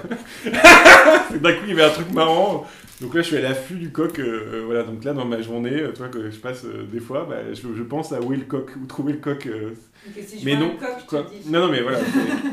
de... 0.45 0.51
D'un 1.39 1.53
coup, 1.53 1.59
il 1.65 1.71
y 1.71 1.73
avait 1.73 1.83
un 1.83 1.91
truc 1.91 2.11
marrant. 2.13 2.67
Donc 3.03 3.15
là, 3.15 3.21
je 3.23 3.27
suis 3.27 3.37
à 3.37 3.41
l'affût 3.43 3.75
du 3.75 3.91
coq. 3.91 4.19
euh, 4.21 4.63
voilà, 4.65 4.85
donc 4.85 5.05
là, 5.05 5.13
dans 5.13 5.25
ma 5.25 5.43
journée, 5.43 5.83
euh, 5.83 5.91
tu 5.93 5.99
vois, 5.99 6.09
que 6.09 6.31
je 6.31 6.39
passe 6.39 6.65
euh, 6.65 6.85
des 6.91 7.01
fois, 7.01 7.27
bah, 7.29 7.53
je, 7.53 7.61
je 7.77 7.83
pense 7.83 8.13
à 8.13 8.21
où 8.23 8.33
est 8.33 8.37
le 8.37 8.45
coq, 8.45 8.71
où 8.81 8.87
trouver 8.87 9.13
le 9.15 9.19
coq. 9.19 9.47
euh, 9.47 9.71
Donc, 9.71 10.25
si 10.25 10.39
je 10.41 10.45
Mais 10.45 10.57
vois 10.57 10.67
non, 10.67 10.73
un 10.73 10.77
coq, 10.77 10.89
je 11.01 11.07
quoi. 11.07 11.23
te 11.25 11.31
dis. 11.35 11.51
Non, 11.51 11.61
non, 11.67 11.69
mais 11.73 11.83
voilà. 11.83 11.99
c'est- 11.99 12.05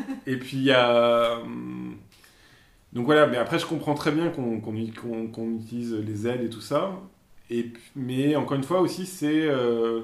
et 0.31 0.37
puis 0.37 0.57
il 0.57 0.63
y 0.63 0.71
a. 0.71 1.37
hum, 1.43 1.95
Donc 2.93 3.05
voilà, 3.05 3.27
mais 3.27 3.37
après, 3.37 3.59
je 3.59 3.65
comprends 3.67 3.93
très 3.93 4.11
bien 4.11 4.29
qu'on 4.29 4.59
qu'on 4.59 4.75
y- 4.75 4.91
qu'on- 4.91 5.27
qu'on 5.27 5.51
utilise 5.55 5.93
les 5.95 6.27
aides 6.27 6.43
et 6.43 6.49
tout 6.49 6.61
ça. 6.61 6.99
Et, 7.51 7.63
puis- 7.63 7.81
mais 7.95 8.35
encore 8.35 8.57
une 8.57 8.63
fois 8.63 8.81
aussi, 8.81 9.05
c'est. 9.05 9.43
euh, 9.43 10.01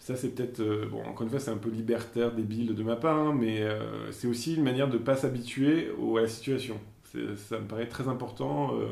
Ça, 0.00 0.16
c'est 0.16 0.30
peut-être. 0.30 0.60
euh, 0.60 0.86
Bon, 0.90 1.02
encore 1.04 1.22
une 1.22 1.30
fois, 1.30 1.38
c'est 1.38 1.50
un 1.52 1.56
peu 1.58 1.70
libertaire, 1.70 2.32
débile 2.32 2.74
de 2.74 2.82
ma 2.82 2.96
part, 2.96 3.16
hein, 3.18 3.34
mais 3.38 3.60
euh, 3.62 4.10
c'est 4.10 4.26
aussi 4.26 4.56
une 4.56 4.64
manière 4.64 4.88
de 4.88 4.94
ne 4.98 5.02
pas 5.02 5.14
s'habituer 5.14 5.90
au- 6.00 6.16
à 6.16 6.22
la 6.22 6.28
situation. 6.28 6.80
C'est- 7.04 7.36
Ça 7.36 7.58
me 7.58 7.66
paraît 7.68 7.86
très 7.86 8.08
important. 8.08 8.74
euh, 8.74 8.86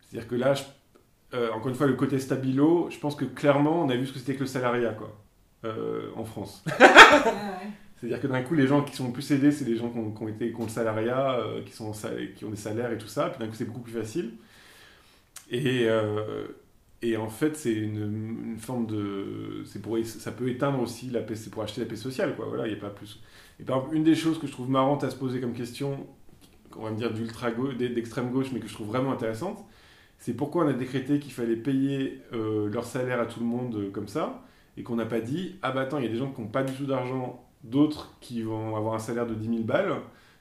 C'est-à-dire 0.00 0.28
que 0.28 0.36
là, 0.36 0.54
je- 0.54 0.62
encore 1.52 1.68
une 1.68 1.74
fois, 1.74 1.86
le 1.86 1.94
côté 1.94 2.18
stabilo, 2.20 2.88
je 2.90 2.98
pense 2.98 3.14
que 3.16 3.24
clairement, 3.24 3.82
on 3.84 3.88
a 3.90 3.96
vu 3.96 4.06
ce 4.06 4.12
que 4.12 4.18
c'était 4.18 4.34
que 4.34 4.40
le 4.40 4.46
salariat, 4.46 4.92
quoi, 4.94 5.16
en 6.16 6.24
France. 6.24 6.64
Ah. 6.80 7.60
C'est-à-dire 8.00 8.20
que 8.20 8.28
d'un 8.28 8.42
coup, 8.42 8.54
les 8.54 8.68
gens 8.68 8.82
qui 8.84 8.94
sont 8.94 9.08
le 9.08 9.12
plus 9.12 9.28
aidés, 9.32 9.50
c'est 9.50 9.64
les 9.64 9.76
gens 9.76 9.90
qui 9.90 9.98
ont, 9.98 10.12
qui 10.12 10.22
ont 10.22 10.28
été, 10.28 10.54
ont 10.56 10.62
le 10.62 10.68
salariat, 10.68 11.40
qui, 11.66 11.72
sont 11.72 11.90
qui 12.36 12.44
ont 12.44 12.50
des 12.50 12.56
salaires 12.56 12.92
et 12.92 12.98
tout 12.98 13.08
ça. 13.08 13.28
Puis 13.28 13.40
d'un 13.40 13.48
coup, 13.48 13.56
c'est 13.56 13.64
beaucoup 13.64 13.80
plus 13.80 13.92
facile. 13.92 14.34
Et, 15.50 15.88
et 17.00 17.16
en 17.16 17.28
fait, 17.28 17.56
c'est 17.56 17.72
une, 17.72 18.56
forme 18.58 18.86
de. 18.86 19.62
c'est 19.64 19.80
Pour, 19.80 19.96
ça 20.04 20.32
peut 20.32 20.48
éteindre 20.48 20.80
aussi 20.80 21.10
la 21.10 21.20
paix, 21.20 21.36
c'est 21.36 21.50
pour 21.50 21.62
acheter 21.62 21.80
la 21.80 21.86
paix 21.86 21.96
sociale, 21.96 22.34
quoi. 22.34 22.46
Voilà, 22.46 22.66
il 22.66 22.72
n'y 22.72 22.78
a 22.78 22.80
pas 22.80 22.90
plus. 22.90 23.20
Et 23.60 23.64
par 23.64 23.78
exemple, 23.78 23.96
une 23.96 24.04
des 24.04 24.16
choses 24.16 24.38
que 24.38 24.46
je 24.46 24.52
trouve 24.52 24.68
marrante 24.68 25.04
à 25.04 25.10
se 25.10 25.16
poser 25.16 25.40
comme 25.40 25.52
question, 25.52 26.06
on 26.76 26.82
va 26.84 26.90
me 26.90 26.96
dire 26.96 27.12
d'ultra 27.12 27.52
gauche, 27.52 27.76
d'extrême 27.76 28.30
gauche, 28.30 28.48
mais 28.52 28.60
que 28.60 28.66
je 28.66 28.74
trouve 28.74 28.88
vraiment 28.88 29.12
intéressante, 29.12 29.64
c'est 30.18 30.34
pourquoi 30.34 30.64
on 30.64 30.68
a 30.68 30.72
décrété 30.72 31.20
qu'il 31.20 31.32
fallait 31.32 31.56
payer 31.56 32.20
euh, 32.32 32.68
leur 32.68 32.84
salaire 32.84 33.20
à 33.20 33.26
tout 33.26 33.40
le 33.40 33.46
monde 33.46 33.76
euh, 33.76 33.90
comme 33.90 34.08
ça, 34.08 34.44
et 34.76 34.82
qu'on 34.82 34.96
n'a 34.96 35.06
pas 35.06 35.20
dit 35.20 35.56
ah 35.62 35.70
bah 35.70 35.82
attends, 35.82 35.98
il 35.98 36.04
y 36.04 36.08
a 36.08 36.10
des 36.10 36.16
gens 36.16 36.32
qui 36.32 36.40
n'ont 36.40 36.48
pas 36.48 36.64
du 36.64 36.72
tout 36.72 36.86
d'argent, 36.86 37.48
d'autres 37.62 38.16
qui 38.20 38.42
vont 38.42 38.76
avoir 38.76 38.94
un 38.94 38.98
salaire 38.98 39.26
de 39.26 39.34
10 39.34 39.48
000 39.48 39.62
balles, 39.62 39.94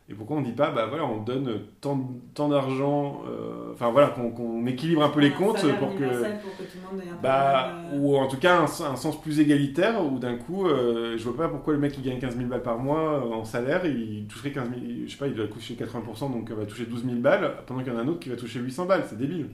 et 0.10 0.14
pourquoi 0.14 0.38
on 0.38 0.42
dit 0.42 0.54
pas 0.54 0.72
bah 0.72 0.86
voilà, 0.88 1.06
on 1.06 1.22
donne 1.22 1.60
tant, 1.82 2.00
tant 2.34 2.48
d'argent, 2.48 3.24
euh, 3.28 3.74
enfin 3.74 3.92
voilà, 3.92 4.08
qu'on 4.08 4.66
équilibre 4.66 5.04
un 5.04 5.10
peu 5.10 5.20
les 5.20 5.32
comptes 5.34 5.66
pour 5.80 5.96
que. 5.96 6.04
universel 6.04 6.40
pour 6.42 6.56
que 6.56 6.64
tout 6.64 6.78
le 6.78 6.98
monde 6.98 7.06
ait 7.06 7.10
un 7.10 7.16
peu 7.16 7.22
Bah, 7.22 7.74
euh, 7.94 7.98
ou 7.98 8.16
en 8.16 8.28
tout 8.28 8.38
cas 8.38 8.60
un, 8.60 8.64
un 8.64 8.96
sens 8.96 9.20
plus 9.22 9.42
égalitaire 9.42 10.02
où 10.06 10.18
d'un 10.18 10.38
coup, 10.38 10.66
euh, 10.66 11.18
je 11.18 11.24
vois 11.26 11.36
pas 11.36 11.50
pourquoi 11.50 11.74
le 11.74 11.80
mec 11.80 11.92
qui 11.92 12.02
gagne 12.02 12.20
15 12.20 12.38
000 12.38 12.48
balles 12.48 12.64
par 12.64 12.78
mois 12.80 13.22
euh, 13.26 13.34
en 13.34 13.44
salaire, 13.44 13.86
il 13.86 14.28
toucherait 14.28 14.52
15 14.52 14.70
000, 14.70 14.82
je 15.08 15.12
sais 15.12 15.18
pas, 15.18 15.28
il 15.28 15.34
doit 15.34 15.48
toucher 15.48 15.74
80%, 15.74 16.32
donc 16.32 16.48
il 16.50 16.56
va 16.56 16.66
toucher 16.66 16.86
12 16.86 17.04
000 17.04 17.16
balles, 17.18 17.58
pendant 17.66 17.82
qu'il 17.84 17.92
y 17.92 17.96
en 17.96 18.00
a 18.00 18.04
un 18.04 18.08
autre 18.08 18.20
qui 18.20 18.30
va 18.30 18.38
toucher 18.38 18.60
800 18.60 18.86
balles, 18.86 19.04
c'est 19.10 19.18
débile. 19.18 19.50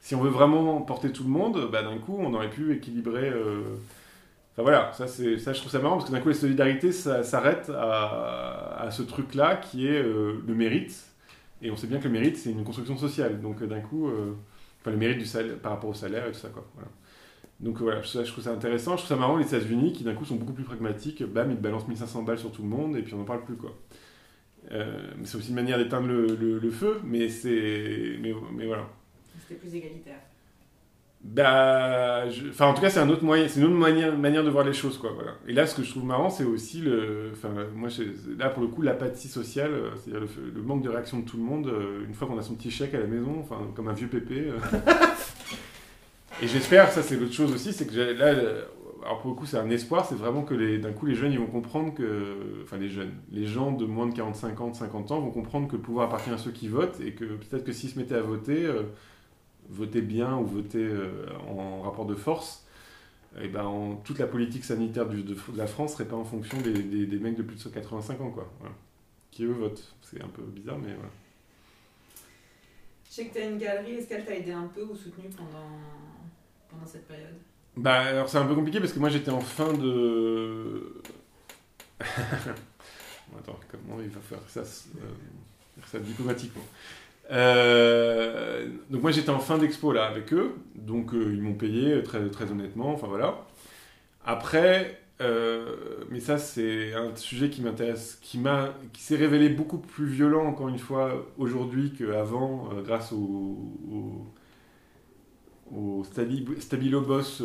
Si 0.00 0.16
on 0.16 0.20
veut 0.20 0.30
vraiment 0.30 0.80
porter 0.82 1.12
tout 1.12 1.22
le 1.22 1.30
monde, 1.30 1.68
bah 1.70 1.82
d'un 1.82 1.98
coup, 1.98 2.16
on 2.18 2.34
aurait 2.34 2.50
pu 2.50 2.72
équilibrer. 2.74 3.32
Voilà, 4.62 4.92
ça, 4.92 5.06
ça 5.06 5.52
je 5.52 5.58
trouve 5.60 5.70
ça 5.70 5.78
marrant 5.78 5.96
parce 5.98 6.08
que 6.10 6.14
d'un 6.14 6.20
coup, 6.20 6.28
la 6.28 6.34
solidarité 6.34 6.90
ça 6.92 7.22
s'arrête 7.22 7.70
à, 7.70 8.76
à 8.82 8.90
ce 8.90 9.02
truc-là 9.02 9.56
qui 9.56 9.86
est 9.86 10.02
euh, 10.02 10.42
le 10.46 10.54
mérite. 10.54 11.04
Et 11.62 11.70
on 11.70 11.76
sait 11.76 11.86
bien 11.88 11.98
que 11.98 12.04
le 12.04 12.10
mérite, 12.10 12.36
c'est 12.36 12.50
une 12.50 12.64
construction 12.64 12.96
sociale. 12.96 13.40
Donc 13.40 13.62
euh, 13.62 13.66
d'un 13.66 13.80
coup, 13.80 14.08
euh, 14.08 14.32
enfin 14.80 14.90
le 14.92 14.96
mérite 14.96 15.18
du 15.18 15.26
salaire, 15.26 15.56
par 15.58 15.72
rapport 15.72 15.90
au 15.90 15.94
salaire 15.94 16.26
et 16.26 16.32
tout 16.32 16.38
ça, 16.38 16.48
quoi. 16.48 16.66
Voilà. 16.74 16.88
Donc 17.60 17.78
voilà, 17.78 18.02
ça, 18.04 18.22
je 18.24 18.30
trouve 18.30 18.44
ça 18.44 18.50
intéressant. 18.52 18.92
Je 18.92 18.98
trouve 19.04 19.08
ça 19.08 19.16
marrant 19.16 19.36
les 19.36 19.46
États-Unis 19.46 19.92
qui 19.92 20.04
d'un 20.04 20.14
coup 20.14 20.24
sont 20.24 20.36
beaucoup 20.36 20.52
plus 20.52 20.64
pragmatiques. 20.64 21.22
Bam, 21.24 21.50
ils 21.50 21.56
balancent 21.56 21.88
1500 21.88 22.22
balles 22.22 22.38
sur 22.38 22.52
tout 22.52 22.62
le 22.62 22.68
monde 22.68 22.96
et 22.96 23.02
puis 23.02 23.14
on 23.14 23.18
n'en 23.18 23.24
parle 23.24 23.44
plus, 23.44 23.56
quoi. 23.56 23.76
C'est 25.24 25.36
aussi 25.38 25.48
une 25.48 25.54
manière 25.54 25.78
d'éteindre 25.78 26.06
le, 26.08 26.26
le- 26.36 26.58
le 26.58 26.70
feu, 26.70 27.00
mais 27.04 27.28
c'est. 27.28 28.16
Mais, 28.20 28.32
mais 28.54 28.66
voilà. 28.66 28.86
C'était 29.40 29.54
plus 29.60 29.74
égalitaire. 29.74 30.18
Bah, 31.30 32.28
je- 32.30 32.48
enfin, 32.48 32.66
en 32.66 32.74
tout 32.74 32.80
cas, 32.80 32.88
c'est 32.90 33.00
un 33.00 33.08
autre 33.10 33.22
moyen, 33.24 33.46
c'est 33.48 33.60
une 33.60 33.66
autre 33.66 33.74
manière, 33.74 34.16
manière 34.16 34.42
de 34.44 34.50
voir 34.50 34.64
les 34.64 34.72
choses, 34.72 34.96
quoi. 34.98 35.10
Voilà. 35.14 35.32
Et 35.46 35.52
là, 35.52 35.66
ce 35.66 35.74
que 35.74 35.82
je 35.82 35.90
trouve 35.90 36.04
marrant, 36.04 36.30
c'est 36.30 36.44
aussi 36.44 36.80
le, 36.80 37.30
enfin, 37.32 37.50
moi, 37.74 37.88
je- 37.90 38.02
là 38.38 38.48
pour 38.48 38.62
le 38.62 38.68
coup, 38.68 38.80
l'apathie 38.82 39.28
sociale, 39.28 39.72
euh, 39.72 39.90
c'est-à-dire 39.96 40.20
le, 40.22 40.50
le 40.54 40.62
manque 40.62 40.82
de 40.82 40.88
réaction 40.88 41.18
de 41.20 41.24
tout 41.26 41.36
le 41.36 41.42
monde 41.42 41.66
euh, 41.66 42.04
une 42.06 42.14
fois 42.14 42.28
qu'on 42.28 42.38
a 42.38 42.42
son 42.42 42.54
petit 42.54 42.70
chèque 42.70 42.94
à 42.94 42.98
la 43.00 43.06
maison, 43.06 43.36
enfin, 43.40 43.58
comme 43.74 43.88
un 43.88 43.92
vieux 43.92 44.08
pépé. 44.08 44.46
euh. 44.48 44.58
Et 46.42 46.46
j'espère, 46.46 46.90
ça, 46.90 47.02
c'est 47.02 47.16
l'autre 47.16 47.32
chose 47.34 47.52
aussi, 47.52 47.72
c'est 47.72 47.86
que 47.86 47.94
là, 48.16 48.28
alors 49.04 49.20
pour 49.20 49.30
le 49.30 49.36
coup, 49.36 49.44
c'est 49.46 49.56
un 49.58 49.70
espoir, 49.70 50.06
c'est 50.06 50.14
vraiment 50.14 50.42
que 50.42 50.76
d'un 50.76 50.92
coup, 50.92 51.06
les 51.06 51.14
jeunes, 51.14 51.32
ils 51.32 51.38
vont 51.38 51.46
comprendre 51.46 51.94
que, 51.94 52.62
enfin, 52.62 52.76
les 52.78 52.88
jeunes, 52.88 53.10
les 53.32 53.44
gens 53.46 53.72
de 53.72 53.84
moins 53.84 54.06
de 54.06 54.14
45 54.14 54.60
ans, 54.60 54.68
de 54.70 54.76
50 54.76 55.10
ans, 55.10 55.20
vont 55.20 55.30
comprendre 55.30 55.66
que 55.68 55.76
le 55.76 55.82
pouvoir 55.82 56.06
appartient 56.06 56.30
à 56.30 56.38
ceux 56.38 56.52
qui 56.52 56.68
votent 56.68 57.00
et 57.04 57.12
que 57.12 57.24
peut-être 57.24 57.64
que 57.64 57.72
s'ils 57.72 57.90
se 57.90 57.98
mettaient 57.98 58.14
à 58.14 58.22
voter. 58.22 58.64
euh, 58.64 58.82
voter 59.68 60.00
bien 60.02 60.36
ou 60.36 60.44
voter 60.46 60.84
euh, 60.84 61.26
en 61.48 61.82
rapport 61.82 62.06
de 62.06 62.14
force, 62.14 62.64
et 63.40 63.48
ben, 63.48 63.64
en- 63.64 63.96
toute 63.96 64.18
la 64.18 64.26
politique 64.26 64.64
sanitaire 64.64 65.06
du- 65.08 65.22
de, 65.22 65.34
de 65.34 65.56
la 65.58 65.66
France 65.66 65.92
serait 65.94 66.06
pas 66.08 66.16
en 66.16 66.24
fonction 66.24 66.58
des, 66.60 66.72
des- 66.72 67.06
des 67.06 67.18
mecs 67.18 67.36
de 67.36 67.42
plus 67.42 67.62
de 67.62 67.68
85 67.70 68.20
ans, 68.20 68.30
quoi. 68.30 68.50
Voilà. 68.60 68.74
Qui 69.30 69.44
eux 69.44 69.52
votent. 69.52 69.94
C'est 70.02 70.22
un 70.22 70.28
peu 70.28 70.42
bizarre, 70.42 70.78
mais 70.78 70.94
voilà. 70.94 71.10
Je 73.08 73.14
sais 73.14 73.26
que 73.26 73.34
tu 73.34 73.38
as 73.40 73.46
une 73.46 73.58
galerie, 73.58 73.94
est-ce 73.94 74.08
qu'elle 74.08 74.24
t'a 74.24 74.34
aidé 74.34 74.52
un 74.52 74.66
peu 74.68 74.82
ou 74.82 74.94
soutenu 74.96 75.28
pendant, 75.36 75.68
pendant 76.70 76.86
cette 76.86 77.06
période? 77.08 77.34
Bah, 77.76 78.00
alors 78.00 78.28
c'est 78.28 78.38
un 78.38 78.46
peu 78.46 78.54
compliqué 78.54 78.80
parce 78.80 78.92
que 78.92 78.98
moi 78.98 79.08
j'étais 79.08 79.30
en 79.30 79.40
fin 79.40 79.72
de. 79.72 81.00
Attends, 83.38 83.58
comment 83.70 84.00
il 84.00 84.08
va 84.08 84.20
faire 84.20 84.38
ça, 84.48 84.60
euh, 84.60 84.64
faire 85.76 85.88
ça 85.88 85.98
diplomatiquement? 86.00 86.64
Euh, 87.30 88.68
Donc 88.90 89.02
moi 89.02 89.10
j'étais 89.10 89.30
en 89.30 89.38
fin 89.38 89.58
d'expo 89.58 89.92
là 89.92 90.06
avec 90.06 90.32
eux, 90.32 90.54
donc 90.74 91.12
euh, 91.14 91.32
ils 91.34 91.42
m'ont 91.42 91.54
payé 91.54 92.02
très, 92.02 92.28
très 92.30 92.50
honnêtement, 92.50 92.90
enfin 92.92 93.06
voilà. 93.06 93.46
Après, 94.24 95.00
euh, 95.22 95.76
mais 96.10 96.20
ça 96.20 96.38
c'est 96.38 96.94
un 96.94 97.14
sujet 97.16 97.50
qui 97.50 97.62
m'intéresse, 97.62 98.18
qui 98.22 98.38
m'a, 98.38 98.74
qui 98.92 99.02
s'est 99.02 99.16
révélé 99.16 99.48
beaucoup 99.50 99.78
plus 99.78 100.06
violent 100.06 100.46
encore 100.46 100.68
une 100.68 100.78
fois 100.78 101.26
aujourd'hui 101.38 101.92
qu'avant, 101.98 102.70
euh, 102.74 102.82
grâce 102.82 103.12
au, 103.12 103.16
au- 103.92 104.26
au 105.70 106.02
stabi- 106.04 106.60
stabilo 106.60 107.00
boss 107.02 107.42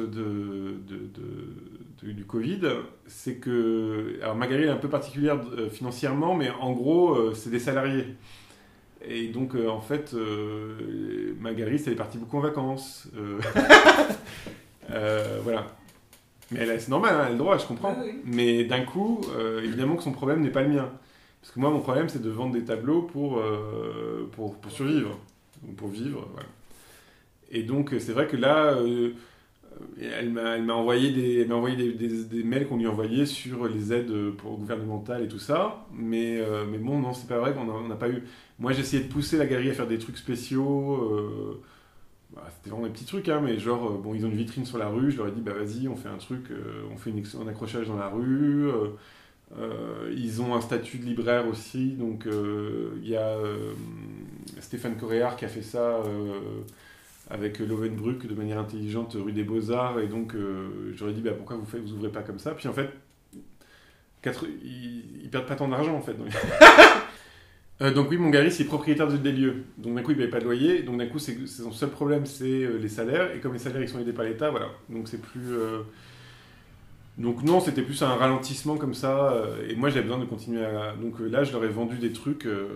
du 2.03 2.25
Covid, 2.25 2.61
c'est 3.07 3.35
que. 3.37 4.19
Alors 4.21 4.35
Magali 4.35 4.63
est 4.65 4.69
un 4.69 4.75
peu 4.77 4.89
particulière 4.89 5.39
euh, 5.57 5.69
financièrement, 5.69 6.35
mais 6.35 6.49
en 6.49 6.73
gros, 6.73 7.13
euh, 7.15 7.33
c'est 7.33 7.49
des 7.49 7.59
salariés. 7.59 8.05
Et 9.05 9.27
donc, 9.27 9.55
euh, 9.55 9.67
en 9.67 9.81
fait, 9.81 10.13
euh, 10.13 11.33
Magali, 11.39 11.81
elle 11.85 11.93
est 11.93 11.95
partie 11.95 12.17
beaucoup 12.17 12.37
en 12.37 12.41
vacances. 12.41 13.07
euh, 13.17 13.39
euh, 14.91 15.39
voilà. 15.43 15.67
Mais 16.51 16.79
c'est 16.79 16.89
normal, 16.89 17.15
hein, 17.15 17.19
elle 17.21 17.27
a 17.27 17.31
le 17.31 17.37
droit, 17.37 17.57
je 17.57 17.65
comprends. 17.65 17.95
Oui, 17.99 18.11
oui. 18.13 18.21
Mais 18.25 18.63
d'un 18.63 18.81
coup, 18.81 19.21
évidemment 19.63 19.95
que 19.95 20.03
son 20.03 20.11
problème 20.11 20.41
n'est 20.41 20.51
pas 20.51 20.61
le 20.61 20.69
mien. 20.69 20.89
Parce 21.41 21.53
que 21.53 21.59
moi, 21.59 21.69
mon 21.71 21.79
problème, 21.79 22.09
c'est 22.09 22.21
de 22.21 22.29
vendre 22.29 22.53
des 22.53 22.63
tableaux 22.63 23.01
pour, 23.01 23.41
pour, 24.33 24.55
pour 24.55 24.71
survivre. 24.71 25.17
Ou 25.67 25.71
Pour 25.71 25.87
vivre, 25.87 26.27
voilà. 26.31 26.47
Et 27.51 27.63
donc, 27.63 27.95
c'est 27.99 28.11
vrai 28.13 28.27
que 28.27 28.37
là, 28.37 28.77
elle 30.01 30.31
m'a 30.31 30.73
envoyé 30.73 31.11
des, 31.11 32.43
mails 32.43 32.67
qu'on 32.67 32.77
lui 32.77 32.87
envoyait 32.87 33.25
sur 33.25 33.67
les 33.67 33.93
aides 33.93 34.11
gouvernementales 34.43 35.23
et 35.23 35.27
tout 35.27 35.39
ça. 35.39 35.85
Mais, 35.93 36.39
euh, 36.39 36.65
mais 36.69 36.77
bon, 36.77 36.99
non, 36.99 37.13
c'est 37.13 37.27
pas 37.27 37.39
vrai 37.39 37.53
qu'on 37.53 37.87
n'a 37.87 37.95
pas 37.95 38.09
eu. 38.09 38.23
Moi, 38.59 38.73
j'ai 38.73 38.81
essayé 38.81 39.03
de 39.03 39.11
pousser 39.11 39.37
la 39.37 39.45
galerie 39.45 39.69
à 39.69 39.73
faire 39.73 39.87
des 39.87 39.97
trucs 39.97 40.17
spéciaux. 40.17 40.93
euh, 41.11 41.61
bah, 42.35 42.43
C'était 42.55 42.69
vraiment 42.69 42.87
des 42.87 42.93
petits 42.93 43.05
trucs, 43.05 43.29
hein, 43.29 43.41
mais 43.43 43.59
genre, 43.59 43.91
euh, 43.91 43.97
bon, 43.97 44.13
ils 44.13 44.25
ont 44.25 44.29
une 44.29 44.35
vitrine 44.35 44.65
sur 44.65 44.77
la 44.77 44.87
rue. 44.89 45.11
Je 45.11 45.17
leur 45.17 45.27
ai 45.27 45.31
dit, 45.31 45.41
bah 45.41 45.53
vas-y, 45.53 45.87
on 45.87 45.95
fait 45.95 46.09
un 46.09 46.17
truc, 46.17 46.45
on 46.91 46.97
fait 46.97 47.13
un 47.41 47.47
accrochage 47.47 47.87
dans 47.87 47.97
la 47.97 48.09
rue. 48.09 48.69
ils 50.15 50.41
ont 50.41 50.55
un 50.55 50.61
statut 50.61 50.97
de 50.97 51.05
libraire 51.05 51.47
aussi, 51.47 51.91
donc 51.91 52.27
il 52.27 53.07
y 53.07 53.15
a 53.15 53.37
Stéphane 54.59 54.97
Coréard 54.97 55.35
qui 55.35 55.45
a 55.45 55.47
fait 55.47 55.61
ça 55.61 56.01
avec 57.33 57.59
Lovenbruck 57.59 58.27
de 58.27 58.35
manière 58.35 58.59
intelligente 58.59 59.15
rue 59.19 59.33
des 59.33 59.43
Beaux-Arts, 59.43 59.99
et 59.99 60.07
donc 60.07 60.35
euh, 60.35 60.93
j'aurais 60.95 61.13
dit 61.13 61.21
bah, 61.21 61.31
pourquoi 61.37 61.57
vous 61.57 61.65
faites, 61.65 61.81
vous 61.81 61.93
ouvrez 61.93 62.11
pas 62.11 62.23
comme 62.23 62.39
ça? 62.39 62.51
Puis 62.53 62.67
en 62.69 62.73
fait, 62.73 62.89
ils, 64.63 65.21
ils 65.23 65.29
perdent 65.29 65.45
pas 65.47 65.55
tant 65.55 65.67
d'argent 65.67 65.95
en 65.95 66.01
fait. 66.01 66.13
Donc, 66.13 66.27
Euh, 67.81 67.91
donc 67.91 68.11
oui, 68.11 68.17
mon 68.17 68.29
gars, 68.29 68.47
c'est 68.51 68.65
propriétaire 68.65 69.07
de- 69.07 69.17
des 69.17 69.31
lieux, 69.31 69.63
donc 69.79 69.95
d'un 69.95 70.03
coup 70.03 70.11
il 70.11 70.17
paye 70.17 70.27
pas 70.27 70.39
de 70.39 70.45
loyer, 70.45 70.83
donc 70.83 70.99
d'un 70.99 71.07
coup 71.07 71.17
c'est 71.17 71.35
son 71.47 71.71
seul 71.71 71.89
problème 71.89 72.25
c'est 72.27 72.45
euh, 72.45 72.77
les 72.77 72.87
salaires, 72.87 73.35
et 73.35 73.39
comme 73.39 73.53
les 73.53 73.59
salaires 73.59 73.81
ils 73.81 73.89
sont 73.89 73.99
aidés 73.99 74.13
par 74.13 74.25
l'État, 74.25 74.51
voilà, 74.51 74.67
donc 74.89 75.07
c'est 75.07 75.19
plus... 75.19 75.53
euh, 75.53 75.79
donc 77.17 77.43
non, 77.43 77.59
c'était 77.59 77.83
plus 77.83 78.01
un 78.01 78.15
ralentissement 78.15 78.75
comme 78.75 78.95
ça. 78.95 79.33
euh, 79.33 79.67
et 79.69 79.75
moi, 79.75 79.89
j'avais 79.89 80.01
besoin 80.03 80.17
de 80.17 80.25
continuer 80.25 80.65
à... 80.65 80.95
Donc 80.99 81.21
euh, 81.21 81.27
là, 81.27 81.43
je 81.43 81.51
leur 81.51 81.63
ai 81.63 81.67
vendu 81.67 81.97
des 81.97 82.11
trucs. 82.11 82.47
euh, 82.47 82.67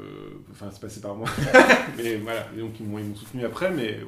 Enfin, 0.51 0.67
c'est 0.71 0.79
passé 0.79 1.01
par 1.01 1.15
moi. 1.15 1.27
mais 1.97 2.17
voilà. 2.17 2.47
Et 2.55 2.59
donc, 2.59 2.79
ils 2.79 2.85
m'ont 2.85 2.99
soutenu 3.15 3.43
après. 3.45 3.71
Mais... 3.71 3.99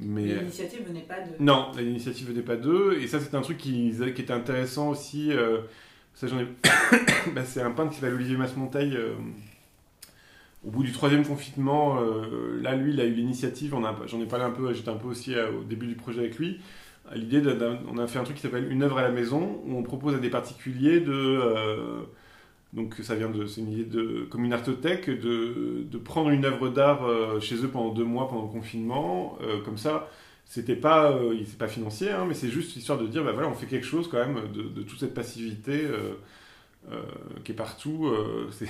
mais... 0.00 0.24
L'initiative 0.34 0.86
venait 0.86 1.00
pas 1.02 1.20
de. 1.20 1.30
Non, 1.42 1.70
l'initiative 1.76 2.28
venait 2.28 2.42
pas 2.42 2.56
d'eux. 2.56 2.98
Et 3.00 3.06
ça, 3.06 3.20
c'était 3.20 3.36
un 3.36 3.40
truc 3.42 3.58
qui, 3.58 3.92
qui 4.14 4.22
était 4.22 4.32
intéressant 4.32 4.88
aussi. 4.90 5.32
euh, 5.32 5.58
ça, 6.14 6.26
j'en 6.26 6.38
ai... 6.40 6.46
bah, 7.34 7.44
c'est 7.44 7.62
un 7.62 7.70
peintre 7.70 7.90
qui 7.90 7.96
s'appelle 7.96 8.14
Olivier 8.14 8.36
Masmonteil. 8.36 8.96
euh, 8.96 9.12
au 10.66 10.70
bout 10.70 10.82
du 10.82 10.92
troisième 10.92 11.24
confinement, 11.24 12.00
euh, 12.02 12.60
là, 12.60 12.74
lui, 12.76 12.92
il 12.92 13.00
a 13.00 13.04
eu 13.06 13.12
l'initiative. 13.14 13.74
on 13.74 13.84
a- 13.84 13.96
J'en 14.06 14.20
ai 14.20 14.26
parlé 14.26 14.44
un 14.44 14.50
peu, 14.50 14.72
j'étais 14.74 14.90
un 14.90 14.96
peu 14.96 15.08
aussi 15.08 15.34
euh, 15.34 15.50
au 15.60 15.64
début 15.64 15.86
du 15.86 15.94
projet 15.94 16.20
avec 16.20 16.38
lui. 16.38 16.60
L'idée, 17.14 17.42
on 17.90 17.98
a 17.98 18.06
fait 18.06 18.18
un 18.18 18.24
truc 18.24 18.36
qui 18.36 18.42
s'appelle 18.42 18.70
Une 18.70 18.82
œuvre 18.82 18.98
à 18.98 19.02
la 19.02 19.10
maison, 19.10 19.60
où 19.64 19.74
on 19.76 19.82
propose 19.82 20.14
à 20.14 20.18
des 20.18 20.28
particuliers 20.30 21.00
de. 21.00 21.40
Donc, 22.72 22.94
ça 23.02 23.14
vient 23.16 23.30
de. 23.30 23.46
C'est 23.46 23.60
une 23.62 23.72
idée 23.72 23.84
de. 23.84 24.26
Comme 24.30 24.44
une 24.44 24.52
artothèque, 24.52 25.10
de, 25.10 25.84
de 25.90 25.98
prendre 25.98 26.30
une 26.30 26.44
œuvre 26.44 26.68
d'art 26.68 27.04
euh, 27.04 27.40
chez 27.40 27.56
eux 27.64 27.68
pendant 27.68 27.92
deux 27.92 28.04
mois 28.04 28.28
pendant 28.28 28.42
le 28.44 28.48
confinement. 28.50 29.38
euh, 29.42 29.60
comme 29.62 29.76
ça, 29.78 30.08
c'était 30.44 30.76
pas. 30.76 31.12
euh, 31.12 31.34
c'est 31.46 31.58
pas 31.58 31.68
financier, 31.68 32.10
hein, 32.10 32.24
mais 32.28 32.34
c'est 32.34 32.48
juste 32.48 32.76
histoire 32.76 32.98
de 32.98 33.06
dire, 33.08 33.24
bah 33.24 33.32
voilà, 33.32 33.48
on 33.48 33.54
fait 33.54 33.66
quelque 33.66 33.86
chose 33.86 34.08
quand 34.08 34.18
même 34.18 34.52
de, 34.52 34.62
de 34.62 34.82
toute 34.82 35.00
cette 35.00 35.14
passivité 35.14 35.84
euh, 35.84 36.14
qui 37.44 37.52
est 37.52 37.54
partout. 37.54 38.10
c'est- 38.52 38.68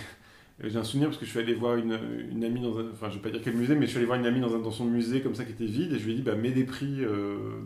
j'ai 0.62 0.76
un 0.78 0.84
souvenir 0.84 1.08
parce 1.08 1.18
que 1.18 1.24
je 1.26 1.30
suis 1.30 1.40
allé 1.40 1.54
voir 1.54 1.76
une, 1.76 1.98
une 2.30 2.44
amie 2.44 2.60
dans 2.60 2.78
un. 2.78 2.90
Enfin, 2.92 3.08
je 3.10 3.14
vais 3.16 3.22
pas 3.22 3.30
dire 3.30 3.40
quel 3.42 3.54
musée, 3.56 3.74
mais 3.74 3.86
je 3.86 3.90
suis 3.90 3.98
allé 3.98 4.06
voir 4.06 4.18
une 4.18 4.26
amie 4.26 4.40
dans, 4.40 4.54
un- 4.54 4.60
dans 4.60 4.70
son 4.70 4.84
musée 4.84 5.22
comme 5.22 5.34
ça 5.34 5.44
qui 5.44 5.52
était 5.52 5.64
vide 5.66 5.92
et 5.92 5.98
je 5.98 6.04
lui 6.06 6.12
ai 6.12 6.16
dit, 6.16 6.22
bah 6.22 6.34
mets 6.36 6.50
des 6.52 6.64
prix 6.64 6.98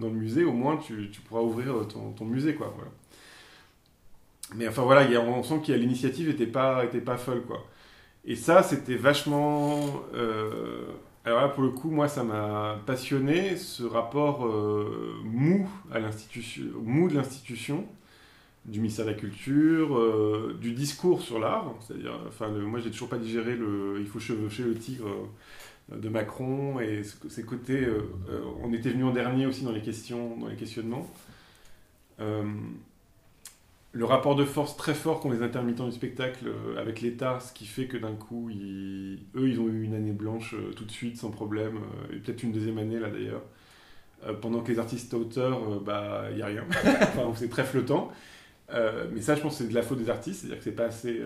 dans 0.01 0.09
le 0.09 0.15
musée, 0.15 0.45
au 0.45 0.53
moins 0.53 0.77
tu, 0.77 1.11
tu 1.11 1.21
pourras 1.23 1.41
ouvrir 1.43 1.87
ton, 1.89 2.13
ton 2.13 2.25
musée, 2.25 2.55
quoi. 2.55 2.73
Voilà. 2.77 2.91
Mais 4.55 4.69
enfin 4.69 4.83
voilà, 4.83 5.05
il 5.05 5.11
y 5.13 5.17
a- 5.17 5.21
on 5.21 5.43
sent 5.43 5.61
que 5.67 5.73
l'initiative 5.73 6.29
était 6.29 6.47
pas, 6.47 6.85
était 6.85 7.01
pas 7.01 7.17
folle, 7.17 7.43
quoi. 7.47 7.67
Et 8.25 8.37
ça, 8.37 8.63
c'était 8.63 8.97
vachement. 8.97 10.03
euh, 10.15 10.87
alors 11.25 11.41
là, 11.43 11.49
pour 11.49 11.63
le 11.65 11.71
coup, 11.71 11.91
moi, 11.91 12.09
ça 12.09 12.25
m'a 12.25 12.81
passionné, 12.87 13.57
ce 13.57 13.85
rapport 13.85 14.47
euh, 14.47 15.15
mou 15.25 15.69
à 15.93 15.99
l'institution, 16.01 16.65
mou 16.83 17.09
de 17.09 17.15
l'institution, 17.17 17.87
du 18.67 18.81
ministère 18.81 19.07
de 19.07 19.13
la 19.13 19.17
Culture, 19.19 19.97
euh, 19.99 20.59
du 20.61 20.73
discours 20.75 21.23
sur 21.23 21.39
l'art. 21.41 21.75
C'est-à-dire, 21.81 22.19
enfin, 22.29 22.49
moi, 22.51 22.81
j'ai 22.81 22.91
toujours 22.91 23.09
pas 23.11 23.19
digéré 23.19 23.57
le 23.57 23.99
il 24.01 24.07
faut 24.07 24.21
chevaucher 24.21 24.65
le 24.65 24.75
tigre 24.77 25.09
de 25.93 26.09
Macron 26.09 26.81
et 26.81 27.05
ce- 27.05 27.29
ces 27.29 27.45
côtés. 27.45 27.87
on 28.63 28.73
était 28.73 28.91
venu 28.91 29.05
en 29.05 29.13
dernier 29.13 29.47
aussi 29.47 29.65
dans 29.65 29.73
les 29.73 29.83
questions, 29.83 30.37
dans 30.39 30.49
les 30.49 30.57
questionnements. 30.57 31.09
Le 33.95 34.05
rapport 34.05 34.35
de 34.35 34.45
force 34.45 34.77
très 34.77 34.93
fort 34.93 35.21
qu'ont 35.21 35.31
les 35.31 35.43
intermittents 35.43 35.87
du 35.87 35.93
spectacle 35.93 36.49
euh, 36.49 36.81
avec 36.81 37.01
l'État, 37.01 37.39
ce 37.39 37.53
qui 37.53 37.65
fait 37.65 37.87
que 37.87 37.97
d'un 37.97 38.15
coup, 38.17 38.51
eux, 38.51 39.49
ils 39.49 39.61
ont 39.61 39.69
eu 39.69 39.85
une 39.85 39.95
année 39.95 40.11
blanche 40.11 40.55
euh, 40.55 40.73
tout 40.73 40.85
de 40.85 40.91
suite, 40.91 41.17
sans 41.17 41.31
problème, 41.31 41.77
euh, 41.77 42.17
et 42.17 42.19
peut-être 42.19 42.43
une 42.43 42.51
deuxième 42.51 42.79
année 42.79 42.99
là 42.99 43.09
d'ailleurs. 43.09 43.43
Pendant 44.41 44.63
que 44.63 44.73
les 44.73 44.79
artistes 44.79 45.13
auteurs, 45.13 45.61
euh, 45.71 45.81
bah, 45.85 46.25
il 46.31 46.37
n'y 46.37 46.43
a 46.43 46.47
rien. 46.47 46.65
enfin, 46.73 47.31
c'est 47.37 47.51
très 47.51 47.63
flottant. 47.63 48.11
Mais 49.13 49.21
ça, 49.21 49.37
je 49.37 49.43
pense 49.43 49.59
que 49.59 49.65
c'est 49.65 49.69
de 49.69 49.75
la 49.75 49.83
faute 49.83 49.99
des 49.99 50.11
artistes, 50.11 50.41
c'est-à-dire 50.41 50.59
que 50.59 50.65
c'est 50.65 50.73
pas 50.73 50.87
assez. 50.87 51.21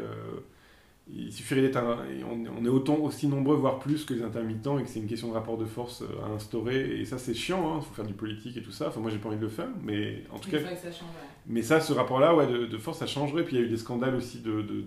Il 1.10 1.32
suffirait 1.32 1.62
d'être 1.62 1.76
un. 1.76 1.98
On, 2.30 2.64
est 2.64 2.68
autant 2.68 2.96
aussi 2.96 3.26
nombreux, 3.26 3.56
voire 3.56 3.78
plus 3.78 4.04
que 4.04 4.14
les 4.14 4.22
intermittents, 4.22 4.78
et 4.78 4.82
que 4.82 4.88
c'est 4.88 5.00
une 5.00 5.06
question 5.06 5.28
de 5.28 5.34
rapport 5.34 5.56
de 5.56 5.64
force 5.64 6.02
euh, 6.02 6.24
à 6.24 6.28
instaurer. 6.34 7.00
Et 7.00 7.04
ça, 7.04 7.18
c'est 7.18 7.34
chiant, 7.34 7.78
il 7.78 7.84
faut 7.84 7.94
faire 7.94 8.04
du 8.06 8.14
politique 8.14 8.56
et 8.56 8.62
tout 8.62 8.72
ça. 8.72 8.88
Enfin, 8.88 9.00
moi, 9.00 9.10
j'ai 9.10 9.18
pas 9.18 9.28
envie 9.28 9.38
de 9.38 9.42
le 9.42 9.48
faire, 9.48 9.68
mais 9.82 10.24
en 10.30 10.38
tout 10.38 10.50
cas. 10.50 10.58
que 10.58 10.64
ça 10.64 10.90
change. 10.90 11.02
ouais. 11.02 11.28
Mais 11.46 11.62
ça, 11.62 11.80
ce 11.80 11.92
rapport-là, 11.92 12.34
ouais, 12.34 12.46
de, 12.46 12.66
de 12.66 12.78
force, 12.78 12.98
ça 12.98 13.06
changerait. 13.06 13.44
Puis 13.44 13.56
il 13.56 13.60
y 13.60 13.62
a 13.62 13.66
eu 13.66 13.70
des 13.70 13.78
scandales 13.78 14.14
aussi 14.14 14.40
de, 14.40 14.62
de, 14.62 14.84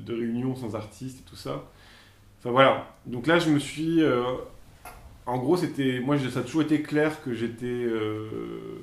de, 0.00 0.14
réunions 0.14 0.56
sans 0.56 0.74
artistes 0.74 1.20
et 1.20 1.28
tout 1.28 1.36
ça. 1.36 1.70
Enfin 2.38 2.50
voilà. 2.50 2.96
Donc 3.06 3.26
là, 3.26 3.38
je 3.38 3.50
me 3.50 3.58
suis. 3.58 4.02
euh, 4.02 4.22
en 5.26 5.38
gros, 5.38 5.56
c'était. 5.56 6.00
Moi, 6.00 6.16
ça 6.18 6.40
a 6.40 6.42
toujours 6.42 6.62
été 6.62 6.82
clair 6.82 7.22
que 7.22 7.32
j'étais. 7.32 7.66
euh, 7.66 8.80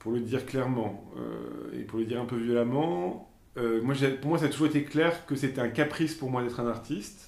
pour 0.00 0.12
le 0.12 0.20
dire 0.20 0.44
clairement, 0.46 1.04
euh, 1.18 1.78
et 1.78 1.84
pour 1.84 1.98
le 2.00 2.06
dire 2.06 2.20
un 2.20 2.24
peu 2.24 2.36
violemment, 2.36 3.29
euh, 3.56 3.80
moi, 3.82 3.94
pour 4.20 4.30
moi, 4.30 4.38
ça 4.38 4.46
a 4.46 4.48
toujours 4.48 4.68
été 4.68 4.84
clair 4.84 5.26
que 5.26 5.34
c'était 5.34 5.60
un 5.60 5.68
caprice 5.68 6.14
pour 6.14 6.30
moi 6.30 6.42
d'être 6.42 6.60
un 6.60 6.68
artiste. 6.68 7.26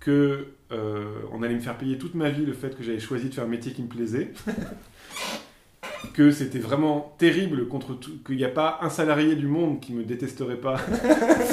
Que 0.00 0.48
euh, 0.72 1.20
on 1.32 1.42
allait 1.42 1.54
me 1.54 1.60
faire 1.60 1.78
payer 1.78 1.96
toute 1.96 2.14
ma 2.14 2.28
vie 2.28 2.44
le 2.44 2.52
fait 2.52 2.76
que 2.76 2.82
j'avais 2.82 2.98
choisi 2.98 3.28
de 3.28 3.34
faire 3.34 3.44
un 3.44 3.48
métier 3.48 3.72
qui 3.72 3.82
me 3.82 3.88
plaisait 3.88 4.32
que 6.14 6.32
c'était 6.32 6.58
vraiment 6.58 7.14
terrible 7.18 7.68
contre 7.68 7.94
tout, 7.94 8.18
qu'il 8.26 8.36
n'y 8.36 8.44
a 8.44 8.48
pas 8.48 8.80
un 8.82 8.90
salarié 8.90 9.36
du 9.36 9.46
monde 9.46 9.80
qui 9.80 9.92
me 9.92 10.02
détesterait 10.02 10.56
pas. 10.56 10.80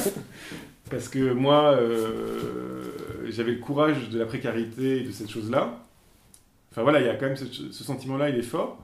Parce 0.89 1.09
que 1.09 1.31
moi, 1.31 1.75
euh, 1.75 2.85
j'avais 3.29 3.51
le 3.51 3.59
courage 3.59 4.09
de 4.09 4.17
la 4.17 4.25
précarité 4.25 4.97
et 4.97 5.03
de 5.03 5.11
cette 5.11 5.29
chose-là. 5.29 5.85
Enfin 6.71 6.81
voilà, 6.81 6.99
il 6.99 7.05
y 7.05 7.09
a 7.09 7.15
quand 7.15 7.27
même 7.27 7.37
ce 7.37 7.83
sentiment-là, 7.83 8.29
il 8.29 8.37
est 8.37 8.41
fort. 8.41 8.81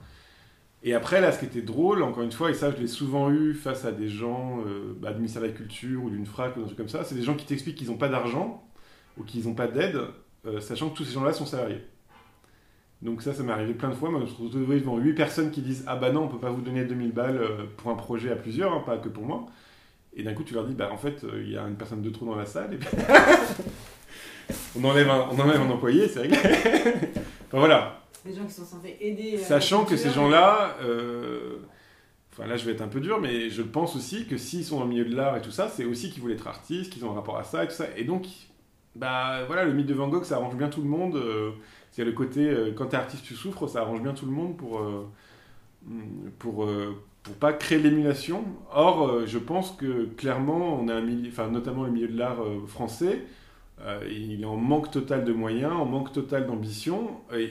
Et 0.86 0.94
après, 0.94 1.20
là, 1.20 1.32
ce 1.32 1.40
qui 1.40 1.44
était 1.44 1.60
drôle, 1.60 2.02
encore 2.02 2.22
une 2.22 2.32
fois, 2.32 2.50
et 2.50 2.54
ça, 2.54 2.70
je 2.70 2.76
l'ai 2.80 2.86
souvent 2.86 3.30
eu 3.30 3.52
face 3.52 3.84
à 3.84 3.92
des 3.92 4.08
gens 4.08 4.60
euh, 4.66 4.94
bah, 4.98 5.10
du 5.10 5.16
ministère 5.16 5.42
de 5.42 5.48
la 5.48 5.52
Culture 5.52 6.02
ou 6.02 6.08
d'une 6.08 6.24
frac 6.24 6.56
ou 6.56 6.60
d'un 6.60 6.66
truc 6.66 6.78
comme 6.78 6.88
ça, 6.88 7.04
c'est 7.04 7.16
des 7.16 7.24
gens 7.24 7.34
qui 7.34 7.44
t'expliquent 7.44 7.76
qu'ils 7.76 7.88
n'ont 7.88 7.98
pas 7.98 8.08
d'argent 8.08 8.64
ou 9.18 9.24
qu'ils 9.24 9.46
n'ont 9.46 9.54
pas 9.54 9.66
d'aide, 9.66 10.00
euh, 10.46 10.60
sachant 10.60 10.88
que 10.88 10.96
tous 10.96 11.04
ces 11.04 11.12
gens-là 11.14 11.32
sont 11.32 11.44
salariés. 11.44 11.82
Donc 13.02 13.20
ça, 13.20 13.34
ça 13.34 13.42
m'est 13.42 13.52
arrivé 13.52 13.74
plein 13.74 13.90
de 13.90 13.94
fois. 13.94 14.10
Moi, 14.10 14.20
je 14.20 14.24
me 14.24 14.30
suis 14.30 14.42
retrouvé 14.42 14.80
devant 14.80 14.96
8 14.96 15.12
personnes 15.14 15.50
qui 15.50 15.60
disent 15.60 15.84
Ah 15.86 15.96
bah 15.96 16.10
non, 16.10 16.24
on 16.24 16.28
peut 16.28 16.38
pas 16.38 16.50
vous 16.50 16.62
donner 16.62 16.84
2000 16.84 17.12
balles 17.12 17.38
euh, 17.38 17.64
pour 17.76 17.90
un 17.90 17.94
projet 17.94 18.30
à 18.30 18.36
plusieurs, 18.36 18.72
hein, 18.72 18.82
pas 18.86 18.96
que 18.96 19.08
pour 19.08 19.24
moi. 19.24 19.46
Et 20.14 20.22
d'un 20.22 20.32
coup, 20.32 20.44
tu 20.44 20.54
leur 20.54 20.64
dis 20.64 20.74
Bah 20.74 20.88
en 20.92 20.96
fait, 20.96 21.24
euh, 21.24 21.42
il 21.44 21.52
y 21.52 21.58
a 21.58 21.62
une 21.62 21.76
personne 21.76 22.00
de 22.00 22.10
trop 22.10 22.26
dans 22.26 22.36
la 22.36 22.46
salle. 22.46 22.74
Et 22.74 22.76
puis... 22.78 22.88
on, 24.80 24.84
enlève 24.84 25.10
un, 25.10 25.28
on 25.30 25.38
enlève 25.38 25.60
un 25.60 25.70
employé, 25.70 26.08
c'est 26.08 26.20
réglé. 26.20 26.38
enfin 27.48 27.58
voilà. 27.58 28.02
Des 28.26 28.34
gens 28.34 28.44
qui 28.44 28.52
sont 28.52 28.64
censés 28.64 28.96
aider. 29.00 29.36
euh, 29.36 29.42
Sachant 29.42 29.84
que 29.84 29.96
ces 29.96 30.10
gens-là, 30.10 30.76
euh, 30.82 31.58
enfin 32.32 32.46
là 32.46 32.56
je 32.56 32.64
vais 32.66 32.72
être 32.72 32.82
un 32.82 32.88
peu 32.88 33.00
dur, 33.00 33.20
mais 33.20 33.50
je 33.50 33.62
pense 33.62 33.94
aussi 33.96 34.26
que 34.26 34.36
s'ils 34.36 34.64
sont 34.64 34.78
dans 34.78 34.84
le 34.84 34.90
milieu 34.90 35.04
de 35.04 35.14
l'art 35.14 35.36
et 35.36 35.42
tout 35.42 35.50
ça, 35.52 35.68
c'est 35.68 35.84
aussi 35.84 36.10
qu'ils 36.10 36.22
voulaient 36.22 36.34
être 36.34 36.48
artistes, 36.48 36.92
qu'ils 36.92 37.04
ont 37.04 37.12
un 37.12 37.14
rapport 37.14 37.38
à 37.38 37.44
ça 37.44 37.64
et 37.64 37.68
tout 37.68 37.74
ça. 37.74 37.86
Et 37.96 38.04
donc, 38.04 38.26
bah 38.94 39.44
voilà, 39.46 39.64
le 39.64 39.72
mythe 39.72 39.86
de 39.86 39.94
Van 39.94 40.08
Gogh, 40.08 40.24
ça 40.24 40.36
arrange 40.36 40.56
bien 40.56 40.68
tout 40.68 40.82
le 40.82 40.88
monde. 40.88 41.16
euh, 41.16 41.50
c'est 41.92 42.04
le 42.04 42.12
côté, 42.12 42.40
euh, 42.48 42.72
quand 42.76 42.86
t'es 42.86 42.96
artiste, 42.98 43.24
tu 43.24 43.34
souffres, 43.34 43.66
ça 43.68 43.80
arrange 43.80 44.02
bien 44.02 44.12
tout 44.12 44.26
le 44.26 44.32
monde 44.32 44.56
pour, 44.56 44.80
euh, 44.80 45.06
pour, 46.38 46.64
euh, 46.64 46.94
pour 47.22 47.34
pas 47.34 47.52
créer 47.52 47.78
de 47.78 47.88
l'émulation. 47.88 48.44
Or, 48.72 49.26
je 49.26 49.38
pense 49.38 49.72
que 49.72 50.04
clairement, 50.16 50.78
on 50.80 50.88
a 50.88 50.94
un 50.94 51.00
milieu, 51.00 51.28
enfin 51.30 51.48
notamment 51.48 51.84
le 51.84 51.90
milieu 51.90 52.08
de 52.08 52.18
l'art 52.18 52.38
français, 52.66 53.24
euh, 53.82 54.00
il 54.10 54.42
est 54.42 54.44
en 54.46 54.56
manque 54.56 54.90
total 54.90 55.24
de 55.24 55.32
moyens, 55.32 55.72
en 55.72 55.84
manque 55.84 56.12
total 56.12 56.46
d'ambition, 56.46 57.10
et, 57.34 57.42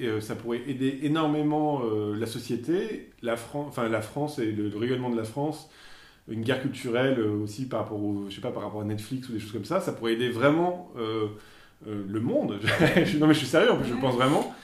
et, 0.00 0.06
euh, 0.06 0.20
ça 0.20 0.34
pourrait 0.36 0.62
aider 0.68 1.00
énormément 1.02 1.82
euh, 1.84 2.14
la 2.16 2.26
société, 2.26 3.10
la, 3.22 3.36
Fran- 3.36 3.66
enfin, 3.68 3.88
la 3.88 4.02
France 4.02 4.38
et 4.38 4.52
le, 4.52 4.68
le 4.68 4.76
rayonnement 4.78 5.10
de 5.10 5.16
la 5.16 5.24
France, 5.24 5.70
une 6.28 6.42
guerre 6.42 6.62
culturelle 6.62 7.20
aussi 7.20 7.66
par 7.68 7.80
rapport, 7.80 8.02
au, 8.02 8.26
je 8.28 8.34
sais 8.36 8.40
pas, 8.42 8.52
par 8.52 8.62
rapport 8.64 8.82
à 8.82 8.84
Netflix 8.84 9.28
ou 9.28 9.32
des 9.32 9.40
choses 9.40 9.52
comme 9.52 9.64
ça, 9.64 9.80
ça 9.80 9.92
pourrait 9.92 10.14
aider 10.14 10.30
vraiment 10.30 10.92
le 11.86 12.20
monde. 12.20 12.58
Non 13.18 13.26
mais 13.26 13.34
je 13.34 13.38
suis 13.38 13.46
sérieux, 13.46 13.70
en 13.72 13.76
plus 13.76 13.88
je 13.88 13.94
pense 13.94 14.14
vraiment, 14.14 14.54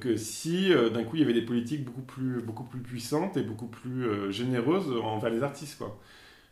que 0.00 0.16
si 0.16 0.70
d'un 0.92 1.04
coup 1.04 1.16
il 1.16 1.20
y 1.20 1.24
avait 1.24 1.34
des 1.34 1.42
politiques 1.42 1.84
beaucoup 1.84 2.02
plus, 2.02 2.40
beaucoup 2.42 2.64
plus 2.64 2.80
puissantes 2.80 3.36
et 3.36 3.42
beaucoup 3.42 3.66
plus 3.66 4.32
généreuses 4.32 4.90
envers 5.02 5.30
les 5.30 5.42
artistes, 5.42 5.78
quoi. 5.78 5.98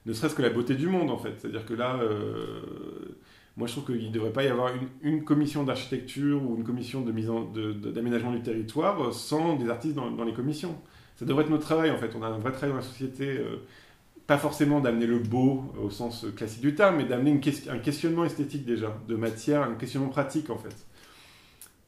Ne 0.07 0.12
serait-ce 0.14 0.34
que 0.37 0.43
la 0.43 0.51
beauté 0.51 0.74
du 0.74 0.89
monde 0.89 1.11
en 1.11 1.18
fait, 1.18 1.34
c'est-à-dire 1.39 1.66
que 1.66 1.74
là... 1.74 1.99
Moi, 3.57 3.66
je 3.66 3.72
trouve 3.72 3.86
qu'il 3.86 4.09
ne 4.09 4.12
devrait 4.12 4.32
pas 4.32 4.44
y 4.44 4.48
avoir 4.48 4.70
une, 5.02 5.24
commission 5.24 5.64
d'architecture 5.64 6.42
ou 6.42 6.57
une 6.57 6.64
commission 6.64 7.00
d'aménagement 7.00 8.32
du 8.32 8.42
territoire 8.42 9.14
sans 9.14 9.57
des 9.57 9.70
artistes 9.70 9.94
dans, 9.94 10.24
les 10.24 10.34
commissions. 10.34 10.76
Ça 11.18 11.24
devrait 11.24 11.44
être 11.44 11.50
notre 11.50 11.64
travail, 11.64 11.90
en 11.90 11.96
fait. 11.96 12.14
On 12.14 12.22
a 12.22 12.26
un 12.26 12.38
vrai 12.38 12.52
travail 12.52 12.70
dans 12.70 12.76
la 12.76 12.82
société, 12.82 13.38
euh, 13.38 13.64
pas 14.26 14.36
forcément 14.36 14.80
d'amener 14.80 15.07
le 15.07 15.20
beau 15.20 15.72
au 15.82 15.88
sens 15.88 16.26
classique 16.36 16.61
du 16.61 16.74
terme, 16.74 16.96
mais 16.96 17.04
d'amener 17.04 17.40
un 17.70 17.78
questionnement 17.78 18.26
esthétique 18.26 18.66
déjà, 18.66 18.94
de 19.09 19.16
matière, 19.16 19.62
un 19.62 19.74
questionnement 19.74 20.11
pratique, 20.11 20.50
en 20.50 20.59
fait. 20.59 20.76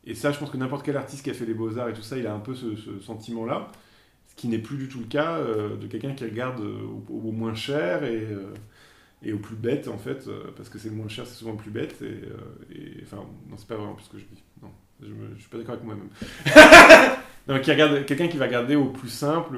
Et 0.06 0.14
ça, 0.14 0.32
je 0.32 0.38
pense 0.38 0.48
que 0.48 0.56
n'importe 0.56 0.86
quel 0.86 0.96
artiste 0.96 1.22
qui 1.22 1.28
a 1.28 1.34
fait 1.34 1.44
les 1.44 1.52
beaux-arts 1.52 1.90
et 1.90 1.92
tout 1.92 2.00
ça, 2.00 2.16
il 2.16 2.26
a 2.26 2.32
un 2.32 2.38
peu 2.38 2.54
ce, 2.54 2.98
sentiment-là, 3.02 3.68
ce 4.28 4.36
qui 4.36 4.48
n'est 4.48 4.56
plus 4.56 4.78
du 4.78 4.88
tout 4.88 5.00
le 5.00 5.04
cas 5.04 5.36
euh, 5.36 5.76
de 5.76 5.86
quelqu'un 5.86 6.14
qui 6.14 6.24
regarde 6.24 6.60
euh, 6.60 6.80
au, 7.10 7.28
au 7.28 7.32
moins 7.32 7.54
cher 7.54 8.04
et, 8.04 8.26
et 9.22 9.32
au 9.32 9.38
plus 9.38 9.56
bête, 9.56 9.88
en 9.88 9.98
fait, 9.98 10.26
euh, 10.28 10.44
parce 10.56 10.68
que 10.68 10.78
c'est 10.78 10.88
le 10.90 10.94
moins 10.94 11.08
cher, 11.08 11.26
c'est 11.26 11.34
souvent 11.34 11.52
le 11.52 11.56
plus 11.58 11.70
bête. 11.72 11.96
Et, 12.02 12.04
euh, 12.04 12.36
et- 12.74 13.02
enfin, 13.02 13.24
non, 13.48 13.56
c'est 13.56 13.66
pas 13.68 13.74
vraiment 13.76 13.96
ce 13.98 14.08
que 14.10 14.18
je 14.18 14.24
dis. 14.24 14.42
Non, 14.62 14.70
je, 15.02 15.08
me- 15.12 15.36
suis 15.38 15.48
pas 15.48 15.58
d'accord 15.58 15.74
avec 15.74 15.84
moi-même. 15.84 16.08
non, 17.48 17.60
qui 17.60 17.70
regarde, 17.72 18.04
quelqu'un 18.06 18.28
qui 18.28 18.36
va 18.36 18.46
regarder 18.46 18.76
au 18.76 18.86
plus 18.90 19.08
simple, 19.08 19.56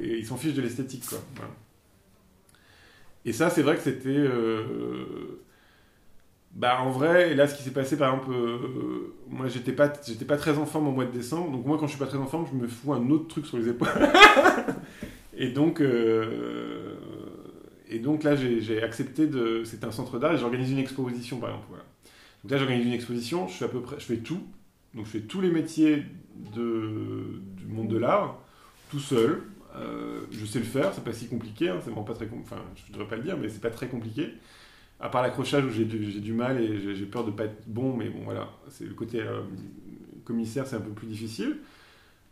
et 0.00 0.18
il 0.18 0.26
s'en 0.26 0.36
fiche 0.36 0.54
de 0.54 0.62
l'esthétique, 0.62 1.04
quoi. 1.06 1.18
Et 3.24 3.32
ça, 3.32 3.50
c'est 3.50 3.62
vrai 3.62 3.74
que 3.76 3.82
c'était. 3.82 4.08
euh, 4.10 5.40
bah, 6.52 6.80
en 6.80 6.90
vrai, 6.90 7.32
et 7.32 7.34
là, 7.34 7.46
ce 7.46 7.54
qui 7.56 7.62
s'est 7.62 7.72
passé, 7.72 7.96
par 7.98 8.14
exemple, 8.14 8.32
moi, 9.28 9.48
j'étais 9.48 9.72
pas, 9.72 9.92
j'étais 10.06 10.24
pas 10.24 10.36
très 10.36 10.56
en 10.56 10.66
forme 10.66 10.88
au 10.88 10.92
mois 10.92 11.04
de 11.04 11.10
décembre. 11.12 11.50
Donc, 11.52 11.66
moi, 11.66 11.76
quand 11.78 11.86
je 11.86 11.90
suis 11.92 11.98
pas 11.98 12.06
très 12.06 12.16
en 12.18 12.26
forme, 12.26 12.46
je 12.50 12.56
me 12.56 12.66
fous 12.68 12.92
un 12.92 13.10
autre 13.10 13.28
truc 13.28 13.44
sur 13.46 13.58
les 13.58 13.68
épaules. 13.68 13.88
et 15.36 15.50
donc, 15.50 15.80
et 17.90 17.98
donc 17.98 18.22
là, 18.22 18.36
j'ai 18.36 18.82
accepté 18.82 19.26
de. 19.26 19.62
C'était 19.64 19.86
un 19.86 19.92
centre 19.92 20.18
d'art 20.18 20.32
et 20.32 20.38
j'organise 20.38 20.70
une 20.70 20.78
exposition, 20.78 21.38
par 21.38 21.50
exemple. 21.50 21.68
Donc 22.42 22.52
là, 22.52 22.58
j'organise 22.58 22.86
une 22.86 22.92
exposition. 22.92 23.48
Je 23.48 23.54
fais 23.54 23.64
à 23.64 23.68
peu 23.68 23.80
près, 23.80 23.98
je 23.98 24.04
fais 24.04 24.18
tout. 24.18 24.42
Donc, 24.94 25.06
je 25.06 25.10
fais 25.10 25.20
tous 25.20 25.40
les 25.40 25.50
métiers 25.50 26.04
du 26.34 27.66
monde 27.66 27.88
de 27.88 27.96
l'art, 27.96 28.38
tout 28.90 29.00
seul. 29.00 29.42
Euh, 29.76 30.22
je 30.30 30.44
sais 30.46 30.58
le 30.58 30.64
faire, 30.64 30.92
c'est 30.94 31.04
pas 31.04 31.12
si 31.12 31.28
compliqué. 31.28 31.68
Hein, 31.68 31.78
c'est 31.82 31.90
vraiment 31.90 32.04
pas 32.04 32.14
très, 32.14 32.28
enfin, 32.40 32.62
je 32.74 32.92
devrais 32.92 33.08
pas 33.08 33.16
le 33.16 33.22
dire, 33.22 33.36
mais 33.36 33.48
c'est 33.48 33.60
pas 33.60 33.70
très 33.70 33.88
compliqué. 33.88 34.34
À 35.00 35.08
part 35.08 35.22
l'accrochage 35.22 35.64
où 35.64 35.70
j'ai 35.70 35.84
du, 35.84 36.32
mal 36.32 36.60
et 36.60 36.94
j'ai 36.96 37.06
peur 37.06 37.24
de 37.24 37.30
pas 37.30 37.44
être 37.44 37.62
bon, 37.68 37.96
mais 37.96 38.08
bon 38.08 38.24
voilà, 38.24 38.48
c'est 38.68 38.84
le 38.84 38.94
côté 38.94 39.20
euh, 39.20 39.42
commissaire, 40.24 40.66
c'est 40.66 40.76
un 40.76 40.80
peu 40.80 40.90
plus 40.90 41.06
difficile. 41.06 41.58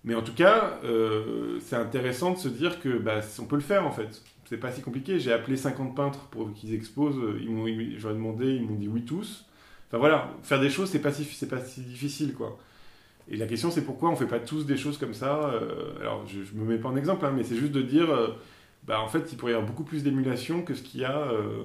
Mais 0.02 0.14
en 0.14 0.22
tout 0.22 0.34
cas, 0.34 0.80
euh, 0.84 1.58
c'est 1.60 1.76
intéressant 1.76 2.32
de 2.32 2.38
se 2.38 2.48
dire 2.48 2.80
que 2.80 2.98
bah, 2.98 3.20
on 3.40 3.44
peut 3.44 3.56
le 3.56 3.62
faire 3.62 3.86
en 3.86 3.92
fait. 3.92 4.22
C'est 4.46 4.58
pas 4.58 4.72
si 4.72 4.82
compliqué. 4.82 5.20
J'ai 5.20 5.32
appelé 5.32 5.56
50 5.56 5.96
peintres 5.96 6.28
pour 6.30 6.52
qu'ils 6.54 6.74
exposent. 6.74 7.20
Ils 7.42 7.50
m'ont, 7.50 7.66
j'aurais 7.98 8.14
demandé, 8.14 8.46
ils 8.54 8.62
m'ont 8.64 8.76
dit 8.76 8.88
oui 8.88 9.04
tous. 9.04 9.46
Enfin 9.88 9.98
voilà, 9.98 10.30
faire 10.42 10.60
des 10.60 10.70
choses, 10.70 10.90
c'est 10.90 11.00
pas 11.02 11.12
si, 11.12 11.24
c'est 11.24 11.48
pas 11.48 11.60
si 11.60 11.82
difficile 11.82 12.34
quoi. 12.34 12.58
Et 13.28 13.36
la 13.36 13.46
question 13.46 13.70
c'est 13.70 13.84
pourquoi 13.84 14.10
on 14.10 14.16
fait 14.16 14.26
pas 14.26 14.40
tous 14.40 14.66
des 14.66 14.76
choses 14.76 14.98
comme 14.98 15.14
ça. 15.14 15.50
euh, 15.50 15.98
alors 16.00 16.26
je, 16.26 16.42
je 16.44 16.54
me 16.54 16.64
mets 16.64 16.78
pas 16.78 16.88
en 16.90 16.96
exemple, 16.96 17.24
hein, 17.26 17.32
mais 17.36 17.44
c'est 17.44 17.56
juste 17.56 17.72
de 17.72 17.82
dire, 17.82 18.10
euh, 18.10 18.28
bah 18.86 19.00
en 19.00 19.08
fait 19.08 19.32
il 19.32 19.38
pourrait 19.38 19.52
y 19.52 19.54
avoir 19.54 19.68
beaucoup 19.68 19.84
plus 19.84 20.02
d'émulation 20.04 20.62
que 20.62 20.74
ce 20.74 20.82
qu'il 20.82 21.00
y 21.02 21.04
a. 21.04 21.18
euh, 21.32 21.64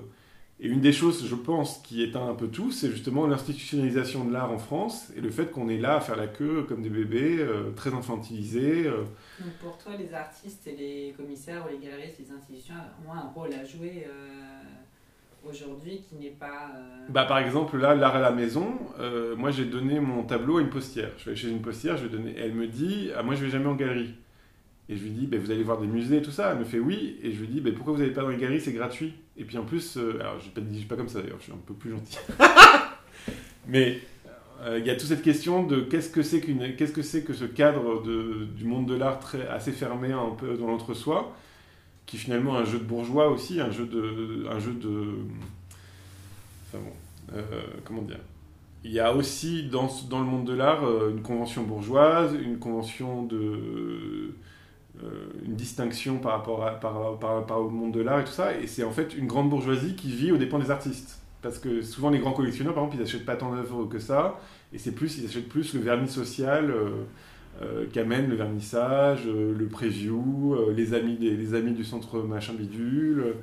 et 0.63 0.67
une 0.67 0.79
des 0.79 0.93
choses, 0.93 1.25
je 1.27 1.33
pense, 1.33 1.79
qui 1.79 2.03
éteint 2.03 2.29
un 2.29 2.35
peu 2.35 2.47
tout, 2.47 2.71
c'est 2.71 2.91
justement 2.91 3.25
l'institutionnalisation 3.25 4.25
de 4.25 4.31
l'art 4.31 4.51
en 4.51 4.59
France 4.59 5.11
et 5.17 5.19
le 5.19 5.31
fait 5.31 5.49
qu'on 5.49 5.67
est 5.69 5.79
là 5.79 5.95
à 5.95 5.99
faire 6.01 6.15
la 6.15 6.27
queue 6.27 6.65
comme 6.69 6.83
des 6.83 6.91
bébés, 6.91 7.37
euh, 7.39 7.71
très 7.71 7.91
infantilisés. 7.95 8.85
euh. 8.85 9.05
Donc 9.39 9.53
pour 9.59 9.77
toi, 9.79 9.93
les 9.97 10.13
artistes 10.13 10.67
et 10.67 10.75
les 10.75 11.15
commissaires 11.17 11.65
ou 11.65 11.71
les 11.71 11.79
galeristes, 11.83 12.19
les 12.19 12.31
institutions 12.31 12.75
ont 13.07 13.11
un 13.11 13.27
rôle 13.33 13.51
à 13.55 13.65
jouer 13.65 14.05
euh, 14.07 15.49
aujourd'hui 15.49 16.03
qui 16.07 16.13
n'est 16.13 16.29
pas. 16.29 16.69
Bah, 17.09 17.25
par 17.25 17.39
exemple, 17.39 17.79
là, 17.79 17.95
l'art 17.95 18.17
à 18.17 18.21
la 18.21 18.31
maison, 18.31 18.77
moi 19.37 19.49
j'ai 19.49 19.65
donné 19.65 19.99
mon 19.99 20.21
tableau 20.21 20.59
à 20.59 20.61
une 20.61 20.69
postière. 20.69 21.09
Je 21.17 21.31
vais 21.31 21.35
chez 21.35 21.49
une 21.49 21.63
postière, 21.63 21.97
je 21.97 22.03
vais 22.03 22.15
donner... 22.15 22.35
elle 22.37 22.53
me 22.53 22.67
dit 22.67 23.09
ah, 23.17 23.23
Moi 23.23 23.33
je 23.33 23.43
vais 23.43 23.49
jamais 23.49 23.65
en 23.65 23.73
galerie. 23.73 24.13
Et 24.91 24.97
je 24.97 25.03
lui 25.03 25.11
dis 25.11 25.25
bah, 25.25 25.37
Vous 25.39 25.49
allez 25.49 25.63
voir 25.63 25.79
des 25.79 25.87
musées 25.87 26.17
et 26.17 26.21
tout 26.21 26.31
ça 26.31 26.51
Elle 26.51 26.59
me 26.59 26.65
fait 26.65 26.79
Oui. 26.79 27.17
Et 27.23 27.31
je 27.31 27.39
lui 27.39 27.47
dis 27.47 27.61
bah, 27.61 27.71
Pourquoi 27.73 27.93
vous 27.93 27.99
n'allez 27.99 28.11
pas 28.11 28.21
dans 28.21 28.27
les 28.27 28.37
galeries? 28.37 28.59
C'est 28.59 28.73
gratuit. 28.73 29.13
Et 29.37 29.45
puis 29.45 29.57
en 29.57 29.63
plus, 29.63 29.97
euh, 29.97 30.19
je 30.39 30.59
ne 30.59 30.65
dis 30.65 30.83
pas 30.83 30.97
comme 30.97 31.07
ça 31.07 31.21
d'ailleurs, 31.21 31.37
je 31.39 31.45
suis 31.45 31.53
un 31.53 31.61
peu 31.65 31.73
plus 31.73 31.91
gentil. 31.91 32.17
Mais 33.67 33.99
euh, 34.61 34.77
il 34.79 34.85
y 34.85 34.89
a 34.89 34.95
toute 34.95 35.07
cette 35.07 35.23
question 35.23 35.63
de 35.63 35.79
qu'est-ce 35.79 36.09
que 36.09 36.21
c'est 36.21 36.41
qu'une, 36.41 36.75
qu'est-ce 36.75 36.91
que 36.91 37.01
c'est 37.01 37.23
que 37.23 37.33
ce 37.33 37.45
cadre 37.45 38.03
de, 38.03 38.45
du 38.55 38.65
monde 38.65 38.85
de 38.85 38.95
l'art 38.95 39.19
très, 39.19 39.47
assez 39.47 39.71
fermé 39.71 40.11
un 40.11 40.35
peu 40.37 40.57
dans 40.57 40.67
l'entre-soi, 40.67 41.33
qui 42.05 42.17
est 42.17 42.19
finalement 42.19 42.57
un 42.57 42.65
jeu 42.65 42.77
de 42.77 42.83
bourgeois 42.83 43.29
aussi, 43.29 43.61
un 43.61 43.71
jeu 43.71 43.85
de, 43.85 44.45
un 44.49 44.59
jeu 44.59 44.73
de, 44.73 45.15
enfin 46.67 46.83
bon, 46.83 47.37
euh, 47.37 47.43
comment 47.85 48.01
dire? 48.01 48.19
Il 48.83 48.91
y 48.91 48.99
a 48.99 49.15
aussi 49.15 49.63
dans, 49.69 49.89
dans 50.09 50.19
le 50.19 50.25
monde 50.25 50.45
de 50.45 50.53
l'art 50.53 50.83
une 51.09 51.21
convention 51.21 51.63
bourgeoise, 51.63 52.33
une 52.33 52.57
convention 52.57 53.23
de 53.23 54.33
une 55.45 55.55
distinction 55.55 56.17
par 56.17 56.33
rapport, 56.33 56.65
à, 56.65 56.71
par, 56.79 57.17
par 57.17 57.35
rapport 57.35 57.65
au 57.65 57.69
monde 57.69 57.93
de 57.93 58.01
l'art 58.01 58.19
et 58.19 58.23
tout 58.23 58.31
ça, 58.31 58.57
et 58.57 58.67
c'est 58.67 58.83
en 58.83 58.91
fait 58.91 59.15
une 59.15 59.25
grande 59.25 59.49
bourgeoisie 59.49 59.95
qui 59.95 60.11
vit 60.11 60.31
aux 60.31 60.37
dépens 60.37 60.59
des 60.59 60.69
artistes. 60.69 61.21
Parce 61.41 61.57
que 61.57 61.81
souvent 61.81 62.09
les 62.09 62.19
grands 62.19 62.33
collectionneurs, 62.33 62.73
par 62.73 62.83
exemple, 62.83 62.97
ils 62.97 63.03
n'achètent 63.03 63.25
pas 63.25 63.35
tant 63.35 63.51
d'œuvres 63.51 63.85
que 63.85 63.99
ça, 63.99 64.39
et 64.73 64.77
c'est 64.77 64.91
plus, 64.91 65.17
ils 65.17 65.25
achètent 65.25 65.49
plus 65.49 65.73
le 65.73 65.79
vernis 65.79 66.07
social 66.07 66.69
euh, 66.69 66.89
euh, 67.61 67.85
qu'amène 67.91 68.29
le 68.29 68.35
vernissage, 68.35 69.23
euh, 69.25 69.53
le 69.57 69.67
preview, 69.67 70.55
euh, 70.55 70.73
les, 70.73 70.93
amis 70.93 71.17
des, 71.17 71.53
amis 71.53 71.73
du 71.73 71.83
centre 71.83 72.19
machin 72.19 72.53
bidule, 72.53 73.19
euh, 73.19 73.33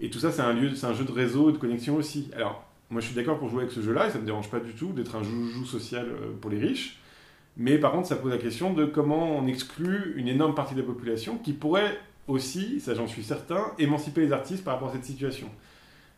et 0.00 0.10
tout 0.10 0.18
ça 0.18 0.32
c'est 0.32 0.42
un, 0.42 0.52
lieu, 0.52 0.74
c'est 0.74 0.86
un 0.86 0.94
jeu 0.94 1.04
de 1.04 1.12
réseau 1.12 1.50
et 1.50 1.52
de 1.52 1.58
connexion 1.58 1.96
aussi. 1.96 2.30
Alors, 2.34 2.64
moi 2.90 3.00
je 3.00 3.06
suis 3.06 3.14
d'accord 3.14 3.38
pour 3.38 3.48
jouer 3.48 3.62
avec 3.62 3.72
ce 3.72 3.80
jeu-là, 3.80 4.08
et 4.08 4.10
ça 4.10 4.18
me 4.18 4.26
dérange 4.26 4.50
pas 4.50 4.60
du 4.60 4.72
tout 4.72 4.92
d'être 4.92 5.14
un 5.14 5.22
joujou 5.22 5.64
social 5.66 6.06
euh, 6.08 6.32
pour 6.40 6.50
les 6.50 6.58
riches, 6.58 6.98
mais 7.56 7.78
par 7.78 7.92
contre 7.92 8.08
ça 8.08 8.16
pose 8.16 8.32
la 8.32 8.38
question 8.38 8.72
de 8.72 8.84
comment 8.84 9.36
on 9.38 9.46
exclut 9.46 10.14
une 10.16 10.28
énorme 10.28 10.54
partie 10.54 10.74
de 10.74 10.80
la 10.80 10.86
population 10.86 11.38
qui 11.38 11.52
pourrait 11.52 11.98
aussi, 12.26 12.80
ça 12.80 12.94
j'en 12.94 13.06
suis 13.06 13.22
certain, 13.22 13.62
émanciper 13.78 14.22
les 14.22 14.32
artistes 14.32 14.64
par 14.64 14.74
rapport 14.74 14.88
à 14.88 14.92
cette 14.92 15.04
situation. 15.04 15.48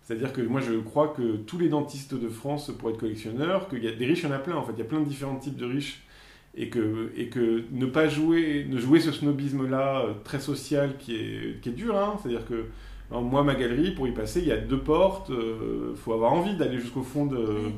C'est-à-dire 0.03 0.33
que 0.33 0.41
moi 0.41 0.61
je 0.61 0.75
crois 0.75 1.09
que 1.09 1.37
tous 1.37 1.59
les 1.59 1.69
dentistes 1.69 2.15
de 2.15 2.29
France 2.29 2.71
pourraient 2.79 2.93
être 2.93 3.01
collectionneurs, 3.01 3.69
qu'il 3.69 3.83
y 3.83 3.89
a 3.89 3.93
des 3.93 4.07
riches, 4.07 4.23
il 4.23 4.29
y 4.29 4.33
en 4.33 4.37
a 4.37 4.39
plein 4.39 4.57
en 4.57 4.63
fait, 4.63 4.73
il 4.73 4.79
y 4.79 4.83
a 4.83 4.87
plein 4.87 5.01
de 5.01 5.05
différents 5.05 5.37
types 5.37 5.57
de 5.57 5.67
riches, 5.67 6.03
et 6.57 6.71
que, 6.71 7.13
et 7.17 7.29
que 7.29 7.65
ne 7.71 7.87
pas 7.87 8.09
jouer, 8.09 8.67
ne 8.69 8.79
jouer 8.79 9.01
ce 9.01 9.13
snobisme-là 9.13 10.01
euh, 10.01 10.15
très 10.25 10.41
social 10.41 10.97
qui 10.99 11.15
est, 11.17 11.61
qui 11.61 11.69
est 11.69 11.73
dur, 11.73 11.97
hein. 11.97 12.19
c'est-à-dire 12.21 12.47
que 12.47 12.67
alors, 13.11 13.23
moi 13.23 13.45
ma 13.45 13.55
galerie, 13.55 13.93
pour 13.93 14.09
y 14.09 14.13
passer, 14.13 14.41
il 14.41 14.49
y 14.49 14.53
a 14.53 14.57
deux 14.57 14.81
portes, 14.81 15.31
il 15.31 15.97
faut 15.97 16.13
avoir 16.13 16.33
envie 16.33 16.57
d'aller 16.57 16.79
jusqu'au 16.79 17.03
fond 17.03 17.27
de... 17.27 17.71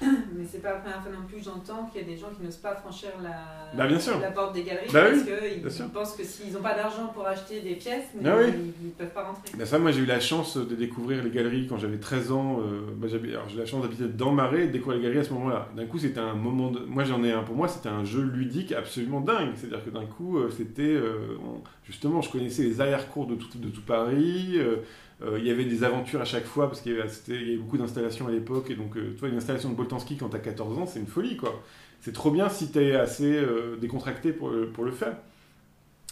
Mais 0.36 0.44
c'est 0.50 0.60
pas 0.60 0.72
la 0.74 0.76
première 0.80 1.02
fois 1.02 1.10
non 1.12 1.26
plus, 1.26 1.42
j'entends 1.42 1.86
qu'il 1.86 2.02
y 2.02 2.04
a 2.04 2.06
des 2.06 2.16
gens 2.16 2.28
qui 2.36 2.44
n'osent 2.44 2.56
pas 2.56 2.74
franchir 2.74 3.10
la, 3.22 3.70
Bah, 3.74 3.86
bien 3.86 3.98
sûr. 3.98 4.20
la 4.20 4.30
porte 4.30 4.54
des 4.54 4.62
galeries 4.62 4.88
Bah 4.92 5.04
parce 5.04 5.22
oui, 5.22 5.60
qu'ils 5.62 5.88
pensent 5.88 6.14
que 6.16 6.22
s'ils 6.24 6.52
n'ont 6.52 6.60
pas 6.60 6.74
d'argent 6.74 7.06
pour 7.14 7.26
acheter 7.26 7.60
des 7.62 7.74
pièces, 7.76 8.08
mais 8.14 8.28
Ah 8.28 8.36
oui. 8.38 8.52
ils 8.80 8.86
ne 8.88 8.92
peuvent 8.92 9.12
pas 9.14 9.24
rentrer. 9.24 9.52
Ben 9.56 9.64
ça, 9.66 9.78
moi 9.78 9.90
j'ai 9.92 10.00
eu 10.02 10.06
la 10.06 10.20
chance 10.20 10.56
de 10.58 10.74
découvrir 10.74 11.22
les 11.24 11.30
galeries 11.30 11.66
quand 11.66 11.78
j'avais 11.78 11.98
13 11.98 12.30
ans. 12.32 12.60
euh, 12.60 13.08
j'ai 13.08 13.16
eu 13.16 13.58
la 13.58 13.66
chance 13.66 13.82
d'habiter 13.82 14.04
dans 14.08 14.32
Marais 14.32 14.64
et 14.64 14.66
de 14.66 14.72
découvrir 14.72 14.98
les 14.98 15.04
galeries 15.04 15.20
à 15.20 15.24
ce 15.24 15.32
moment-là. 15.32 15.68
D'un 15.74 15.86
coup, 15.86 15.98
c'était 15.98 16.20
un 16.20 16.34
moment 16.34 16.70
de. 16.70 16.80
Moi 16.80 17.04
j'en 17.04 17.22
ai 17.24 17.32
un 17.32 17.42
pour 17.42 17.54
moi, 17.56 17.66
c'était 17.68 17.88
un 17.88 18.04
jeu 18.04 18.22
ludique 18.22 18.72
absolument 18.72 19.20
dingue. 19.20 19.52
C'est-à-dire 19.56 19.84
que 19.84 19.90
d'un 19.90 20.04
coup, 20.06 20.38
euh, 20.38 20.50
c'était. 20.50 20.82
euh, 20.82 21.36
on- 21.42 21.62
Justement, 21.84 22.20
je 22.20 22.30
connaissais 22.32 22.64
les 22.64 22.80
arrière-cours 22.80 23.28
de 23.28 23.36
tout, 23.36 23.46
de 23.58 23.68
tout 23.68 23.80
Paris. 23.82 24.54
euh, 24.56 24.76
euh, 25.22 25.38
il 25.38 25.46
y 25.46 25.50
avait 25.50 25.64
des 25.64 25.82
aventures 25.82 26.20
à 26.20 26.24
chaque 26.24 26.44
fois 26.44 26.68
parce 26.68 26.80
qu'il 26.80 26.92
y 26.92 27.00
avait, 27.00 27.56
beaucoup 27.56 27.78
d'installations 27.78 28.26
à 28.28 28.30
l'époque. 28.30 28.70
Et 28.70 28.74
donc, 28.74 28.96
euh, 28.96 29.16
une 29.22 29.36
installation 29.36 29.70
de 29.70 29.74
Boltanski 29.74 30.16
quand 30.16 30.28
t'as 30.28 30.38
14 30.38 30.78
ans, 30.78 30.86
c'est 30.86 31.00
une 31.00 31.06
folie 31.06 31.36
quoi. 31.36 31.62
C'est 32.00 32.12
trop 32.12 32.30
bien 32.30 32.48
si 32.48 32.70
t'es 32.70 32.94
assez 32.94 33.36
euh, 33.36 33.76
décontracté 33.76 34.32
pour, 34.32 34.52
pour 34.74 34.84
le 34.84 34.92
faire. 34.92 35.16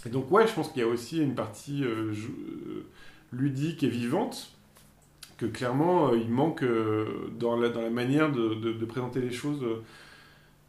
Et 0.06 0.08
donc, 0.08 0.30
ouais, 0.30 0.46
je 0.46 0.52
pense 0.52 0.70
qu'il 0.70 0.80
y 0.80 0.84
a 0.84 0.88
aussi 0.88 1.18
une 1.18 1.34
partie 1.34 1.84
euh, 1.84 2.12
ludique 3.32 3.82
et 3.82 3.88
vivante 3.88 4.50
que 5.36 5.46
clairement 5.46 6.14
il 6.14 6.30
manque 6.30 6.64
dans, 7.40 7.56
la, 7.56 7.90
manière 7.90 8.30
de 8.30 8.84
présenter 8.84 9.20
les 9.20 9.32
choses. 9.32 9.64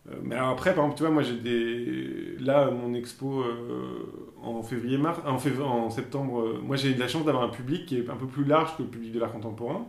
Euh. 0.10 0.16
Mais 0.24 0.36
alors 0.36 0.50
après, 0.50 0.74
par 0.74 0.84
exemple, 0.86 0.98
tu 0.98 1.04
vois, 1.04 1.12
moi 1.12 1.24
j'ai 1.24 1.36
des. 1.36 2.38
Là, 2.44 2.70
mon 2.72 2.94
expo 2.94 3.42
euh, 3.42 4.12
en 4.44 4.62
février, 4.64 4.98
mars, 4.98 5.20
en, 5.26 5.38
fév- 5.38 5.62
en 5.62 5.90
septembre, 5.90 6.42
euh, 6.42 6.60
moi 6.64 6.76
j'ai 6.76 6.90
eu 6.92 6.94
de 6.96 7.00
la 7.00 7.08
chance 7.08 7.26
d'avoir 7.26 7.44
un 7.44 7.50
public 7.50 7.86
qui 7.86 7.98
est 7.98 8.10
un 8.10 8.16
peu 8.16 8.28
plus 8.28 8.44
large 8.46 8.76
que 8.78 8.84
le 8.84 8.90
public 8.90 9.12
de 9.12 9.20
l'art 9.20 9.32
contemporain. 9.32 9.86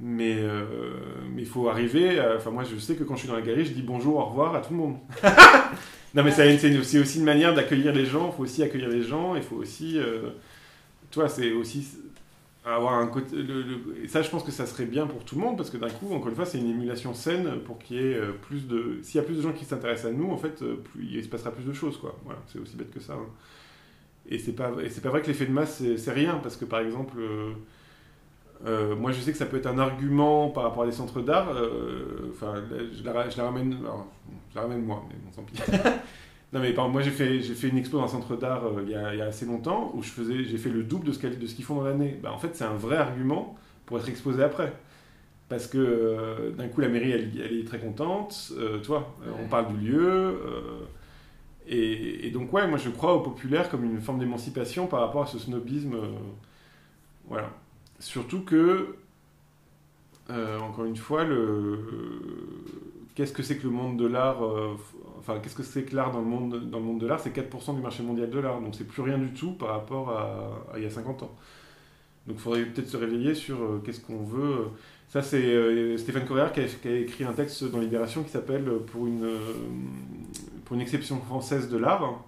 Mais 0.00 0.36
euh, 0.38 0.64
mais 1.32 1.42
il 1.42 1.48
faut 1.48 1.68
arriver. 1.68 2.18
à- 2.18 2.36
Enfin, 2.36 2.50
moi 2.50 2.64
je 2.64 2.76
sais 2.76 2.96
que 2.96 3.04
quand 3.04 3.14
je 3.14 3.20
suis 3.20 3.28
dans 3.28 3.36
la 3.36 3.42
galerie, 3.42 3.64
je 3.64 3.72
dis 3.72 3.82
bonjour, 3.82 4.16
au 4.16 4.24
revoir 4.24 4.54
à 4.54 4.60
tout 4.60 4.72
le 4.72 4.78
monde. 4.78 4.96
non, 6.14 6.24
mais 6.24 6.30
c'est 6.32 6.98
aussi 6.98 7.18
une 7.18 7.24
manière 7.24 7.54
d'accueillir 7.54 7.92
les 7.92 8.04
gens. 8.06 8.28
Il 8.32 8.36
faut 8.36 8.42
aussi 8.42 8.62
accueillir 8.62 8.88
les 8.88 9.02
gens. 9.02 9.36
Il 9.36 9.42
faut 9.42 9.56
aussi. 9.56 9.98
toi, 11.10 11.28
c'est 11.28 11.52
aussi 11.52 11.86
avoir 12.64 12.94
un 12.94 13.10
ça, 14.08 14.22
je 14.22 14.30
pense 14.30 14.44
que 14.44 14.52
ça 14.52 14.66
serait 14.66 14.86
bien 14.86 15.06
pour 15.06 15.24
tout 15.24 15.34
le 15.36 15.40
monde 15.42 15.56
parce 15.56 15.70
que 15.70 15.76
d'un 15.76 15.90
coup, 15.90 16.12
encore 16.14 16.28
une 16.28 16.36
fois, 16.36 16.46
c'est 16.46 16.58
une 16.58 16.70
émulation 16.70 17.14
saine 17.14 17.60
pour 17.64 17.78
qu'il 17.78 17.96
y 17.96 18.00
ait 18.00 18.14
euh, 18.14 18.32
plus 18.32 18.66
de. 18.68 19.00
S'il 19.02 19.16
y 19.20 19.20
a 19.20 19.26
plus 19.26 19.36
de 19.36 19.42
gens 19.42 19.52
qui 19.52 19.64
s'intéressent 19.64 20.12
à 20.12 20.14
nous, 20.14 20.30
en 20.30 20.36
fait, 20.38 20.62
euh, 20.62 20.76
il 21.00 21.22
se 21.22 21.28
passera 21.28 21.50
plus 21.50 21.64
de 21.64 21.72
choses, 21.72 21.96
quoi. 21.98 22.16
Voilà, 22.24 22.40
c'est 22.46 22.58
aussi 22.58 22.76
bête 22.76 22.92
que 22.92 23.00
ça. 23.00 23.14
hein. 23.14 23.26
Et 24.28 24.38
c'est 24.38 24.52
pas, 24.52 24.70
pas 24.70 25.08
vrai 25.10 25.22
que 25.22 25.26
l'effet 25.28 25.46
de 25.46 25.52
masse, 25.52 25.82
c'est 25.96 26.12
rien 26.12 26.36
parce 26.42 26.56
que 26.56 26.64
par 26.64 26.80
exemple. 26.80 27.18
euh, 27.20 27.52
Euh, 28.64 28.94
moi, 28.94 29.10
je 29.12 29.20
sais 29.20 29.32
que 29.32 29.38
ça 29.38 29.46
peut 29.46 29.56
être 29.56 29.66
un 29.66 29.78
argument 29.78 30.48
par 30.50 30.62
rapport 30.64 30.84
à 30.84 30.86
des 30.86 30.92
centres 30.92 31.20
d'art. 31.20 31.48
Enfin, 32.30 32.54
je, 32.92 33.02
la, 33.04 33.28
je 33.28 33.36
la 33.36 33.44
ramène, 33.44 33.76
je 34.50 34.54
la 34.54 34.62
ramène 34.62 34.82
moi, 34.84 35.02
mais 35.08 35.16
bon, 35.16 35.30
tant 35.34 35.42
pis. 35.42 35.58
non, 36.52 36.60
mais 36.60 36.72
par 36.72 36.88
moi, 36.88 37.02
j'ai 37.02 37.10
fait, 37.10 37.40
j'ai 37.40 37.54
fait 37.54 37.68
une 37.68 37.78
expo 37.78 37.98
dans 37.98 38.04
un 38.04 38.08
centre 38.08 38.36
d'art 38.36 38.64
il, 38.84 38.90
y 38.90 38.94
a, 38.94 39.14
il 39.14 39.18
y 39.18 39.22
a 39.22 39.26
assez 39.26 39.46
longtemps 39.46 39.90
où 39.94 40.02
je 40.02 40.10
faisais, 40.10 40.44
j'ai 40.44 40.58
fait 40.58 40.70
le 40.70 40.82
double 40.82 41.06
de 41.06 41.12
ce, 41.12 41.26
de 41.26 41.46
ce 41.46 41.54
qu'ils 41.54 41.64
font 41.64 41.76
dans 41.76 41.84
l'année. 41.84 42.18
Bah, 42.22 42.32
en 42.32 42.38
fait, 42.38 42.50
c'est 42.54 42.64
un 42.64 42.74
vrai 42.74 42.96
argument 42.96 43.56
pour 43.86 43.98
être 43.98 44.08
exposé 44.08 44.42
après. 44.42 44.72
Parce 45.48 45.66
que 45.66 46.52
d'un 46.56 46.68
coup, 46.68 46.80
la 46.80 46.88
mairie, 46.88 47.12
elle, 47.12 47.30
elle 47.42 47.58
est 47.58 47.66
très 47.66 47.78
contente. 47.78 48.52
tu 48.82 48.88
vois, 48.88 49.14
on 49.42 49.48
parle 49.48 49.76
du 49.76 49.90
lieu. 49.90 50.38
Et, 51.68 52.30
donc, 52.30 52.52
ouais, 52.52 52.66
moi 52.66 52.78
je 52.78 52.90
crois 52.90 53.14
au 53.14 53.20
populaire 53.20 53.68
comme 53.68 53.84
une 53.84 54.00
forme 54.00 54.18
d'émancipation 54.18 54.86
par 54.86 55.00
rapport 55.00 55.22
à 55.22 55.26
ce 55.26 55.38
snobisme. 55.38 55.94
Euh, 55.94 56.10
voilà. 57.28 57.50
Surtout 57.98 58.42
que, 58.42 58.96
euh, 60.30 60.58
encore 60.58 60.84
une 60.84 60.96
fois, 60.96 61.24
le... 61.24 61.78
qu'est-ce 63.14 63.32
que 63.32 63.42
c'est 63.42 63.58
que 63.58 63.64
le 63.64 63.70
monde 63.70 63.96
de 63.96 64.06
l'art 64.06 64.44
euh, 64.44 64.76
Enfin, 65.22 65.38
qu'est-ce 65.40 65.54
que 65.54 65.62
c'est 65.62 65.84
que 65.84 65.96
l'art 65.96 66.12
dans, 66.12 66.20
le 66.20 66.26
monde, 66.26 66.70
dans 66.70 66.78
le 66.78 66.84
monde 66.84 67.00
de 67.00 67.06
l'art? 67.06 67.20
C'est 67.20 67.34
4% 67.34 67.74
du 67.76 67.80
marché 67.80 68.02
mondial 68.02 68.28
de 68.28 68.38
l'art. 68.38 68.60
Donc, 68.60 68.74
c'est 68.76 68.86
plus 68.86 69.02
rien 69.02 69.18
du 69.18 69.32
tout 69.32 69.52
par 69.52 69.68
rapport 69.70 70.10
à, 70.10 70.76
il 70.76 70.82
y 70.82 70.86
a 70.86 70.90
50 70.90 71.22
ans. 71.22 71.34
Donc, 72.26 72.36
il 72.36 72.42
faudrait 72.42 72.64
peut-être 72.64 72.88
se 72.88 72.96
réveiller 72.96 73.34
sur 73.34 73.80
qu'est-ce 73.84 74.00
qu'on 74.00 74.22
veut. 74.22 74.68
Ça, 75.08 75.22
c'est 75.22 75.96
Stéphane 75.96 76.24
Correa 76.26 76.50
qui 76.50 76.60
a, 76.60 76.96
écrit 76.96 77.24
un 77.24 77.32
texte 77.32 77.64
dans 77.64 77.78
Libération 77.78 78.22
qui 78.22 78.30
s'appelle 78.30 78.64
Pour 78.86 79.06
une 79.06 79.26
une 80.74 80.80
exception 80.80 81.20
française 81.20 81.68
de 81.68 81.76
l'art. 81.76 82.24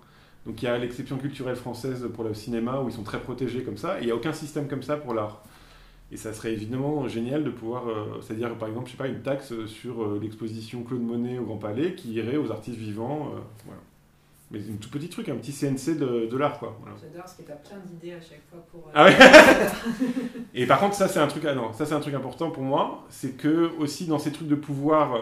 Donc 0.47 0.63
il 0.63 0.65
y 0.67 0.69
a 0.69 0.77
l'exception 0.77 1.17
culturelle 1.17 1.57
française 1.57 2.07
pour 2.13 2.25
le 2.25 2.35
cinéma 2.35 2.81
où 2.81 2.89
ils 2.89 2.95
sont 2.95 3.03
très 3.03 3.21
protégés 3.21 3.63
comme 3.63 3.79
ça, 3.79 3.99
et 3.99 4.03
il 4.03 4.07
n'y 4.07 4.13
a 4.13 4.17
aucun 4.17 4.33
système 4.33 4.69
comme 4.69 4.83
ça 4.83 4.97
pour 4.97 5.15
l'art. 5.15 5.43
Et 6.15 6.17
ça 6.17 6.33
serait 6.33 6.53
évidemment 6.53 7.09
génial 7.09 7.43
de 7.43 7.51
pouvoir, 7.51 7.89
euh, 7.89 8.21
c'est-à-dire 8.23 8.57
par 8.57 8.69
exemple, 8.69 8.87
je 8.87 8.93
sais 8.93 8.97
pas, 8.97 9.09
une 9.09 9.23
taxe 9.23 9.53
sur 9.67 10.03
euh, 10.05 10.21
l'exposition 10.23 10.85
Claude 10.85 11.03
Monet 11.03 11.39
au 11.39 11.45
Grand 11.45 11.57
Palais 11.57 11.95
qui 11.95 12.13
irait 12.13 12.37
aux 12.37 12.53
artistes 12.53 12.79
vivants. 12.79 13.33
Euh, 13.35 13.41
voilà. 13.65 13.81
Mais 14.53 14.61
un 14.61 14.77
tout 14.81 14.91
petit 14.91 15.09
truc, 15.09 15.29
un 15.29 15.35
petit 15.35 15.53
CNC 15.53 15.99
de, 15.99 16.27
de 16.31 16.37
l'art, 16.37 16.61
quoi. 16.61 16.79
J'adore 17.01 17.23
parce 17.23 17.35
que 17.35 17.43
tu 17.43 17.51
as 17.51 17.57
plein 17.57 17.79
d'idées 17.85 18.13
à 18.13 18.21
chaque 18.21 18.43
fois 18.49 18.65
pour. 18.71 18.89
ah 18.95 19.07
ouais 19.07 19.17
Et 20.55 20.67
par 20.67 20.79
contre, 20.79 20.95
ça 20.95 21.09
c'est 21.09 21.19
un 21.19 21.27
truc, 21.27 21.45
ah 21.47 21.55
non, 21.55 21.73
ça 21.73 21.85
c'est 21.85 21.95
un 21.95 22.01
truc 22.01 22.15
important 22.15 22.51
pour 22.51 22.63
moi, 22.63 23.05
c'est 23.09 23.37
que 23.37 23.73
aussi 23.79 24.07
dans 24.07 24.21
ces 24.21 24.31
trucs 24.31 24.49
de 24.49 24.55
pouvoir 24.55 25.19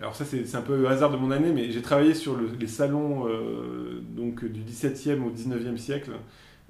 alors 0.00 0.16
ça 0.16 0.24
c'est 0.24 0.54
un 0.54 0.62
peu 0.62 0.78
le 0.78 0.88
hasard 0.88 1.10
de 1.10 1.18
mon 1.18 1.30
année, 1.30 1.52
mais 1.52 1.70
j'ai 1.70 1.82
travaillé 1.82 2.14
sur 2.14 2.34
les 2.38 2.66
salons 2.66 3.28
euh, 3.28 4.00
donc, 4.02 4.44
du 4.46 4.62
17e 4.62 5.20
au 5.22 5.30
19e 5.30 5.76
siècle. 5.76 6.12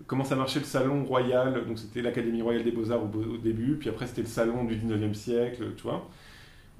Comment 0.07 0.25
ça 0.25 0.37
marchait 0.37 0.61
le 0.61 0.65
salon 0.65 1.05
royal, 1.05 1.67
donc 1.67 1.79
c'était 1.79 2.03
l'Académie 2.03 2.43
royale 2.43 2.65
des 2.65 2.73
beaux-arts 2.73 3.03
au, 3.05 3.37
début, 3.37 3.77
puis 3.77 3.89
après 3.89 4.07
c'était 4.07 4.23
le 4.23 4.29
salon 4.29 4.65
du 4.65 4.75
19e 4.77 5.15
siècle, 5.15 5.73
tu 5.77 5.83
vois. 5.83 6.09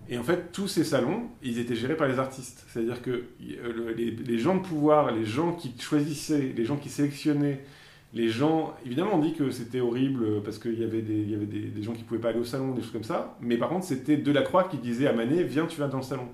Et 0.09 0.19
en 0.19 0.23
fait, 0.23 0.51
tous 0.53 0.67
ces 0.67 0.83
salons, 0.83 1.29
ils 1.43 1.59
étaient 1.59 1.77
gérés 1.77 1.97
par 1.97 2.09
les 2.09 2.19
artistes. 2.19 2.65
C'est-à-dire 2.69 3.03
que 3.03 3.11
euh, 3.11 3.95
les, 3.97 4.39
gens 4.39 4.57
de 4.57 4.63
pouvoir, 4.63 5.15
les 5.15 5.25
gens 5.25 5.53
qui 5.53 5.73
choisissaient, 5.79 6.53
les 6.57 6.65
gens 6.65 6.77
qui 6.77 6.89
sélectionnaient, 6.89 7.61
les 8.13 8.29
gens, 8.29 8.75
évidemment, 8.85 9.15
on 9.15 9.19
dit 9.19 9.35
que 9.35 9.51
c'était 9.51 9.81
horrible 9.81 10.43
parce 10.43 10.59
qu'il 10.59 10.81
y 10.81 10.83
avait, 10.83 11.03
des, 11.03 11.23
y 11.23 11.35
avait 11.35 11.47
des, 11.47 11.83
gens 11.83 11.93
qui 11.93 12.03
pouvaient 12.03 12.21
pas 12.21 12.31
aller 12.31 12.41
au 12.41 12.45
salon, 12.45 12.73
des 12.73 12.83
choses 12.83 12.91
comme 12.91 13.05
ça. 13.05 13.37
Mais 13.41 13.57
par 13.57 13.69
contre, 13.69 13.85
c'était 13.85 14.17
Delacroix 14.17 14.65
qui 14.65 14.79
disait 14.79 15.07
à 15.07 15.13
Manet, 15.13 15.45
viens, 15.45 15.67
tu 15.67 15.79
vas 15.79 15.87
dans 15.87 15.99
le 15.99 16.03
salon. 16.03 16.27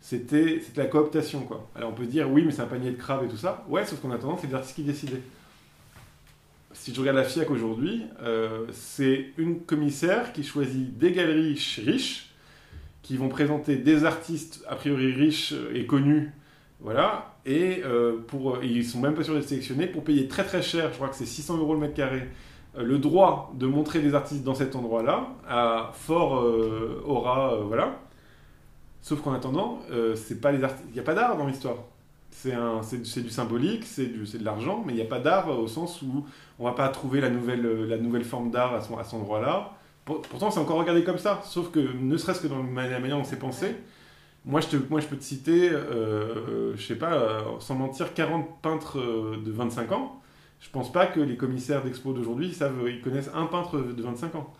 C'était 0.00 0.60
la 0.76 0.86
cooptation, 0.86 1.42
quoi. 1.42 1.70
Alors 1.74 1.90
on 1.90 1.94
peut 1.94 2.06
dire, 2.06 2.28
oui, 2.30 2.42
mais 2.44 2.50
c'est 2.50 2.62
un 2.62 2.66
panier 2.66 2.90
de 2.90 2.96
crabes 2.96 3.24
et 3.24 3.28
tout 3.28 3.36
ça. 3.36 3.64
Ouais, 3.68 3.84
sauf 3.84 4.00
qu'on 4.00 4.10
attendant, 4.10 4.38
c'est 4.40 4.48
les 4.48 4.54
artistes 4.54 4.74
qui 4.74 4.82
décidaient. 4.82 5.22
Si 6.80 6.94
je 6.94 7.00
regarde 7.00 7.18
la 7.18 7.24
FIAC 7.24 7.50
aujourd'hui, 7.50 8.06
euh, 8.22 8.64
c'est 8.72 9.32
une 9.36 9.60
commissaire 9.60 10.32
qui 10.32 10.42
choisit 10.42 10.96
des 10.96 11.12
galeries 11.12 11.62
riches, 11.84 12.30
qui 13.02 13.18
vont 13.18 13.28
présenter 13.28 13.76
des 13.76 14.06
artistes 14.06 14.64
a 14.66 14.76
priori 14.76 15.12
riches 15.12 15.52
et 15.74 15.84
connus, 15.84 16.32
voilà, 16.80 17.36
et, 17.44 17.82
euh, 17.84 18.20
pour, 18.26 18.64
ils 18.64 18.86
sont 18.86 18.98
même 18.98 19.12
pas 19.12 19.22
sûrs 19.22 19.34
d'être 19.34 19.46
sélectionnés 19.46 19.88
pour 19.88 20.04
payer 20.04 20.26
très 20.26 20.42
très 20.42 20.62
cher, 20.62 20.88
je 20.88 20.94
crois 20.94 21.10
que 21.10 21.16
c'est 21.16 21.26
600 21.26 21.58
euros 21.58 21.74
le 21.74 21.80
mètre 21.80 21.92
carré, 21.92 22.30
euh, 22.78 22.82
le 22.82 22.96
droit 22.96 23.52
de 23.56 23.66
montrer 23.66 24.00
des 24.00 24.14
artistes 24.14 24.42
dans 24.42 24.54
cet 24.54 24.74
endroit-là, 24.74 25.28
à 25.46 25.90
fort 25.92 26.40
euh, 26.40 27.02
aura, 27.04 27.56
voilà. 27.56 28.00
Sauf 29.02 29.20
qu'en 29.20 29.34
attendant, 29.34 29.80
c'est 30.14 30.40
pas 30.40 30.50
les 30.50 30.60
il 30.88 30.94
n'y 30.94 30.98
a 30.98 31.02
pas 31.02 31.14
d'art 31.14 31.36
dans 31.36 31.46
l'histoire. 31.46 31.76
C'est 32.30 33.22
du 33.22 33.30
symbolique, 33.30 33.84
c'est 33.84 34.06
de 34.06 34.44
l'argent, 34.44 34.82
mais 34.86 34.92
il 34.92 34.96
n'y 34.96 35.02
a 35.02 35.06
pas 35.06 35.20
d'art 35.20 35.48
au 35.48 35.66
sens 35.66 36.00
où 36.02 36.24
on 36.58 36.64
va 36.64 36.72
pas 36.72 36.88
trouver 36.88 37.20
la 37.20 37.30
nouvelle, 37.30 38.24
forme 38.24 38.50
d'art 38.50 38.74
à, 38.74 38.78
à, 38.78 39.04
cet 39.04 39.14
endroit-là. 39.14 39.72
Pourtant, 40.04 40.50
c'est 40.50 40.60
encore 40.60 40.78
regardé 40.78 41.04
comme 41.04 41.18
ça, 41.18 41.40
sauf 41.44 41.70
que 41.70 41.80
ne 41.80 42.16
serait-ce 42.16 42.40
que 42.40 42.48
dans 42.48 42.58
la 42.58 42.62
manière 42.62 43.16
dont 43.16 43.24
c'est 43.24 43.38
pensé, 43.38 43.76
moi 44.44 44.60
je, 44.60 44.76
peux 44.76 45.16
te 45.16 45.22
citer, 45.22 45.70
euh, 45.70 46.74
je 46.76 46.82
sais 46.82 46.96
pas, 46.96 47.12
euh, 47.12 47.40
sans 47.60 47.74
mentir, 47.74 48.14
40 48.14 48.60
peintres 48.62 48.98
euh, 48.98 49.42
de 49.44 49.50
25 49.50 49.92
ans. 49.92 50.20
Je 50.60 50.70
pense 50.70 50.92
pas 50.92 51.06
que 51.06 51.20
les 51.20 51.36
commissaires 51.36 51.82
d'expo 51.82 52.12
d'aujourd'hui 52.12 52.52
savent, 52.52 52.88
ils 52.88 53.00
connaissent 53.00 53.30
un 53.34 53.46
peintre 53.46 53.78
de 53.78 54.02
25 54.02 54.34
ans. 54.34 54.52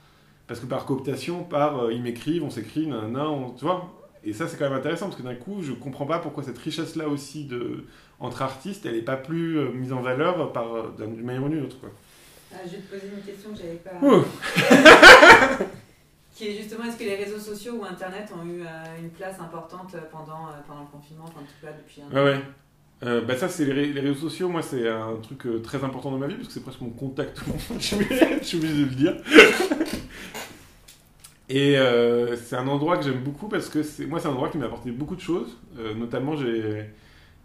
Parce 0.47 0.61
que 0.61 0.67
par 0.67 0.85
cooptation, 0.87 1.45
par 1.45 1.91
ils 1.93 2.03
m'écrivent, 2.03 2.43
on 2.43 2.51
s'écrit, 2.51 2.87
nanana, 2.87 3.29
on, 3.31 3.51
tu 3.51 3.65
vois. 3.65 4.00
Et 4.25 4.33
ça, 4.33 4.47
c'est 4.47 4.57
quand 4.57 4.69
même 4.69 4.79
intéressant 4.79 5.07
parce 5.07 5.17
que 5.17 5.27
d'un 5.27 5.35
coup, 5.35 5.63
je 5.63 5.73
comprends 5.73 6.07
pas 6.07 6.19
pourquoi 6.19 6.43
cette 6.43 6.59
richesse-là 6.59 7.09
aussi 7.09 7.45
de, 7.45 7.87
entre 8.19 8.43
artistes, 8.43 8.85
elle 8.85 8.97
n'est 8.97 9.03
pas 9.03 9.17
plus 9.17 9.59
mise 9.73 9.93
en 9.93 10.03
valeur 10.03 10.53
par, 10.53 10.93
d'une 10.93 11.23
manière 11.23 11.45
ou 11.45 11.49
d'une 11.49 11.65
autre. 11.65 11.81
Quoi. 11.81 11.91
Ah, 12.53 12.59
je 12.67 12.73
vais 12.73 12.79
te 12.79 12.95
poser 12.95 13.07
une 13.15 13.23
question 13.23 13.51
que 13.51 13.57
j'avais 13.57 13.77
pas. 13.77 15.67
qui 16.41 16.49
est 16.49 16.57
justement 16.57 16.85
est-ce 16.85 16.97
que 16.97 17.05
les 17.05 17.17
réseaux 17.17 17.39
sociaux 17.39 17.75
ou 17.81 17.85
Internet 17.85 18.31
ont 18.35 18.47
eu 18.47 18.63
euh, 18.63 18.99
une 18.99 19.11
place 19.11 19.39
importante 19.41 19.95
pendant, 20.11 20.47
euh, 20.47 20.53
pendant 20.67 20.81
le 20.81 20.87
confinement, 20.87 21.25
en 21.25 21.29
tout 21.29 21.61
cas 21.63 21.73
depuis 21.73 22.01
un 22.01 22.07
an? 22.07 22.15
Ouais, 22.15 22.33
ouais. 22.33 22.41
Euh, 23.03 23.23
bah 23.23 23.35
ça 23.35 23.49
c'est 23.49 23.65
les, 23.65 23.99
réseaux 23.99 24.29
sociaux 24.29 24.51
moi 24.51 24.61
c'est 24.61 24.87
un 24.87 25.17
truc 25.23 25.63
très 25.63 25.83
important 25.83 26.11
dans 26.11 26.19
ma 26.19 26.27
vie 26.27 26.35
parce 26.35 26.49
que 26.49 26.53
c'est 26.53 26.63
presque 26.63 26.83
mon 26.83 26.91
contact 26.91 27.41
je 27.79 27.81
suis 27.81 27.97
obligé 28.59 28.75
de 28.75 28.85
le 28.85 28.95
dire 28.95 29.15
et 31.51 31.77
c'est 32.37 32.57
un 32.57 32.69
endroit 32.69 32.97
que 32.97 33.05
j'aime 33.05 33.23
beaucoup 33.23 33.49
parce 33.49 33.69
que 33.69 33.81
moi 34.07 34.21
c'est 34.21 34.29
un 34.29 34.33
endroit 34.33 34.49
qui 34.49 34.59
m'a 34.59 34.67
apporté 34.67 34.91
beaucoup 34.91 35.17
de 35.17 35.21
choses 35.21 35.59
notamment 35.97 36.37
j'ai 36.37 36.85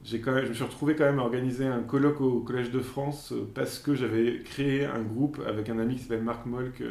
j'ai 0.03 0.19
quand 0.19 0.33
même, 0.33 0.43
je 0.43 0.49
me 0.49 0.53
suis 0.53 0.63
retrouvé 0.63 0.95
quand 0.95 1.05
même 1.05 1.17
à 1.17 1.23
organiser 1.23 1.65
un 1.65 1.81
colloque 1.81 2.21
au 2.21 2.41
Collège 2.41 2.69
de 2.69 2.79
France 2.79 3.33
parce 3.55 3.79
que 3.79 3.95
j'avais 3.95 4.41
créé 4.45 4.85
un 4.85 5.01
groupe 5.01 5.41
avec 5.47 5.67
un 5.69 5.79
ami 5.79 5.95
qui 5.95 6.03
s'appelle 6.03 6.21
Marc 6.21 6.45
Molk 6.45 6.83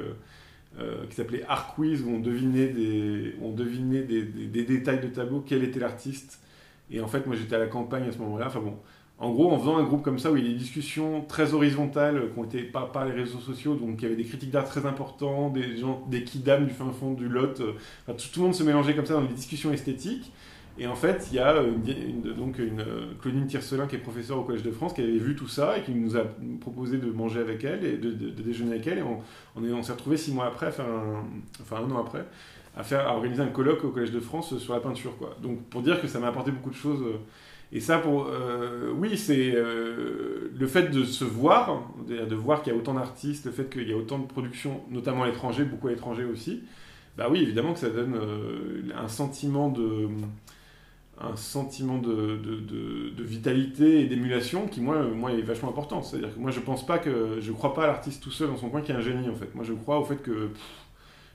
euh, 0.80 1.06
qui 1.06 1.14
s'appelait 1.14 1.44
Art 1.48 1.72
Quiz, 1.76 2.02
où 2.02 2.10
on 2.10 2.18
devinait, 2.18 2.66
des, 2.66 3.36
on 3.40 3.52
devinait 3.52 4.02
des, 4.02 4.22
des, 4.24 4.64
détails 4.64 5.00
de 5.00 5.06
tableau, 5.06 5.40
quel 5.46 5.62
était 5.62 5.78
l'artiste. 5.78 6.40
Et 6.90 7.00
en 7.00 7.06
fait, 7.06 7.26
moi 7.26 7.36
j'étais 7.36 7.54
à 7.54 7.60
la 7.60 7.68
campagne 7.68 8.08
à 8.08 8.12
ce 8.12 8.18
moment-là. 8.18 8.48
Enfin 8.48 8.58
bon, 8.58 8.76
en 9.18 9.30
gros, 9.30 9.52
en 9.52 9.58
faisant 9.58 9.76
un 9.76 9.84
groupe 9.84 10.02
comme 10.02 10.18
ça 10.18 10.32
où 10.32 10.36
il 10.36 10.44
y 10.44 10.46
a 10.46 10.52
des 10.52 10.58
discussions 10.58 11.24
très 11.28 11.54
horizontales 11.54 12.32
qui 12.32 12.38
ont 12.38 12.44
été 12.44 12.62
pas 12.62 12.86
par 12.86 13.04
les 13.04 13.12
réseaux 13.12 13.38
sociaux, 13.38 13.74
donc 13.74 13.96
il 14.00 14.02
y 14.02 14.06
avait 14.06 14.16
des 14.16 14.24
critiques 14.24 14.50
d'art 14.50 14.64
très 14.64 14.86
importants, 14.86 15.50
des 15.50 15.76
gens, 15.76 16.04
des 16.10 16.24
kidam 16.24 16.66
du 16.66 16.72
fin 16.72 16.90
fond 16.90 17.12
du 17.12 17.28
Lot, 17.28 17.60
euh, 17.60 17.74
tout, 18.08 18.40
le 18.40 18.42
monde 18.42 18.54
se 18.54 18.64
mélangeait 18.64 18.94
comme 18.94 19.06
ça 19.06 19.14
dans 19.14 19.20
les 19.20 19.28
discussions 19.28 19.72
esthétiques. 19.72 20.32
Et 20.76 20.88
en 20.88 20.96
fait, 20.96 21.28
il 21.30 21.36
y 21.36 21.38
a 21.38 21.62
une, 21.62 22.34
donc 22.34 22.58
une 22.58 22.80
euh, 22.80 23.12
Claudine 23.20 23.46
Tiercelin 23.46 23.86
qui 23.86 23.94
est 23.94 24.00
professeure 24.00 24.38
au 24.40 24.42
Collège 24.42 24.64
de 24.64 24.72
France 24.72 24.92
qui 24.92 25.02
avait 25.02 25.12
vu 25.18 25.36
tout 25.36 25.46
ça 25.46 25.78
et 25.78 25.82
qui 25.82 25.92
nous 25.92 26.16
a 26.16 26.24
proposé 26.60 26.98
de 26.98 27.12
manger 27.12 27.38
avec 27.38 27.62
elle 27.62 27.84
et 27.84 27.96
de, 27.96 28.10
déjeuner 28.10 28.72
avec 28.72 28.86
elle. 28.88 28.98
Et 28.98 29.02
on, 29.02 29.82
s'est 29.84 29.92
retrouvés 29.92 30.16
six 30.16 30.32
mois 30.32 30.46
après, 30.46 30.66
à 30.66 30.72
faire 30.72 30.86
un, 30.86 31.22
enfin 31.62 31.76
un 31.76 31.90
an 31.92 32.00
après, 32.00 32.26
à, 32.76 32.82
faire, 32.82 33.06
organiser 33.06 33.42
un 33.42 33.48
colloque 33.48 33.84
au 33.84 33.90
Collège 33.90 34.10
de 34.10 34.18
France 34.18 34.58
sur 34.58 34.74
la 34.74 34.80
peinture. 34.80 35.16
Quoi. 35.16 35.36
Donc 35.40 35.62
pour 35.66 35.82
dire 35.82 36.00
que 36.00 36.08
ça 36.08 36.18
m'a 36.18 36.26
apporté 36.26 36.50
beaucoup 36.50 36.70
de 36.70 36.74
choses. 36.74 37.04
Et 37.74 37.80
ça, 37.80 37.98
pour, 37.98 38.28
euh, 38.28 38.92
oui, 38.96 39.18
c'est 39.18 39.52
euh, 39.54 40.50
le 40.56 40.66
fait 40.66 40.90
de 40.90 41.04
se 41.04 41.24
voir, 41.24 41.90
de 42.06 42.34
voir 42.34 42.62
qu'il 42.62 42.72
y 42.72 42.76
a 42.76 42.78
autant 42.78 42.94
d'artistes, 42.94 43.44
le 43.44 43.52
fait 43.52 43.68
qu'il 43.68 43.88
y 43.88 43.92
a 43.92 43.96
autant 43.96 44.20
de 44.20 44.26
productions, 44.26 44.80
notamment 44.90 45.24
à 45.24 45.26
l'étranger, 45.26 45.64
beaucoup 45.64 45.88
à 45.88 45.90
l'étranger 45.90 46.24
aussi. 46.24 46.62
Bah 47.18 47.26
oui, 47.30 47.42
évidemment 47.42 47.74
que 47.74 47.80
ça 47.80 47.90
donne 47.90 48.16
un 48.96 49.08
sentiment 49.08 49.68
de 49.68 50.08
un 51.20 51.36
sentiment 51.36 51.98
de, 51.98 52.36
de, 52.36 53.10
de, 53.10 53.22
vitalité 53.22 54.00
et 54.00 54.06
d'émulation 54.06 54.66
qui 54.66 54.80
moi, 54.80 55.02
moi 55.04 55.32
est 55.32 55.42
vachement 55.42 55.68
important. 55.68 56.02
C'est-à-dire 56.02 56.34
que 56.34 56.40
moi 56.40 56.50
je 56.50 56.60
pense 56.60 56.84
pas 56.84 56.98
que 56.98 57.38
je 57.40 57.52
crois 57.52 57.72
pas 57.74 57.84
à 57.84 57.86
l'artiste 57.86 58.22
tout 58.22 58.30
seul 58.30 58.48
dans 58.48 58.56
son 58.56 58.68
coin 58.68 58.80
qui 58.80 58.92
est 58.92 58.96
un 58.96 59.00
génie 59.00 59.28
en 59.28 59.34
fait. 59.34 59.54
Moi 59.54 59.64
je 59.64 59.72
crois 59.72 59.98
au 59.98 60.04
fait 60.04 60.16
que 60.16 60.50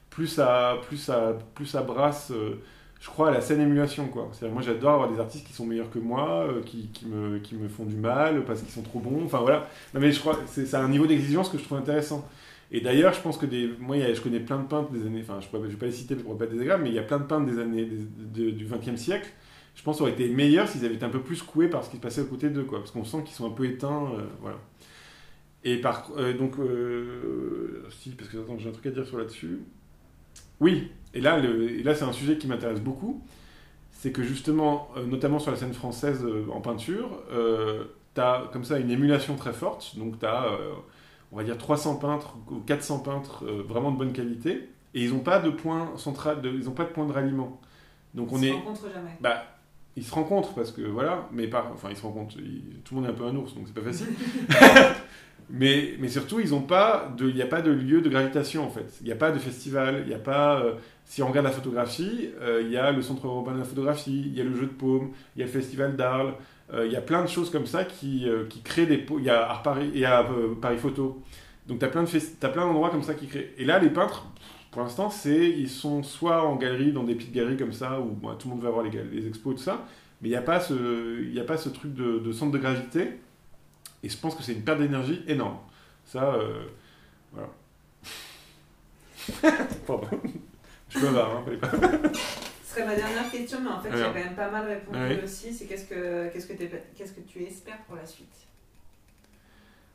plus 0.09 0.27
ça 0.27 0.77
plus 0.87 0.97
ça 0.97 1.37
plus 1.55 1.65
ça 1.65 1.81
brasse 1.81 2.31
euh, 2.31 2.55
je 3.00 3.08
crois 3.08 3.30
à 3.30 3.32
la 3.32 3.41
saine 3.41 3.62
émulation 3.62 4.08
quoi. 4.08 4.30
Moi 4.52 4.62
j'adore 4.62 4.93
avoir 4.93 5.12
des 5.12 5.20
artistes 5.20 5.47
qui 5.47 5.54
sont 5.54 5.66
meilleurs 5.66 5.89
que 5.89 6.00
moi, 6.00 6.47
euh, 6.50 6.62
qui, 6.64 6.89
qui, 6.93 7.06
me, 7.06 7.39
qui 7.39 7.56
me 7.56 7.68
font 7.70 7.86
du 7.86 7.95
mal 7.95 8.43
parce 8.45 8.62
qu'ils 8.62 8.72
sont 8.72 8.82
trop 8.82 9.00
bons. 9.00 9.24
Enfin 9.26 9.39
voilà. 9.39 9.68
mais 9.93 10.12
je 10.12 10.20
crois 10.20 10.38
c'est 10.47 10.74
un 10.76 10.89
niveau 10.89 11.08
d'exigence 11.08 11.50
que 11.50 11.58
je 11.58 11.64
trouve 11.64 11.78
intéressant. 11.78 12.28
Et 12.72 12.82
d'ailleurs, 12.82 13.14
je 13.14 13.22
pense 13.22 13.39
que 13.39 13.47
des, 13.47 13.68
moi, 13.80 13.97
je 13.97 14.22
connais 14.22 14.39
plein 14.39 14.60
de 14.60 14.68
peintres 14.68 14.91
des 14.91 15.04
années, 15.04 15.24
enfin, 15.28 15.39
je 15.41 15.58
ne 15.58 15.66
vais 15.66 15.76
pas 15.76 15.88
les 15.88 15.91
citer 15.91 16.16
pour 16.16 16.36
ne 16.36 16.38
pas 16.38 16.45
être 16.45 16.52
désagréable, 16.52 16.84
mais 16.84 16.89
il 16.89 16.95
y 16.95 17.00
a 17.00 17.04
plein 17.04 17.18
de 17.18 17.24
peintres 17.24 17.52
des 17.52 17.58
années 17.58 17.84
du 17.86 18.68
XXe 18.70 18.95
siècle 18.95 19.32
je 19.80 19.84
pense, 19.86 20.02
aurait 20.02 20.12
été 20.12 20.28
meilleur 20.28 20.68
s'ils 20.68 20.84
avaient 20.84 20.95
été 20.95 21.06
un 21.06 21.10
peu 21.10 21.22
plus 21.22 21.41
coués 21.41 21.70
par 21.70 21.86
ce 21.86 21.89
qui 21.89 21.95
se 21.95 22.02
passait 22.02 22.20
à 22.20 22.26
côté 22.26 22.50
d'eux. 22.50 22.66
Parce 22.70 22.91
qu'on 22.91 23.06
sent 23.06 23.24
qu'ils 23.24 23.34
sont 23.34 23.47
un 23.47 23.54
peu 23.54 23.64
éteints, 23.64 24.12
euh, 24.14 24.24
voilà. 24.41 24.58
Et 25.64 25.78
par, 25.78 26.12
euh, 26.18 26.34
donc, 26.34 26.56
si, 27.89 28.10
parce 28.10 28.30
que 28.30 28.38
j'ai 28.58 28.68
un 28.68 28.72
truc 28.74 28.86
à 28.88 28.91
dire 28.91 29.06
sur 29.06 29.18
là-dessus. 29.18 29.60
Oui, 30.60 30.91
et 31.14 31.22
là, 31.22 31.38
le, 31.39 31.70
et 31.80 31.84
là 31.84 31.95
c'est 31.95 32.05
un 32.05 32.12
sujet 32.14 32.38
qui 32.38 32.47
m'intéresse 32.47 32.82
beaucoup. 32.82 33.22
C'est 33.91 34.12
que 34.12 34.24
justement, 34.24 34.89
euh, 34.97 35.05
notamment 35.05 35.39
sur 35.39 35.51
la 35.51 35.57
scène 35.57 35.74
française 35.74 36.24
euh, 36.24 36.45
en 36.53 36.62
peinture, 36.62 37.10
tu 38.16 38.22
as 38.22 38.49
comme 38.53 38.64
ça 38.64 38.80
une 38.80 38.91
émulation 38.91 39.36
très 39.36 39.53
forte. 39.53 39.97
Donc, 39.97 40.20
tu 40.20 40.26
as, 40.26 40.45
on 41.32 41.38
va 41.38 41.43
dire, 41.43 41.57
300 41.57 41.97
peintres 41.97 42.36
ou 42.49 42.60
400 42.62 42.99
peintres 42.99 43.43
euh, 43.45 43.62
vraiment 43.68 43.91
de 43.91 43.97
bonne 43.97 44.14
qualité. 44.14 44.70
Et 44.95 45.03
ils 45.03 45.14
n'ont 45.14 45.20
pas 45.20 45.39
de 45.39 45.49
point 45.49 45.91
central, 45.97 46.41
de, 46.41 46.49
ils 46.49 46.66
n'ont 46.66 46.72
pas 46.72 46.86
de 46.86 46.89
point 46.89 47.05
de 47.05 47.12
ralliement. 47.12 47.60
Donc, 48.16 48.32
on 48.34 48.38
Ils 48.38 48.45
est. 48.45 48.49
se 48.51 48.53
rencontrent 48.55 48.89
jamais. 48.93 49.18
Bah, 49.22 49.43
ils 49.97 50.03
se 50.03 50.14
rencontrent 50.16 50.53
parce 50.53 50.72
que 50.72 50.82
voilà, 50.82 51.28
mais 51.34 51.47
par, 51.47 51.72
enfin 51.74 51.89
ils 51.91 51.97
se 51.97 52.01
rencontrent. 52.03 52.38
ils- 52.39 52.80
tout 52.86 52.95
le 52.95 53.01
monde 53.01 53.10
est 53.10 53.14
un 53.14 53.16
peu 53.18 53.26
un 53.26 53.36
ours, 53.36 53.53
donc 53.53 53.66
c'est 53.68 53.74
pas 53.74 53.82
facile. 53.88 54.07
mais, 55.49 55.95
mais 55.99 56.07
surtout, 56.07 56.39
ils 56.39 56.53
ont 56.53 56.62
pas 56.62 57.12
de, 57.18 57.28
il 57.28 57.36
n'y 57.36 57.41
a 57.41 57.47
pas 57.47 57.62
de 57.62 57.72
lieu 57.72 58.01
de 58.01 58.10
gravitation 58.10 58.66
en 58.66 58.70
fait. 58.70 58.97
Il 59.01 59.05
n'y 59.07 59.12
a 59.12 59.16
pas 59.16 59.32
de 59.32 59.39
festival, 59.39 60.01
il 60.03 60.07
n'y 60.07 60.14
a 60.14 60.20
pas. 60.20 60.60
euh, 60.62 60.74
si 61.10 61.24
on 61.24 61.30
regarde 61.30 61.47
la 61.47 61.51
photographie, 61.51 62.30
euh, 62.41 62.62
il 62.64 62.72
y 62.72 62.78
a 62.78 62.91
le 62.91 63.01
Centre 63.01 63.28
européen 63.28 63.55
de 63.55 63.60
la 63.60 63.66
photographie, 63.66 64.24
il 64.28 64.36
y 64.38 64.41
a 64.41 64.45
le 64.45 64.55
Jeu 64.55 64.68
de 64.68 64.72
Paume, 64.74 65.12
il 65.36 65.39
y 65.39 65.43
a 65.43 65.47
le 65.47 65.51
Festival 65.51 65.97
d'Arles, 65.97 66.36
euh, 66.74 66.86
il 66.88 66.93
y 66.93 66.97
a 66.97 67.01
plein 67.01 67.24
de 67.24 67.30
choses 67.30 67.49
comme 67.51 67.68
ça 67.68 67.86
qui, 67.86 68.30
euh, 68.30 68.45
qui 68.47 68.62
créent 68.62 68.88
des. 68.88 69.05
Il 69.18 69.26
y 69.26 69.32
a 69.32 69.49
Art 69.49 69.64
Paris, 69.64 69.91
il 69.93 69.99
y 70.01 70.05
a 70.05 70.26
Paris 70.62 70.78
Photo. 70.78 71.24
Donc 71.68 71.80
tu 71.80 71.86
as 71.86 71.89
plein 71.89 72.03
de 72.03 72.55
d'endroits 72.55 72.91
comme 72.91 73.03
ça 73.03 73.16
qui 73.16 73.28
créent. 73.28 73.53
Et 73.57 73.66
là, 73.66 73.80
les 73.80 73.89
peintres, 73.89 74.28
pour 74.72 74.82
l'instant, 74.84 75.10
c'est 75.10 75.49
ils 75.49 75.70
sont 75.70 76.03
soit 76.03 76.43
en 76.45 76.57
galerie, 76.57 76.93
dans 76.93 77.03
des 77.03 77.16
petites 77.16 77.34
galeries 77.34 77.57
comme 77.57 77.74
ça, 77.74 77.99
où 77.99 78.05
bon, 78.12 78.36
tout 78.36 78.49
le 78.49 78.55
monde 78.55 78.64
va 78.64 78.72
voir 78.72 78.84
les, 78.86 78.91
les 79.12 79.28
expos, 79.28 79.55
tout 79.57 79.64
ça, 79.64 79.86
mais 80.22 80.30
il 80.30 80.32
n'y 80.32 80.38
a, 80.38 80.41
pas 80.43 80.60
ce- 80.62 81.24
y 81.34 81.39
a 81.39 81.43
pas 81.43 81.57
ce 81.57 81.70
truc 81.70 81.93
de, 81.95 82.20
de 82.20 82.32
centre 82.32 82.51
de 82.53 82.60
gravité. 82.60 83.20
Et 84.03 84.10
je 84.10 84.18
pense 84.18 84.36
que 84.36 84.43
c'est 84.43 84.53
une 84.53 84.64
perte 84.64 84.80
d'énergie 84.80 85.22
énorme. 85.28 85.57
Ça, 86.05 86.39
voilà. 87.34 87.49
Pardon. 89.88 90.22
Je 90.89 90.97
suis 90.97 91.07
bavard, 91.07 91.37
hein, 91.37 91.57
pas. 91.61 91.69
Ce 92.63 92.75
serait 92.75 92.85
ma 92.85 92.95
dernière 92.95 93.31
question, 93.31 93.59
mais 93.63 93.69
en 93.69 93.79
fait, 93.79 93.89
j'ai 93.91 94.03
quand 94.03 94.13
même 94.13 94.35
pas 94.35 94.49
mal 94.51 94.67
répondu 94.67 94.99
Ouais. 94.99 95.23
aussi. 95.23 95.53
C'est 95.53 95.65
qu'est-ce 95.65 95.85
que, 95.85 96.29
qu'est-ce, 96.31 96.45
que 96.47 96.53
qu'est-ce 96.53 97.13
que 97.13 97.21
tu 97.21 97.41
espères 97.43 97.79
pour 97.87 97.95
la 97.95 98.05
suite? 98.05 98.27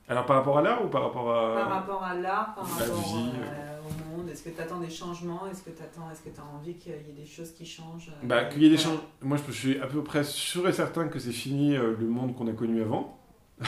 Alors 0.09 0.27
par 0.27 0.37
rapport 0.37 0.59
à 0.59 0.63
l'art 0.63 0.85
ou 0.85 0.89
par 0.89 1.03
rapport 1.03 1.31
à... 1.35 1.55
Par 1.55 1.71
rapport 1.71 2.05
à 2.05 2.15
l'art, 2.15 2.55
par 2.55 2.65
la 2.65 2.85
rapport 2.85 3.17
vie, 3.17 3.31
euh, 3.43 3.79
au 3.81 4.17
monde, 4.17 4.29
est-ce 4.29 4.43
que 4.43 4.51
tu 4.51 4.61
attends 4.61 4.81
des 4.81 4.91
changements? 4.91 5.47
Est-ce 5.51 5.63
que 5.63 5.71
tu 5.71 5.83
attends, 5.83 6.11
est-ce 6.11 6.21
que 6.21 6.29
tu 6.29 6.41
as 6.41 6.45
envie 6.45 6.75
qu'il 6.75 6.93
y 6.93 6.95
ait 6.95 7.15
des 7.17 7.27
choses 7.27 7.53
qui 7.53 7.65
changent 7.65 8.11
euh, 8.11 8.27
Bah, 8.27 8.45
qu'il 8.45 8.63
y 8.63 8.67
ait 8.67 8.71
des 8.71 8.77
changements. 8.77 9.01
Moi, 9.23 9.39
je 9.47 9.53
suis 9.53 9.81
à 9.81 9.87
peu 9.87 10.03
près 10.05 10.23
sûr 10.23 10.69
et 10.69 10.73
certain 10.75 11.09
que 11.09 11.19
c'est 11.19 11.33
fini 11.33 11.75
euh, 11.75 11.97
le 11.99 12.07
monde 12.07 12.37
qu'on 12.37 12.49
a 12.49 12.53
connu 12.53 12.83
avant. 12.83 13.19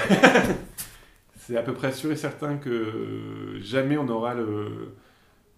c'est 1.37 1.57
à 1.57 1.63
peu 1.63 1.73
près 1.73 1.93
sûr 1.93 2.13
et 2.13 2.17
certain 2.17 2.59
que 2.59 3.57
jamais 3.61 3.97
on 3.97 4.09
aura 4.09 4.35
le, 4.35 4.95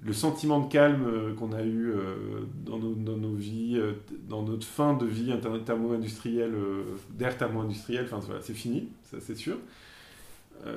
le 0.00 0.12
sentiment 0.12 0.60
de 0.60 0.70
calme 0.70 1.04
euh, 1.06 1.34
qu'on 1.34 1.52
a 1.52 1.62
eu 1.62 1.90
euh, 1.90 2.44
dans, 2.64 2.78
nos, 2.78 2.94
dans 2.94 3.16
nos 3.16 3.34
vies, 3.34 3.76
euh, 3.78 3.94
dans 4.28 4.42
notre 4.42 4.66
fin 4.66 4.94
de 4.94 5.06
vie 5.06 5.34
thermo-industrielle, 5.64 6.54
d'ère 7.10 7.36
thermo-industrielle. 7.36 8.04
Enfin, 8.04 8.20
voilà, 8.24 8.40
c'est 8.40 8.54
fini, 8.54 8.88
ça 9.04 9.18
c'est 9.20 9.36
sûr. 9.36 9.56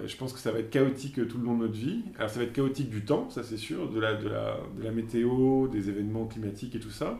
Je 0.05 0.15
pense 0.15 0.31
que 0.31 0.37
ça 0.37 0.51
va 0.51 0.59
être 0.59 0.69
chaotique 0.69 1.27
tout 1.27 1.39
le 1.39 1.43
long 1.43 1.57
de 1.57 1.63
notre 1.63 1.73
vie. 1.73 2.03
Alors, 2.19 2.29
ça 2.29 2.37
va 2.37 2.45
être 2.45 2.53
chaotique 2.53 2.91
du 2.91 3.03
temps, 3.03 3.31
ça 3.31 3.41
c'est 3.41 3.57
sûr, 3.57 3.89
de 3.89 3.99
la, 3.99 4.13
de, 4.13 4.29
la, 4.29 4.59
de 4.77 4.83
la 4.83 4.91
météo, 4.91 5.67
des 5.69 5.89
événements 5.89 6.25
climatiques 6.27 6.75
et 6.75 6.79
tout 6.79 6.91
ça. 6.91 7.19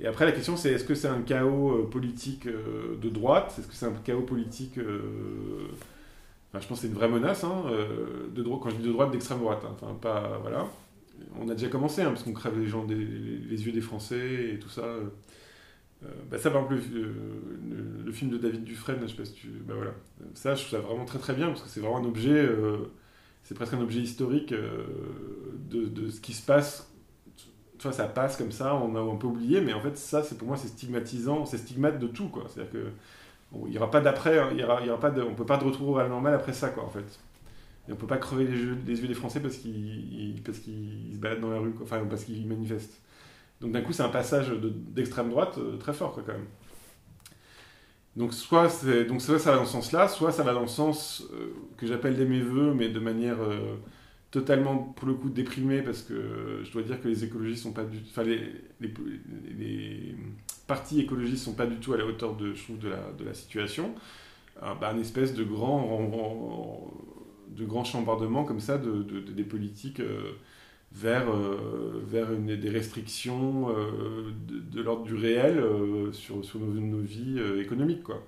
Et 0.00 0.06
après, 0.08 0.24
la 0.24 0.32
question, 0.32 0.56
c'est 0.56 0.72
est-ce 0.72 0.82
que 0.82 0.96
c'est 0.96 1.06
un 1.06 1.22
chaos 1.22 1.84
politique 1.84 2.48
de 2.48 3.08
droite? 3.08 3.54
Est-ce 3.56 3.68
que 3.68 3.74
c'est 3.74 3.86
un 3.86 3.92
chaos 4.04 4.22
politique. 4.22 4.74
je 4.74 6.50
pense 6.52 6.66
que 6.66 6.74
c'est 6.74 6.88
une 6.88 6.94
vraie 6.94 7.08
menace, 7.08 7.44
hein, 7.44 7.62
de 8.34 8.42
droite, 8.42 8.60
quand 8.64 8.70
je 8.70 8.76
dis 8.76 8.88
de 8.88 8.92
droite, 8.92 9.12
d'extrême 9.12 9.38
droite. 9.38 9.62
hein. 9.64 9.76
Enfin, 9.80 9.94
pas. 9.94 10.38
Voilà. 10.42 10.66
On 11.40 11.48
a 11.48 11.54
déjà 11.54 11.68
commencé, 11.68 12.02
hein, 12.02 12.08
parce 12.10 12.22
qu'on 12.22 12.32
crève 12.32 12.58
les 12.58 12.66
les 12.96 13.66
yeux 13.66 13.72
des 13.72 13.80
Français 13.80 14.52
et 14.54 14.58
tout 14.58 14.68
ça. 14.70 14.82
euh. 14.82 15.04
Euh, 16.04 16.08
bah 16.30 16.38
ça, 16.38 16.50
par 16.50 16.62
exemple, 16.64 16.82
le, 16.92 17.02
le- 18.04 18.12
film 18.12 18.30
de 18.30 18.38
David 18.38 18.64
Dufresne, 18.64 18.98
je 19.02 19.08
sais 19.08 19.16
pas 19.16 19.24
si 19.24 19.32
tu. 19.34 19.48
Bah 19.48 19.74
voilà. 19.76 19.92
Ça, 20.34 20.54
je 20.54 20.62
trouve 20.66 20.80
ça 20.80 20.86
vraiment 20.86 21.04
très 21.06 21.18
très 21.18 21.34
bien, 21.34 21.48
parce 21.48 21.62
que 21.62 21.68
c'est 21.68 21.80
vraiment 21.80 21.98
un 21.98 22.04
objet. 22.04 22.30
euh, 22.32 22.78
c'est 23.44 23.54
presque 23.54 23.74
un 23.74 23.80
objet 23.82 24.00
historique 24.00 24.52
euh, 24.52 24.86
de, 25.70 25.86
ce 26.10 26.20
qui 26.20 26.34
se 26.34 26.42
passe 26.44 26.90
vois, 27.82 27.92
ça 27.92 28.06
passe 28.08 28.36
comme 28.36 28.52
ça, 28.52 28.74
on 28.76 28.94
a 28.96 29.00
un 29.00 29.16
peu 29.16 29.26
oublié, 29.26 29.60
mais 29.60 29.72
en 29.74 29.80
fait, 29.80 29.96
ça, 29.98 30.22
c'est 30.22 30.38
pour 30.38 30.48
moi, 30.48 30.56
c'est 30.56 30.68
stigmatisant, 30.68 31.46
c'est 31.46 31.58
stigmate 31.58 31.98
de 31.98 32.06
tout, 32.06 32.28
quoi. 32.28 32.44
C'est-à-dire 32.48 32.72
que 32.72 32.88
il 33.66 33.70
n'y 33.72 33.78
aura 33.78 33.90
pas 33.90 34.00
d'après, 34.00 34.38
hein, 34.38 34.50
il 34.54 34.62
aura, 34.64 35.00
pas 35.00 35.12
on 35.20 35.34
peut 35.34 35.46
pas 35.46 35.58
de 35.58 35.64
retour 35.64 35.98
à 36.00 36.04
la 36.04 36.08
normale 36.10 36.34
après 36.34 36.52
ça, 36.54 36.70
quoi, 36.70 36.84
en 36.84 36.90
fait. 36.90 37.20
Et 37.88 37.92
on 37.92 37.96
peut 37.96 38.06
pas 38.06 38.18
crever 38.18 38.44
les 38.46 38.58
yeux, 39.00 39.08
des 39.08 39.14
Français 39.14 39.40
parce 39.40 39.56
qu'ils 39.56 40.40
parce 40.44 40.58
qu'ils 40.58 41.12
se 41.14 41.18
baladent 41.18 41.40
dans 41.40 41.50
la 41.50 41.58
rue, 41.58 41.72
enfin, 41.82 42.04
parce 42.08 42.24
qu'ils 42.24 42.46
manifestent. 42.46 43.00
Donc 43.60 43.72
d'un 43.72 43.80
coup, 43.82 43.92
c'est 43.92 44.02
un 44.02 44.08
passage 44.08 44.48
de- 44.48 44.68
d'extrême 44.68 45.30
droite 45.30 45.56
euh, 45.58 45.76
très 45.78 45.92
fort, 45.92 46.12
quoi, 46.12 46.22
quand 46.26 46.32
même. 46.32 46.46
Donc 48.16 48.32
soit, 48.32 48.68
donc 49.08 49.20
soit 49.20 49.38
ça 49.38 49.52
va 49.52 49.58
dans 49.58 49.66
ce 49.66 49.72
sens-là, 49.72 50.08
soit 50.08 50.32
ça 50.32 50.42
va 50.42 50.54
dans 50.54 50.62
le 50.62 50.66
sens 50.66 51.24
euh, 51.34 51.52
que 51.76 51.86
j'appelle 51.86 52.16
des 52.16 52.24
mes 52.24 52.40
voeux, 52.40 52.72
mais 52.72 52.88
de 52.88 52.98
manière 52.98 53.42
euh, 53.42 53.76
totalement, 54.30 54.78
pour 54.78 55.06
le 55.06 55.14
coup, 55.14 55.28
déprimée, 55.28 55.82
parce 55.82 56.02
que 56.02 56.60
je 56.64 56.72
dois 56.72 56.82
dire 56.82 57.00
que 57.00 57.08
les 57.08 57.24
écologistes 57.24 57.62
sont 57.62 57.72
pas 57.72 57.84
du 57.84 57.98
enfin, 58.08 58.22
les, 58.22 58.40
les, 58.80 60.14
partis 60.66 61.00
écologistes 61.00 61.44
sont 61.44 61.54
pas 61.54 61.66
du 61.66 61.76
tout 61.76 61.92
à 61.92 61.98
la 61.98 62.06
hauteur 62.06 62.34
de, 62.36 62.54
je 62.54 62.62
trouve, 62.64 62.78
de 62.78 62.88
la, 62.88 63.12
de 63.18 63.24
la 63.24 63.34
situation. 63.34 63.94
Euh, 64.62 64.74
bah, 64.80 64.90
un 64.94 64.98
espèce 64.98 65.34
de 65.34 65.44
grand, 65.44 66.00
de 67.48 67.64
grand 67.64 67.84
chambardement 67.84 68.44
comme 68.44 68.60
ça 68.60 68.78
de, 68.78 69.02
de- 69.02 69.20
de- 69.20 69.32
des 69.32 69.44
politiques 69.44 70.00
euh, 70.00 70.32
vers, 70.92 71.28
euh, 71.30 72.02
vers 72.06 72.28
des 72.30 72.70
restrictions 72.70 73.68
euh, 73.70 74.30
de, 74.48 74.82
l'ordre 74.82 75.04
du 75.04 75.14
réel 75.14 75.62
sur, 76.12 76.44
sur 76.44 76.60
nos, 76.60 77.00
vies 77.00 77.40
économiques. 77.60 78.02
Quoi. 78.02 78.22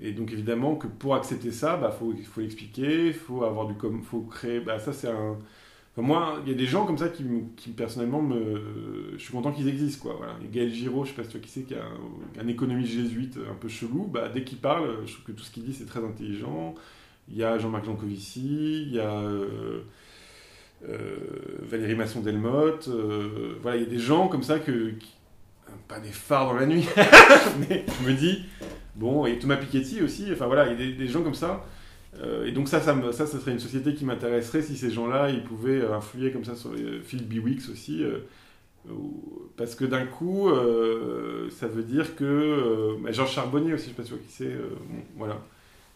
Et 0.00 0.12
donc 0.12 0.32
évidemment 0.32 0.76
que 0.76 0.86
pour 0.86 1.14
accepter 1.16 1.50
ça, 1.50 1.76
il 1.78 1.80
bah, 1.82 1.90
faut, 1.90 2.14
faut 2.30 2.40
l'expliquer, 2.40 3.08
il 3.08 3.14
faut 3.14 3.42
avoir 3.44 3.66
du 3.66 3.74
com 3.74 4.02
faut 4.02 4.20
créer. 4.22 4.60
Bah, 4.60 4.78
ça 4.78 4.92
c'est 4.92 5.08
un. 5.08 5.38
Moi, 5.96 6.40
il 6.46 6.52
y 6.52 6.54
a 6.54 6.56
des 6.56 6.66
gens 6.66 6.86
comme 6.86 6.98
ça 6.98 7.08
qui, 7.08 7.24
qui 7.56 7.70
personnellement 7.70 8.22
me. 8.22 9.14
Je 9.14 9.18
suis 9.18 9.32
content 9.32 9.50
qu'ils 9.52 9.68
existent 9.68 10.02
quoi. 10.02 10.14
Voilà. 10.16 10.34
Gaël 10.52 10.72
Giraud, 10.72 11.04
je 11.04 11.10
sais 11.10 11.16
pas 11.16 11.24
si 11.24 11.30
tu 11.30 11.40
qui 11.40 11.50
c'est, 11.50 11.62
qui 11.64 11.74
est 11.74 11.78
un, 11.78 12.40
un 12.40 12.48
économiste 12.48 12.92
jésuite 12.92 13.38
un 13.50 13.54
peu 13.54 13.68
chelou. 13.68 14.04
Bah, 14.06 14.28
dès 14.28 14.44
qu'il 14.44 14.58
parle, 14.58 15.04
je 15.06 15.12
trouve 15.14 15.24
que 15.26 15.32
tout 15.32 15.42
ce 15.44 15.50
qu'il 15.50 15.64
dit 15.64 15.74
c'est 15.74 15.86
très 15.86 16.04
intelligent. 16.04 16.74
Il 17.30 17.36
y 17.36 17.44
a 17.44 17.58
Jean-Marc 17.58 17.84
Jancovici, 17.84 18.82
il 18.82 18.94
y 18.94 19.00
a 19.00 19.12
euh, 19.12 19.82
euh, 20.88 21.16
Valérie 21.62 21.94
Masson-Delmotte. 21.94 22.88
euh, 22.88 23.58
voilà, 23.62 23.76
il 23.76 23.82
y 23.82 23.86
a 23.86 23.88
des 23.88 23.98
gens 23.98 24.28
comme 24.28 24.42
ça 24.42 24.58
que. 24.58 24.90
qui- 24.90 25.14
pas 25.86 26.00
des 26.00 26.10
phares 26.10 26.46
dans 26.46 26.54
la 26.54 26.66
nuit, 26.66 26.86
mais 27.68 27.84
je 28.00 28.08
me 28.08 28.14
dis, 28.14 28.44
Bon, 28.96 29.26
et 29.26 29.38
Thomas 29.38 29.56
Piketty 29.56 30.02
aussi, 30.02 30.26
enfin 30.32 30.46
voilà, 30.46 30.66
il 30.66 30.80
y 30.80 30.92
a 30.92 30.96
des, 30.96 31.06
gens 31.08 31.22
comme 31.22 31.34
ça. 31.34 31.64
Et 32.44 32.52
donc 32.52 32.68
ça, 32.68 32.80
ça, 32.80 33.26
serait 33.26 33.52
une 33.52 33.60
société 33.60 33.94
qui 33.94 34.04
m'intéresserait 34.04 34.62
si 34.62 34.76
ces 34.76 34.90
gens-là, 34.90 35.30
ils 35.30 35.44
pouvaient 35.44 35.86
influer 35.86 36.32
comme 36.32 36.44
ça 36.44 36.56
sur 36.56 36.70
Phil 37.04 37.26
Biwix 37.26 37.68
aussi. 37.70 38.02
parce 39.56 39.74
que 39.76 39.84
d'un 39.84 40.04
coup, 40.04 40.50
ça 41.50 41.68
veut 41.68 41.84
dire 41.84 42.16
que... 42.16 42.96
bah, 43.02 43.12
Georges 43.12 43.32
Charbonnier 43.32 43.74
aussi, 43.74 43.84
je 43.84 43.90
ne 43.90 43.96
sais 43.96 44.02
pas 44.02 44.08
vois 44.08 44.18
qui 44.26 44.32
c'est. 44.32 44.56
bon, 44.56 45.02
voilà. 45.16 45.38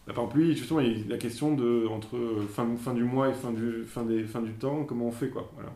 Bah, 0.05 0.13
par 0.13 0.25
exemple, 0.25 0.39
lui, 0.39 0.55
justement, 0.55 0.81
la 1.07 1.17
question 1.17 1.53
de, 1.55 1.87
entre 1.87 2.17
euh, 2.17 2.47
fin, 2.53 2.67
fin 2.75 2.93
du 2.93 3.03
mois 3.03 3.29
et 3.29 3.33
fin 3.33 3.51
du, 3.51 3.85
fin, 3.85 4.03
des, 4.03 4.23
fin 4.23 4.41
du 4.41 4.51
temps, 4.51 4.83
comment 4.83 5.07
on 5.07 5.11
fait, 5.11 5.29
quoi. 5.29 5.49
Voilà. 5.55 5.71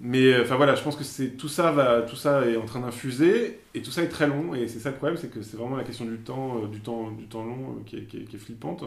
Mais 0.00 0.32
euh, 0.32 0.42
enfin 0.42 0.56
voilà, 0.56 0.74
je 0.74 0.82
pense 0.82 0.96
que 0.96 1.04
c'est 1.04 1.36
tout 1.36 1.48
ça 1.48 1.70
va, 1.70 2.00
tout 2.02 2.16
ça 2.16 2.46
est 2.46 2.56
en 2.56 2.64
train 2.64 2.80
d'infuser 2.80 3.60
et 3.74 3.82
tout 3.82 3.90
ça 3.90 4.02
est 4.02 4.08
très 4.08 4.26
long 4.26 4.54
et 4.54 4.66
c'est 4.66 4.78
ça 4.78 4.90
le 4.90 4.96
problème, 4.96 5.18
c'est 5.18 5.30
que 5.30 5.42
c'est 5.42 5.56
vraiment 5.56 5.76
la 5.76 5.84
question 5.84 6.06
du 6.06 6.16
temps, 6.16 6.62
euh, 6.62 6.66
du 6.66 6.80
temps, 6.80 7.10
du 7.10 7.26
temps 7.26 7.44
long 7.44 7.76
qui, 7.84 7.98
est, 7.98 8.04
qui, 8.06 8.16
est, 8.16 8.38
flippante. 8.38 8.84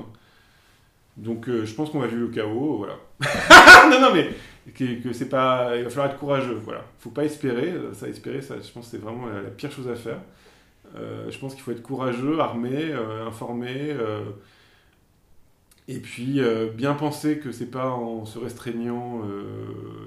Donc 1.16 1.48
je 1.48 1.74
pense 1.74 1.92
qu'on 1.92 2.00
va 2.00 2.08
vivre 2.08 2.22
le 2.22 2.28
chaos, 2.30 2.78
voilà. 2.78 2.96
non 3.90 4.02
non 4.02 4.14
mais 4.14 4.30
que, 4.74 5.14
c'est 5.14 5.30
pas, 5.30 5.78
il 5.78 5.84
va 5.84 5.90
falloir 5.90 6.08
être 6.08 6.20
courageux, 6.20 6.60
voilà. 6.66 6.84
Faut 7.00 7.12
pas 7.12 7.24
espérer, 7.24 7.74
ça 7.94 8.10
espérer, 8.10 8.42
ça, 8.42 8.56
je 8.60 8.70
pense 8.72 8.88
c'est 8.88 8.98
vraiment 8.98 9.28
la 9.28 9.52
pire 9.52 9.72
chose 9.72 9.88
à 9.88 9.96
faire. 9.96 10.20
Euh, 10.96 11.30
je 11.30 11.38
pense 11.40 11.54
qu'il 11.54 11.64
faut 11.64 11.72
être 11.72 11.82
courageux, 11.82 12.40
armé, 12.40 12.72
euh, 12.74 13.28
informé. 13.28 13.74
euh, 13.76 14.24
et 15.88 16.00
puis 16.00 16.42
bien 16.74 16.96
penser 16.96 17.38
que 17.38 17.52
c'est 17.52 17.70
pas 17.70 17.92
en 17.92 18.26
se 18.26 18.40
restreignant 18.40 19.22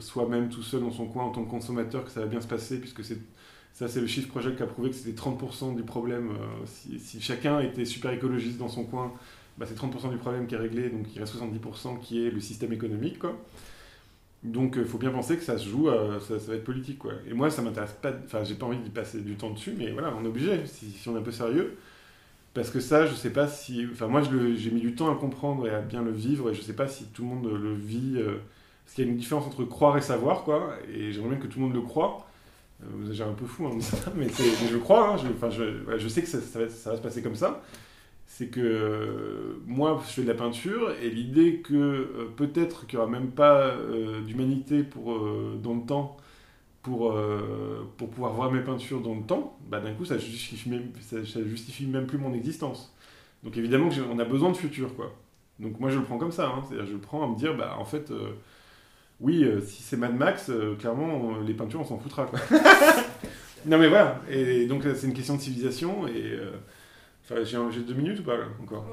soi-même 0.01 0.49
tout 0.49 0.64
seul 0.64 0.80
dans 0.80 0.91
son 0.91 1.07
coin 1.07 1.22
en 1.22 1.30
tant 1.30 1.45
que 1.45 1.51
consommateur 1.51 2.05
que 2.05 2.11
ça 2.11 2.18
va 2.18 2.26
bien 2.26 2.41
se 2.41 2.49
passer, 2.49 2.80
puisque 2.80 3.05
ça 3.05 3.86
c'est 3.86 4.01
le 4.01 4.09
chiffre 4.09 4.26
projet 4.26 4.57
qui 4.57 4.62
a 4.64 4.66
prouvé 4.66 4.91
que 4.91 4.97
c'était 4.97 5.16
30% 5.16 5.76
du 5.76 5.84
problème. 5.84 6.32
si, 6.64 6.99
si 6.99 7.20
chacun 7.20 7.61
était 7.61 7.84
super 7.84 8.11
écologiste 8.11 8.59
dans 8.59 8.68
son 8.68 8.82
coin, 8.82 9.12
bah, 9.57 9.66
c'est 9.68 9.78
30% 9.78 10.11
du 10.11 10.16
problème 10.16 10.49
qui 10.49 10.57
est 10.57 10.59
réglé, 10.59 10.91
donc 10.91 11.07
il 11.14 11.20
reste 11.20 11.36
70% 11.36 12.01
qui 12.01 12.26
est 12.26 12.30
le 12.32 12.41
système 12.41 12.72
économique. 12.72 13.20
Quoi. 13.20 13.39
Donc 14.45 14.74
il 14.76 14.84
faut 14.84 14.99
bien 14.99 15.11
penser 15.11 15.36
que 15.36 15.43
ça 15.43 15.59
se 15.59 15.68
joue, 15.68 15.89
euh, 15.89 16.20
ça, 16.20 16.34
va 16.36 16.55
être 16.55 16.64
politique. 16.64 16.99
Quoi. 16.99 17.12
Et 17.28 17.34
moi 17.34 17.51
ça 17.51 17.62
m'intéresse 17.62 17.97
pas, 18.01 18.12
enfin 18.24 18.45
j'ai 18.45 18.55
pas 18.55 18.66
envie 18.66 18.78
d'y 18.78 18.91
passer 18.91 19.20
du 19.20 19.36
temps 19.36 19.51
dessus, 19.51 19.74
mais 19.76 19.91
voilà, 19.91 20.14
on 20.18 20.24
est 20.24 20.28
obligé, 20.28 20.64
si, 20.66 20.95
on 21.09 21.16
est 21.16 21.18
un 21.18 21.22
peu 21.22 21.32
sérieux. 21.32 21.76
Parce 22.55 22.70
que 22.70 22.80
ça, 22.80 23.07
je 23.07 23.14
sais 23.14 23.30
pas 23.30 23.47
si. 23.47 23.86
Enfin, 23.93 24.09
moi, 24.09 24.22
j'ai 24.22 24.70
mis 24.70 24.80
du 24.80 24.95
temps 24.95 25.12
à 25.12 25.16
comprendre 25.16 25.66
et 25.68 25.70
à 25.70 25.80
bien 25.80 26.03
le 26.03 26.11
vivre, 26.11 26.51
et 26.51 26.55
je 26.55 26.62
sais 26.62 26.72
pas 26.72 26.89
si 26.89 27.05
tout 27.07 27.22
le 27.22 27.28
monde 27.28 27.47
le 27.47 27.74
vit. 27.74 28.14
euh, 28.16 28.39
parce 28.84 28.95
qu'il 28.97 29.05
y 29.05 29.09
a 29.09 29.11
une 29.11 29.18
différence 29.18 29.47
entre 29.47 29.64
croire 29.64 29.97
et 29.99 30.01
savoir, 30.01 30.45
quoi. 30.45 30.74
Et 30.93 31.12
j'aimerais 31.12 31.30
bien 31.36 31.39
que 31.39 31.47
tout 31.47 31.61
le 31.61 31.66
monde 31.66 31.74
le 31.74 31.82
croit. 31.82 32.26
Euh, 32.82 32.86
vous 32.91 33.12
j'ai 33.12 33.22
un 33.22 33.32
peu 33.34 33.47
fou 33.47 33.68
ça, 33.80 33.97
mais, 34.16 34.28
c'est- 34.28 34.43
mais 34.62 34.68
je 34.72 34.78
crois. 34.78 35.11
hein, 35.14 35.16
je, 35.18 36.09
sais 36.09 36.22
que 36.22 36.28
ça 36.28 36.39
va 36.91 36.97
se 36.97 37.03
passer 37.03 37.22
comme 37.22 37.36
ça. 37.36 37.62
C'est 38.31 38.49
que 38.49 38.61
euh, 38.61 39.62
moi, 39.66 40.01
je 40.07 40.12
fais 40.12 40.22
de 40.22 40.29
la 40.29 40.35
peinture, 40.35 40.93
et 41.03 41.09
l'idée 41.11 41.61
que 41.62 41.74
euh, 41.74 42.31
peut-être 42.37 42.87
qu'il 42.87 42.99
n'y 42.99 43.03
aura 43.03 43.11
même 43.11 43.31
pas 43.31 43.68
euh, 43.68 44.20
d'humanité 44.20 44.83
pour 44.83 45.18
dans 45.59 45.74
le 45.74 45.87
temps 45.87 46.16
pour, 46.83 47.14
pour 47.99 48.11
pouvoir 48.11 48.33
voir 48.33 48.51
mes 48.53 48.61
peintures 48.62 49.01
dans 49.01 49.14
le 49.14 49.22
temps, 49.22 49.59
bah, 49.68 49.81
d'un 49.81 49.93
coup, 49.93 50.05
ça 50.07 50.16
justifie, 50.16 50.70
même, 50.70 50.91
ça, 51.01 51.18
justifie 51.45 51.87
même 51.87 52.07
plus 52.07 52.16
mon 52.18 52.33
existence. 52.33 52.95
Donc 53.45 53.57
évidemment, 53.59 53.91
on 54.11 54.18
a 54.18 54.24
besoin 54.24 54.51
de 54.53 54.57
futur, 54.57 54.95
quoi. 54.95 55.12
Donc 55.59 55.81
moi, 55.81 55.91
je 55.91 55.99
le 55.99 56.05
prends 56.05 56.18
comme 56.18 56.33
ça. 56.33 56.49
hein. 56.49 56.62
C'est-à-dire, 56.66 56.87
je 56.87 56.93
le 56.95 57.01
prends 57.01 57.24
à 57.24 57.29
me 57.29 57.37
dire, 57.37 57.57
bah, 57.57 57.76
en 57.79 57.85
fait, 57.85 58.11
oui, 59.20 59.45
si 59.66 59.83
c'est 59.83 59.97
Mad 59.99 60.14
Max, 60.14 60.51
clairement, 60.79 61.39
les 61.47 61.55
peintures, 61.55 61.81
on 61.81 61.85
s'en 61.85 61.99
foutra, 61.99 62.26
quoi. 62.26 62.39
non, 63.66 63.79
mais 63.79 63.89
voilà. 63.89 64.22
Et 64.31 64.66
donc, 64.66 64.85
c'est 64.95 65.07
une 65.07 65.14
question 65.14 65.37
de 65.37 65.41
civilisation. 65.41 66.07
Et 66.09 66.39
enfin, 67.31 67.43
j'ai 67.70 67.81
deux 67.81 67.95
minutes 67.95 68.20
ou 68.20 68.22
pas, 68.22 68.37
là, 68.37 68.45
encore 68.62 68.85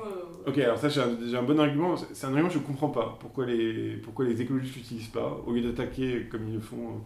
Ok, 0.47 0.59
alors 0.59 0.77
ça, 0.77 0.89
j'ai 0.89 1.01
un, 1.01 1.41
bon 1.43 1.59
argument. 1.59 1.95
C'est- 1.97 2.25
un 2.25 2.29
argument 2.29 2.49
que 2.49 2.53
je 2.53 2.59
ne 2.59 2.63
comprends 2.63 2.89
pas. 2.89 3.17
Pourquoi 3.19 3.45
les, 3.47 3.97
pourquoi 3.97 4.25
les 4.25 4.41
écologistes 4.41 4.75
l'utilisent 4.75 5.07
pas, 5.07 5.41
au 5.47 5.53
lieu 5.53 5.61
d'attaquer 5.61 6.27
comme 6.29 6.47
ils 6.47 6.53
le 6.55 6.59
font. 6.59 6.77
euh. 6.89 6.99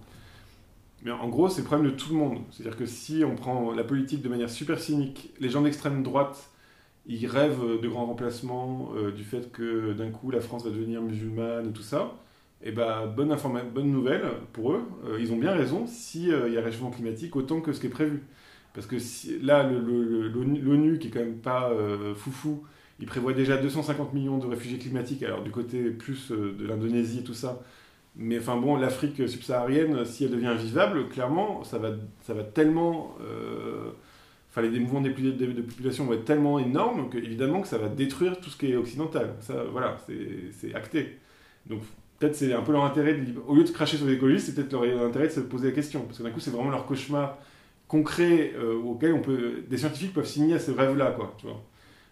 Mais 1.04 1.12
en 1.12 1.30
gros, 1.30 1.48
c'est 1.50 1.62
le 1.62 1.66
problème 1.68 1.92
de 1.92 1.96
tout 1.96 2.10
le 2.12 2.18
monde. 2.18 2.40
C'est-à-dire 2.52 2.78
que 2.78 2.86
si 2.86 3.24
on 3.26 3.36
prend 3.36 3.72
la 3.74 3.84
politique 3.84 4.22
de 4.22 4.30
manière 4.30 4.50
super 4.50 4.80
cynique, 4.80 5.32
les 5.40 5.50
gens 5.50 5.62
d'extrême 5.62 6.04
droite, 6.04 6.50
ils 7.08 7.26
rêvent 7.28 7.80
de 7.82 7.88
grands 7.88 8.06
remplacements, 8.06 8.90
euh, 8.98 9.12
du 9.12 9.24
fait 9.24 9.52
que 9.52 9.94
d'un 9.94 10.12
coup 10.12 10.32
la 10.32 10.42
France 10.42 10.64
va 10.66 10.72
devenir 10.72 11.02
musulmane 11.02 11.70
et 11.70 11.74
tout 11.74 11.82
ça. 11.84 12.14
Et 12.64 12.72
ben, 12.72 13.08
bonne, 13.08 13.32
informa- 13.32 13.64
bonne 13.64 13.92
nouvelle 13.92 14.24
pour 14.54 14.74
eux, 14.74 14.84
euh, 15.08 15.18
ils 15.22 15.32
ont 15.32 15.38
bien 15.38 15.54
raison 15.54 15.88
s'il 15.88 16.28
y 16.30 16.58
a 16.58 16.62
réchauffement 16.62 16.92
climatique 16.92 17.36
autant 17.38 17.62
que 17.62 17.72
ce 17.74 17.80
qui 17.80 17.88
est 17.88 17.90
prévu. 17.90 18.24
Parce 18.74 18.88
que 18.88 18.97
là, 19.43 19.70
l'ONU, 19.70 20.99
qui 20.99 21.07
est 21.07 21.11
quand 21.11 21.20
même 21.20 21.39
pas 21.39 21.72
euh, 21.72 22.13
foufou, 22.15 22.63
il 22.99 23.05
prévoit 23.05 23.34
déjà 23.34 23.57
250 23.57 24.13
millions 24.13 24.38
de 24.38 24.47
réfugiés 24.47 24.78
climatiques, 24.78 25.24
alors 25.24 25.41
du 25.43 25.51
côté 25.51 25.89
plus 25.91 26.32
euh, 26.32 26.55
de 26.57 26.65
l'Indonésie 26.67 27.20
et 27.20 27.24
tout 27.24 27.34
ça. 27.34 27.61
Mais 28.15 28.39
enfin 28.39 28.57
bon, 28.57 28.76
l'Afrique 28.76 29.28
subsaharienne, 29.28 30.03
si 30.05 30.26
elle 30.26 30.32
devient 30.32 30.47
invivable, 30.47 31.07
clairement, 31.09 31.63
ça 31.63 31.78
va, 31.78 31.91
ça 32.22 32.34
va 32.34 32.43
tellement... 32.43 33.15
euh, 33.22 33.91
Enfin, 34.51 34.63
les 34.63 34.80
mouvements 34.80 35.01
de, 35.01 35.09
population 35.61 36.05
vont 36.05 36.13
être 36.13 36.26
tellement 36.26 36.57
énormes 36.57 37.09
que 37.09 37.17
évidemment 37.20 37.61
que 37.61 37.67
ça 37.67 37.78
va 37.78 37.88
détruire 37.88 38.39
tout 38.41 38.49
ce 38.49 38.57
qui 38.57 38.72
est 38.72 38.76
occidental. 38.76 39.36
Ça, 39.41 39.63
voilà, 39.72 39.97
c'est 40.51 40.74
acté. 40.74 41.20
Donc 41.67 41.82
peut-être 42.17 42.36
c'est 42.36 42.51
un 42.53 42.61
peu 42.61 42.72
leur 42.72 42.84
intérêt, 42.84 43.13
de, 43.13 43.39
au 43.47 43.55
lieu 43.55 43.63
de 43.63 43.70
cracher 43.70 43.97
sur 43.97 44.07
les 44.07 44.13
écologistes, 44.13 44.47
c'est 44.47 44.55
peut-être 44.55 44.74
leur 44.74 45.05
intérêt 45.05 45.28
de 45.28 45.34
se 45.34 45.39
poser 45.41 45.67
la 45.67 45.76
question. 45.76 46.01
Parce 46.01 46.17
que 46.17 46.24
d'un 46.24 46.32
coup, 46.32 46.39
c'est 46.39 46.49
vraiment 46.49 46.72
leur 46.72 46.86
cauchemar 46.88 47.38
concret 47.90 48.54
euh, 48.56 48.76
auquel 48.76 49.14
on 49.14 49.22
peut, 49.22 49.64
des 49.68 49.78
scientifiques 49.78 50.14
peuvent 50.14 50.26
signer 50.26 50.54
à 50.54 50.60
ce 50.60 50.72
rêve-là, 50.72 51.12
quoi. 51.12 51.36
Tu 51.38 51.48
vois. 51.48 51.62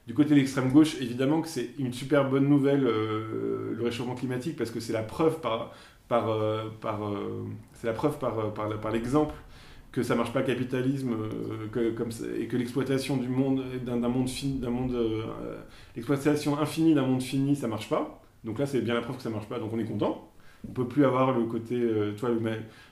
Du 0.07 0.13
côté 0.13 0.32
de 0.32 0.36
l'extrême 0.36 0.71
gauche, 0.71 0.95
évidemment 1.01 1.41
que 1.41 1.47
c'est 1.47 1.69
une 1.78 1.93
super 1.93 2.30
bonne 2.30 2.47
nouvelle, 2.47 2.86
euh, 2.86 3.73
le 3.78 3.84
réchauffement 3.84 4.15
climatique, 4.15 4.57
parce 4.57 4.71
que 4.71 4.80
c'est 4.80 4.93
la 4.93 5.03
preuve 5.03 5.39
par, 5.41 5.73
par, 6.07 6.30
euh, 6.30 6.69
par, 6.82 7.05
euh, 7.05 7.45
c'est 7.73 7.88
la 7.88 7.93
preuve 7.93 8.17
par, 8.17 8.53
par, 8.53 8.80
par 8.80 8.91
l'exemple 8.91 9.36
que 9.91 10.03
ça 10.03 10.15
marche 10.15 10.32
pas 10.32 10.39
le 10.39 10.45
capitalisme 10.45 11.15
que, 11.71 11.91
comme 11.91 12.09
et 12.39 12.47
que 12.47 12.55
l'exploitation 12.55 13.17
du 13.17 13.30
monde 13.30 13.63
d'un 13.84 13.97
monde 13.97 14.30
fini, 14.30 14.59
d'un 14.59 14.69
monde 14.69 14.95
l'exploitation 15.95 16.59
infinie 16.59 16.93
d'un 16.93 17.05
monde 17.05 17.23
fini, 17.23 17.55
ça 17.55 17.67
marche 17.67 17.89
pas. 17.89 18.21
Donc 18.43 18.59
là, 18.59 18.67
c'est 18.67 18.82
bien 18.82 18.93
la 18.93 19.01
preuve 19.01 19.17
que 19.17 19.23
ça 19.23 19.30
marche 19.30 19.47
pas. 19.47 19.59
Donc 19.59 19.71
on 19.73 19.80
est 19.80 19.86
content. 19.86 20.30
On 20.67 20.71
peut 20.71 20.87
plus 20.87 21.05
avoir 21.05 21.37
le 21.37 21.45
côté, 21.45 21.75
euh, 21.79 22.13
toi, 22.17 22.29
le, 22.29 22.39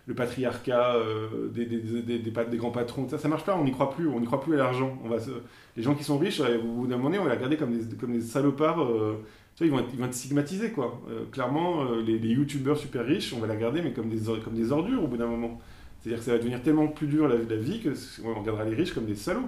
le 0.07 0.13
patriarcat 0.13 0.95
euh, 0.95 1.49
des, 1.49 1.65
des, 1.65 2.19
des, 2.19 2.57
grands 2.57 2.71
patrons. 2.71 3.07
Ça, 3.09 3.17
ça 3.17 3.27
marche 3.27 3.43
pas. 3.43 3.55
On 3.57 3.63
n'y 3.63 3.71
croit 3.71 3.91
plus. 3.91 4.07
On 4.07 4.19
n'y 4.19 4.25
croit 4.25 4.41
plus 4.41 4.53
à 4.53 4.57
l'argent. 4.57 4.97
On 5.03 5.09
va 5.09 5.19
se- 5.19 5.31
les 5.75 5.83
gens 5.83 5.95
qui 5.95 6.03
sont 6.03 6.17
riches, 6.17 6.39
au 6.41 6.61
bout 6.63 6.87
d'un 6.87 6.97
moment 6.97 7.17
on 7.19 7.23
va 7.23 7.29
les 7.31 7.35
regarder 7.35 7.57
comme 7.57 7.77
des, 7.77 7.95
comme 7.97 8.13
des 8.13 8.21
salopards. 8.21 8.81
euh, 8.83 9.15
tu 9.55 9.63
vois, 9.63 9.67
ils 9.67 9.71
vont 9.71 9.79
être, 9.87 9.93
ils 9.93 9.99
vont 9.99 10.11
stigmatisés, 10.11 10.71
quoi. 10.71 11.01
Clairement, 11.31 11.85
les, 12.05 12.19
les 12.19 12.29
youtubeurs 12.29 12.77
super 12.77 13.05
riches, 13.05 13.33
on 13.33 13.39
va 13.39 13.47
les 13.47 13.53
regarder, 13.55 13.81
mais 13.81 13.93
comme 13.93 14.09
des, 14.09 14.17
comme 14.43 14.53
des 14.53 14.71
ordures 14.73 15.01
au 15.03 15.07
bout 15.07 15.15
d'un 15.17 15.27
moment. 15.27 15.59
C'est-à-dire 16.01 16.19
que 16.19 16.25
ça 16.25 16.31
va 16.33 16.37
devenir 16.39 16.61
tellement 16.61 16.87
plus 16.87 17.07
dur 17.07 17.27
la, 17.29 17.35
la 17.37 17.55
vie 17.55 17.79
que 17.81 17.89
on 18.25 18.33
regardera 18.39 18.65
les 18.65 18.75
riches 18.75 18.93
comme 18.93 19.05
des 19.05 19.15
salauds. 19.15 19.47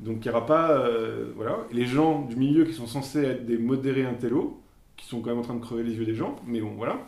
Donc 0.00 0.16
il 0.24 0.28
n'y 0.28 0.34
aura 0.34 0.46
pas. 0.46 0.84
voilà. 1.36 1.58
Les 1.72 1.86
gens 1.86 2.22
du 2.22 2.36
milieu 2.36 2.64
qui 2.64 2.72
sont 2.72 2.86
censés 2.86 3.22
être 3.24 3.46
des 3.46 3.56
modérés 3.58 4.04
intello, 4.04 4.60
qui 4.96 5.06
sont 5.06 5.20
quand 5.20 5.30
même 5.30 5.38
en 5.38 5.42
train 5.42 5.54
de 5.54 5.60
crever 5.60 5.82
les 5.84 5.94
yeux 5.94 6.04
des 6.06 6.14
gens, 6.14 6.36
mais 6.46 6.60
bon, 6.60 6.72
voilà. 6.76 6.98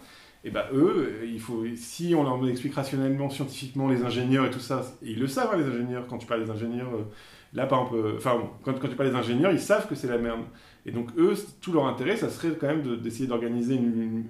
Et 0.45 0.51
ben 0.51 0.65
eux, 0.73 0.95
euh, 1.23 1.27
il 1.27 1.41
faut, 1.41 1.65
si 1.77 2.15
on 2.15 2.23
leur 2.23 2.49
explique 2.49 2.75
rationnellement, 2.75 3.29
scientifiquement, 3.29 3.89
les 3.89 4.05
ingénieurs 4.05 4.47
et 4.47 4.51
tout 4.51 4.61
ça, 4.61 4.83
et 5.03 5.11
ils 5.11 5.19
le 5.19 5.27
savent, 5.27 5.51
hein, 5.53 5.59
les 5.59 5.65
ingénieurs, 5.65 6.07
quand 6.07 6.19
tu 6.19 6.27
parles 6.27 6.45
des 6.45 6.51
ingénieurs, 6.51 6.89
euh, 6.95 7.03
là 7.55 7.67
par 7.67 7.81
exemple, 7.83 7.97
euh, 7.99 8.15
enfin, 8.17 8.41
quand, 8.63 8.79
quand 8.79 8.89
tu 8.89 8.95
parles 8.95 9.11
des 9.11 9.17
ingénieurs, 9.17 9.51
ils 9.53 9.61
savent 9.61 9.89
que 9.89 9.95
c'est 9.97 10.07
la 10.09 10.19
merde. 10.19 10.43
Et 10.87 10.93
donc 10.93 11.09
eux, 11.19 11.35
tout 11.61 11.73
leur 11.73 11.87
intérêt, 11.87 12.17
ça 12.17 12.31
serait 12.31 12.51
quand 12.59 12.69
même 12.69 12.83
de- 12.83 12.95
d'essayer 12.97 13.27
d'organiser 13.27 13.79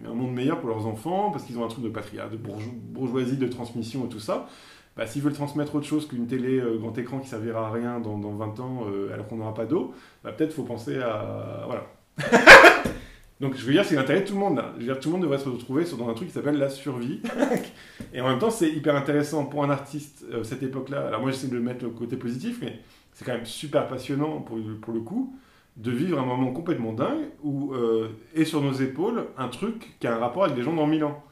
un 0.08 0.14
monde 0.14 0.32
meilleur 0.32 0.58
pour 0.60 0.70
leurs 0.70 0.86
enfants, 0.86 1.30
parce 1.30 1.44
qu'ils 1.44 1.58
ont 1.58 1.64
un 1.64 1.68
truc 1.68 1.84
de 1.84 1.90
patriarcat, 1.90 2.32
de 2.32 2.38
bourgeois- 2.38 2.72
bourgeoisie, 2.74 3.36
de 3.36 3.46
transmission 3.46 4.06
et 4.06 4.08
tout 4.08 4.18
ça. 4.20 4.48
Bah, 4.96 5.06
S'ils 5.06 5.22
veulent 5.22 5.34
transmettre 5.34 5.74
autre 5.76 5.86
chose 5.86 6.08
qu'une 6.08 6.26
télé 6.26 6.58
euh, 6.58 6.78
grand 6.78 6.96
écran 6.98 7.18
qui 7.20 7.28
servira 7.28 7.68
à 7.68 7.70
rien 7.70 8.00
dans, 8.00 8.18
dans 8.18 8.32
20 8.34 8.58
ans, 8.60 8.84
alors 9.12 9.28
qu'on 9.28 9.36
n'aura 9.36 9.54
pas 9.54 9.66
d'eau, 9.66 9.92
bah, 10.24 10.32
peut-être 10.32 10.52
faut 10.54 10.64
penser 10.64 10.98
à... 10.98 11.66
Voilà. 11.66 11.84
Donc 13.40 13.56
je 13.56 13.64
veux 13.64 13.72
dire, 13.72 13.84
c'est 13.84 13.94
l'intérêt 13.94 14.22
de 14.22 14.26
tout 14.26 14.34
le 14.34 14.40
monde 14.40 14.56
là. 14.56 14.72
Je 14.74 14.80
veux 14.80 14.92
dire, 14.92 14.98
tout 15.00 15.08
le 15.10 15.12
monde 15.14 15.22
devrait 15.22 15.38
se 15.38 15.48
retrouver 15.48 15.84
dans 15.96 16.08
un 16.08 16.14
truc 16.14 16.28
qui 16.28 16.34
s'appelle 16.34 16.58
la 16.58 16.68
survie. 16.70 17.20
Et 18.12 18.20
en 18.20 18.28
même 18.28 18.38
temps, 18.38 18.50
c'est 18.50 18.68
hyper 18.70 18.96
intéressant 18.96 19.44
pour 19.46 19.62
un 19.64 19.70
artiste, 19.70 20.24
euh, 20.32 20.42
cette 20.42 20.62
époque-là. 20.62 21.06
Alors 21.06 21.20
moi, 21.20 21.30
j'essaie 21.30 21.46
de 21.48 21.54
le 21.54 21.60
mettre 21.62 21.86
au 21.86 21.90
côté 21.90 22.16
positif, 22.16 22.58
mais 22.62 22.80
c'est 23.12 23.24
quand 23.24 23.32
même 23.34 23.46
super 23.46 23.86
passionnant 23.86 24.40
pour, 24.40 24.56
le- 24.56 24.74
pour 24.76 24.92
le 24.92 25.00
coup 25.00 25.36
de 25.76 25.92
vivre 25.92 26.18
un 26.18 26.24
moment 26.26 26.50
complètement 26.52 26.92
dingue 26.92 27.26
où 27.44 27.72
euh, 27.74 28.08
est 28.34 28.44
sur 28.44 28.60
nos 28.60 28.72
épaules 28.72 29.26
un 29.36 29.46
truc 29.48 29.96
qui 30.00 30.08
a 30.08 30.16
un 30.16 30.18
rapport 30.18 30.42
avec 30.44 30.56
des 30.56 30.62
gens 30.62 30.74
dans 30.74 30.88
mille 30.88 31.04
ans. 31.04 31.22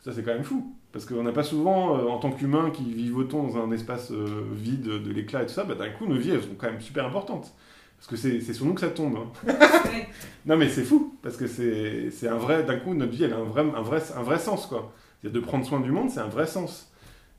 Ça, 0.00 0.12
c'est 0.12 0.22
quand 0.22 0.34
même 0.34 0.44
fou. 0.44 0.74
Parce 0.92 1.06
qu'on 1.06 1.22
n'a 1.24 1.32
pas 1.32 1.42
souvent, 1.42 1.98
euh, 1.98 2.04
en 2.06 2.18
tant 2.18 2.30
qu'humains 2.32 2.70
qui 2.70 2.84
vivotons 2.92 3.42
dans 3.48 3.58
un 3.58 3.70
espace 3.72 4.12
vide 4.12 4.84
de 4.84 5.10
l'éclat 5.12 5.42
et 5.42 5.46
tout 5.46 5.52
ça, 5.52 5.64
bah, 5.64 5.74
d'un 5.74 5.90
coup, 5.90 6.06
nos 6.06 6.16
vies, 6.16 6.30
elles 6.30 6.42
sont 6.42 6.54
quand 6.56 6.70
même 6.70 6.80
super 6.80 7.06
importantes. 7.06 7.52
Parce 8.06 8.10
que 8.10 8.16
c'est 8.16 8.40
c'est 8.40 8.52
sur 8.52 8.66
nous 8.66 8.74
que 8.74 8.80
ça 8.82 8.88
tombe. 8.90 9.16
hein. 9.16 9.52
Ouais. 9.84 10.06
Non, 10.46 10.56
mais 10.56 10.68
c'est 10.68 10.82
fou, 10.84 11.16
parce 11.22 11.36
que 11.36 11.46
c'est 11.46 12.10
c'est 12.10 12.28
un 12.28 12.36
vrai. 12.36 12.64
D'un 12.64 12.76
coup, 12.76 12.92
notre 12.94 13.12
vie, 13.12 13.24
elle 13.24 13.32
a 13.32 13.36
un 13.38 13.44
vrai, 13.44 13.62
un 13.62 13.80
vrai, 13.82 14.02
un 14.16 14.22
vrai 14.22 14.38
sens, 14.38 14.66
quoi. 14.66 14.92
C'est-à-dire 15.22 15.40
de 15.40 15.46
prendre 15.46 15.64
soin 15.64 15.80
du 15.80 15.90
monde, 15.90 16.10
c'est 16.10 16.20
un 16.20 16.28
vrai 16.28 16.46
sens. 16.46 16.90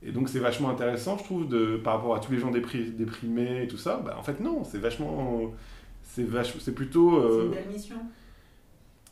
Et 0.03 0.11
donc, 0.11 0.29
c'est 0.29 0.39
vachement 0.39 0.69
intéressant, 0.69 1.17
je 1.17 1.23
trouve, 1.23 1.47
de, 1.47 1.77
par 1.77 1.95
rapport 1.97 2.15
à 2.15 2.19
tous 2.19 2.31
les 2.31 2.39
gens 2.39 2.51
dépri- 2.51 2.95
déprimés 2.95 3.63
et 3.63 3.67
tout 3.67 3.77
ça. 3.77 4.01
Bah, 4.03 4.15
en 4.19 4.23
fait, 4.23 4.39
non, 4.39 4.63
c'est 4.63 4.79
vachement. 4.79 5.51
C'est 6.03 6.25
c'est 6.59 6.73
plutôt. 6.73 7.21
C'est 7.21 7.27
euh, 7.37 7.45
une 7.45 7.51
belle 7.51 7.67
mission. 7.71 7.95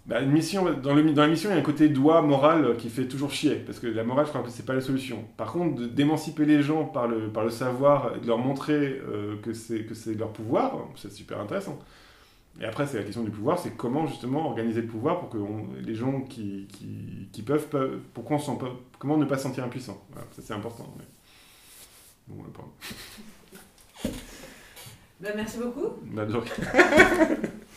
Bah, 0.06 0.22
une 0.22 0.32
mission, 0.32 0.66
dans, 0.74 0.94
le, 0.94 1.12
dans 1.14 1.22
la 1.22 1.28
mission, 1.30 1.50
il 1.50 1.54
y 1.54 1.56
a 1.56 1.60
un 1.60 1.64
côté 1.64 1.88
doigt 1.90 2.22
moral 2.22 2.76
qui 2.78 2.90
fait 2.90 3.08
toujours 3.08 3.32
chier, 3.32 3.56
parce 3.56 3.80
que 3.80 3.88
la 3.88 4.04
morale, 4.04 4.26
je 4.26 4.32
crois 4.32 4.42
que 4.44 4.50
c'est 4.50 4.66
pas 4.66 4.74
la 4.74 4.82
solution. 4.82 5.24
Par 5.38 5.52
contre, 5.54 5.82
d'émanciper 5.88 6.46
les 6.46 6.62
gens 6.62 6.84
par 6.86 7.08
le, 7.08 7.30
par 7.30 7.44
le 7.44 7.50
savoir, 7.50 8.16
et 8.16 8.20
de 8.20 8.28
leur 8.28 8.38
montrer 8.38 9.02
euh, 9.08 9.38
que 9.42 9.54
c'est 9.54 10.14
leur 10.16 10.34
pouvoir, 10.34 10.78
c'est 10.98 11.12
super 11.12 11.40
intéressant. 11.40 11.80
Et 12.62 12.66
après, 12.66 12.86
c'est 12.86 12.98
la 12.98 13.04
question 13.04 13.24
du 13.24 13.32
pouvoir, 13.32 13.58
c'est 13.58 13.76
comment 13.76 14.06
justement 14.06 14.46
organiser 14.48 14.82
le 14.82 14.88
pouvoir 14.88 15.20
pour 15.20 15.30
que 15.30 15.38
on- 15.38 15.70
les 15.82 15.96
gens 15.96 16.22
qui, 16.22 16.68
qui, 16.72 17.28
qui 17.32 17.42
peuvent, 17.42 17.68
peuvent 17.68 18.00
pas, 18.14 18.68
comment 19.00 19.18
ne 19.18 19.26
pas 19.26 19.38
se 19.38 19.44
sentir 19.44 19.64
impuissant. 19.64 20.00
Voilà, 20.12 20.28
ça 20.32 20.42
c'est 20.46 20.54
important. 20.54 20.94
mais- 20.98 21.06
Bon. 22.28 22.44
Bah, 25.20 25.30
merci 25.36 25.58
beaucoup. 25.58 25.88
Bah, 26.12 26.26